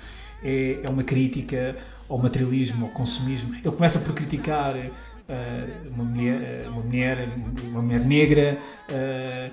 é, 0.42 0.80
é 0.82 0.88
uma 0.88 1.02
crítica 1.02 1.76
ao 2.08 2.18
materialismo, 2.18 2.86
ao 2.86 2.92
consumismo. 2.92 3.54
Ele 3.54 3.74
começa 3.74 3.98
por 3.98 4.12
criticar 4.14 4.74
uh, 4.76 5.94
uma, 5.94 6.04
mulher, 6.04 6.68
uma, 6.68 6.82
mulher, 6.82 7.28
uma 7.64 7.82
mulher 7.82 8.00
negra 8.00 8.58
uh, 8.88 9.52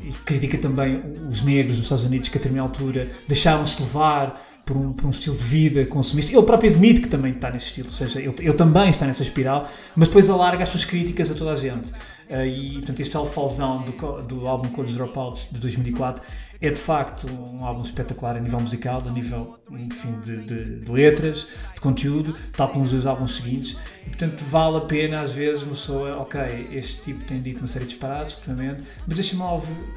e 0.00 0.12
critica 0.24 0.58
também 0.58 1.02
os 1.28 1.42
negros 1.42 1.76
nos 1.76 1.86
Estados 1.86 2.04
Unidos 2.04 2.28
que 2.28 2.36
a 2.36 2.40
determinada 2.40 2.68
altura 2.68 3.10
deixaram-se 3.26 3.80
levar 3.80 4.40
por 4.66 4.76
um, 4.76 4.92
por 4.92 5.06
um, 5.06 5.10
estilo 5.10 5.34
de 5.34 5.44
vida 5.44 5.86
consumista. 5.86 6.30
Ele 6.30 6.42
próprio 6.42 6.70
admite 6.70 7.00
que 7.00 7.08
também 7.08 7.32
está 7.32 7.50
nesse 7.50 7.66
estilo, 7.66 7.88
ou 7.88 7.94
seja, 7.94 8.20
ele, 8.20 8.34
ele 8.38 8.52
também 8.52 8.90
está 8.90 9.06
nessa 9.06 9.22
espiral, 9.22 9.66
mas 9.96 10.08
depois 10.08 10.28
alarga 10.28 10.62
as 10.62 10.68
suas 10.68 10.84
críticas 10.84 11.30
a 11.30 11.34
toda 11.34 11.52
a 11.52 11.56
gente. 11.56 11.90
Uh, 12.28 12.44
e, 12.44 12.72
portanto, 12.74 13.00
este 13.00 13.16
All 13.16 13.24
Falls 13.24 13.56
Down 13.56 13.82
do, 13.82 14.22
do 14.22 14.46
álbum 14.46 14.68
College 14.68 14.94
Dropouts 14.94 15.48
de 15.50 15.58
2004 15.58 16.22
é 16.60 16.70
de 16.70 16.80
facto 16.80 17.28
um 17.28 17.64
álbum 17.64 17.82
espetacular 17.82 18.36
a 18.36 18.40
nível 18.40 18.60
musical, 18.60 19.02
a 19.06 19.10
nível 19.10 19.58
enfim, 19.70 20.18
de, 20.24 20.38
de, 20.38 20.80
de 20.80 20.90
letras, 20.90 21.46
de 21.74 21.80
conteúdo, 21.80 22.34
tal 22.56 22.68
como 22.68 22.84
os 22.84 22.90
dois 22.90 23.06
álbuns 23.06 23.36
seguintes. 23.36 23.76
E, 24.04 24.10
portanto, 24.10 24.42
vale 24.44 24.78
a 24.78 24.80
pena 24.80 25.20
às 25.20 25.32
vezes 25.32 25.62
uma 25.62 25.72
pessoa, 25.72 26.16
ok, 26.18 26.68
este 26.72 27.02
tipo 27.02 27.24
tem 27.24 27.40
dito 27.40 27.58
uma 27.58 27.68
série 27.68 27.84
de 27.84 27.92
disparados, 27.92 28.34
ultimamente, 28.34 28.82
mas 29.06 29.16
deixa-me 29.16 29.42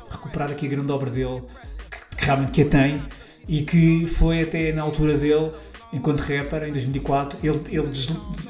recuperar 0.10 0.52
aqui 0.52 0.68
a 0.68 0.70
grande 0.70 0.92
obra 0.92 1.10
dele, 1.10 1.42
que, 1.90 2.18
que 2.18 2.26
realmente 2.26 2.52
que 2.52 2.62
a 2.62 2.66
tem 2.66 3.04
e 3.48 3.64
que 3.64 4.06
foi 4.08 4.44
até 4.44 4.72
na 4.72 4.84
altura 4.84 5.18
dele 5.18 5.52
enquanto 5.94 6.22
rapper, 6.22 6.64
em 6.64 6.72
2004, 6.72 7.40
ele, 7.44 7.60
ele 7.70 7.90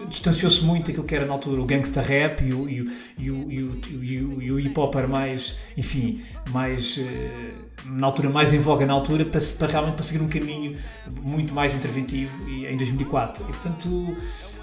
distanciou-se 0.08 0.64
muito 0.64 0.88
daquilo 0.88 1.06
que 1.06 1.16
era 1.16 1.26
na 1.26 1.34
altura 1.34 1.62
o 1.62 1.66
gangsta 1.66 2.02
rap 2.02 2.44
e 2.44 2.54
o, 2.54 2.70
e 2.70 2.82
o, 2.82 2.86
e 3.18 3.32
o, 3.32 3.52
e 3.52 4.22
o, 4.22 4.42
e 4.42 4.52
o 4.52 4.60
hip 4.60 4.80
hop 4.80 4.96
era 4.96 5.08
mais, 5.08 5.58
enfim, 5.76 6.22
mais, 6.52 7.00
eh, 7.00 7.52
na 7.86 8.08
altura, 8.08 8.30
mais 8.30 8.54
em 8.54 8.60
voga 8.60 8.86
na 8.86 8.94
altura, 8.94 9.26
para, 9.26 9.42
para 9.58 9.68
realmente 9.68 9.96
para 9.96 10.04
seguir 10.04 10.22
um 10.22 10.28
caminho 10.28 10.78
muito 11.22 11.54
mais 11.54 11.74
interventivo 11.74 12.48
e, 12.50 12.66
em 12.66 12.78
2004. 12.78 13.44
E 13.44 13.46
portanto, 13.48 14.18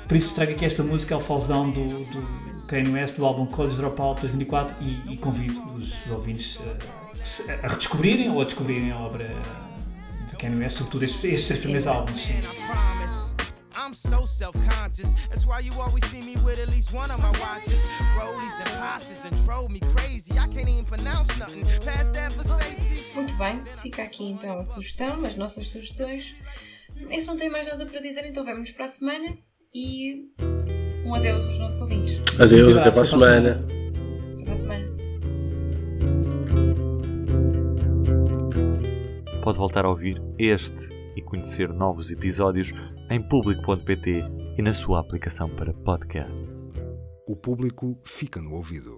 por 0.07 0.17
isso 0.17 0.35
trago 0.35 0.53
aqui 0.53 0.65
esta 0.65 0.83
música, 0.83 1.15
é 1.15 1.17
o 1.17 1.21
Falls 1.21 1.49
Down 1.49 1.71
do, 1.71 2.05
do 2.05 2.67
Kanye 2.67 2.93
West, 2.93 3.17
do 3.17 3.25
álbum 3.25 3.47
College 3.47 3.77
Dropout 3.77 4.17
de 4.17 4.29
2004 4.29 4.77
e, 4.81 5.15
e 5.15 5.17
convido 5.17 5.61
os 5.75 5.95
ouvintes 6.11 6.59
a, 7.49 7.67
a 7.67 7.69
redescobrirem 7.69 8.31
ou 8.31 8.41
a 8.41 8.45
descobrirem 8.45 8.93
a 8.93 8.99
obra 8.99 9.29
Kanye 10.39 10.57
West, 10.57 10.79
sobretudo 10.79 11.05
estes, 11.05 11.25
estes 11.25 11.59
primeiros 11.59 11.87
álbuns. 11.87 12.29
I'm 13.79 13.95
so 13.95 14.25
self-conscious. 14.25 15.15
That's 15.31 15.47
why 15.47 15.61
you 15.61 15.73
always 15.81 16.05
see 16.07 16.21
me 16.21 16.35
with 16.45 16.59
at 16.59 16.69
least 16.69 16.93
one 16.93 17.11
of 17.11 17.23
my 17.23 17.31
watches. 17.39 17.81
Rollies 18.19 18.59
and 18.61 18.69
that 19.23 19.45
drove 19.45 19.71
me 19.71 19.81
crazy. 19.95 20.33
I 20.33 20.49
can't 20.49 20.69
even 20.69 20.85
pronounce 20.85 21.39
nothing 21.39 21.65
past 21.85 22.13
that 22.15 22.33
Muito 23.15 23.37
bem, 23.37 23.63
fica 23.81 24.03
aqui 24.03 24.25
então 24.25 24.59
a 24.59 24.65
sugestão, 24.65 25.25
as 25.25 25.37
nossas 25.37 25.69
sugestões. 25.69 26.35
Esse 27.11 27.27
não 27.27 27.37
tem 27.37 27.49
mais 27.49 27.67
nada 27.69 27.87
para 27.87 28.01
dizer, 28.01 28.27
então 28.27 28.45
vemos 28.45 28.73
para 28.73 28.85
a 28.85 28.89
semana 28.89 29.39
e 29.73 30.29
um 31.05 31.15
adeus 31.15 31.47
aos 31.47 31.59
nossos 31.59 31.81
ouvintes. 31.81 32.21
Adeus, 32.41 32.77
até 32.77 32.91
para 32.91 33.03
a 33.03 33.05
semana. 33.05 33.65
Até 34.35 34.45
para 34.45 34.53
a 34.53 34.57
semana. 34.57 34.99
pode 39.49 39.59
voltar 39.59 39.87
a 39.87 39.89
ouvir 39.89 40.21
este 40.39 40.93
e 41.17 41.23
conhecer 41.23 41.71
novos 41.71 42.11
episódios 42.11 42.71
em 43.11 43.23
público.pt 43.23 44.23
e 44.57 44.63
na 44.63 44.75
sua 44.75 45.01
aplicação 45.01 45.49
para 45.49 45.73
podcasts. 45.73 46.71
O 47.27 47.35
público 47.35 47.99
fica 48.05 48.41
no 48.41 48.53
ouvido. 48.55 48.97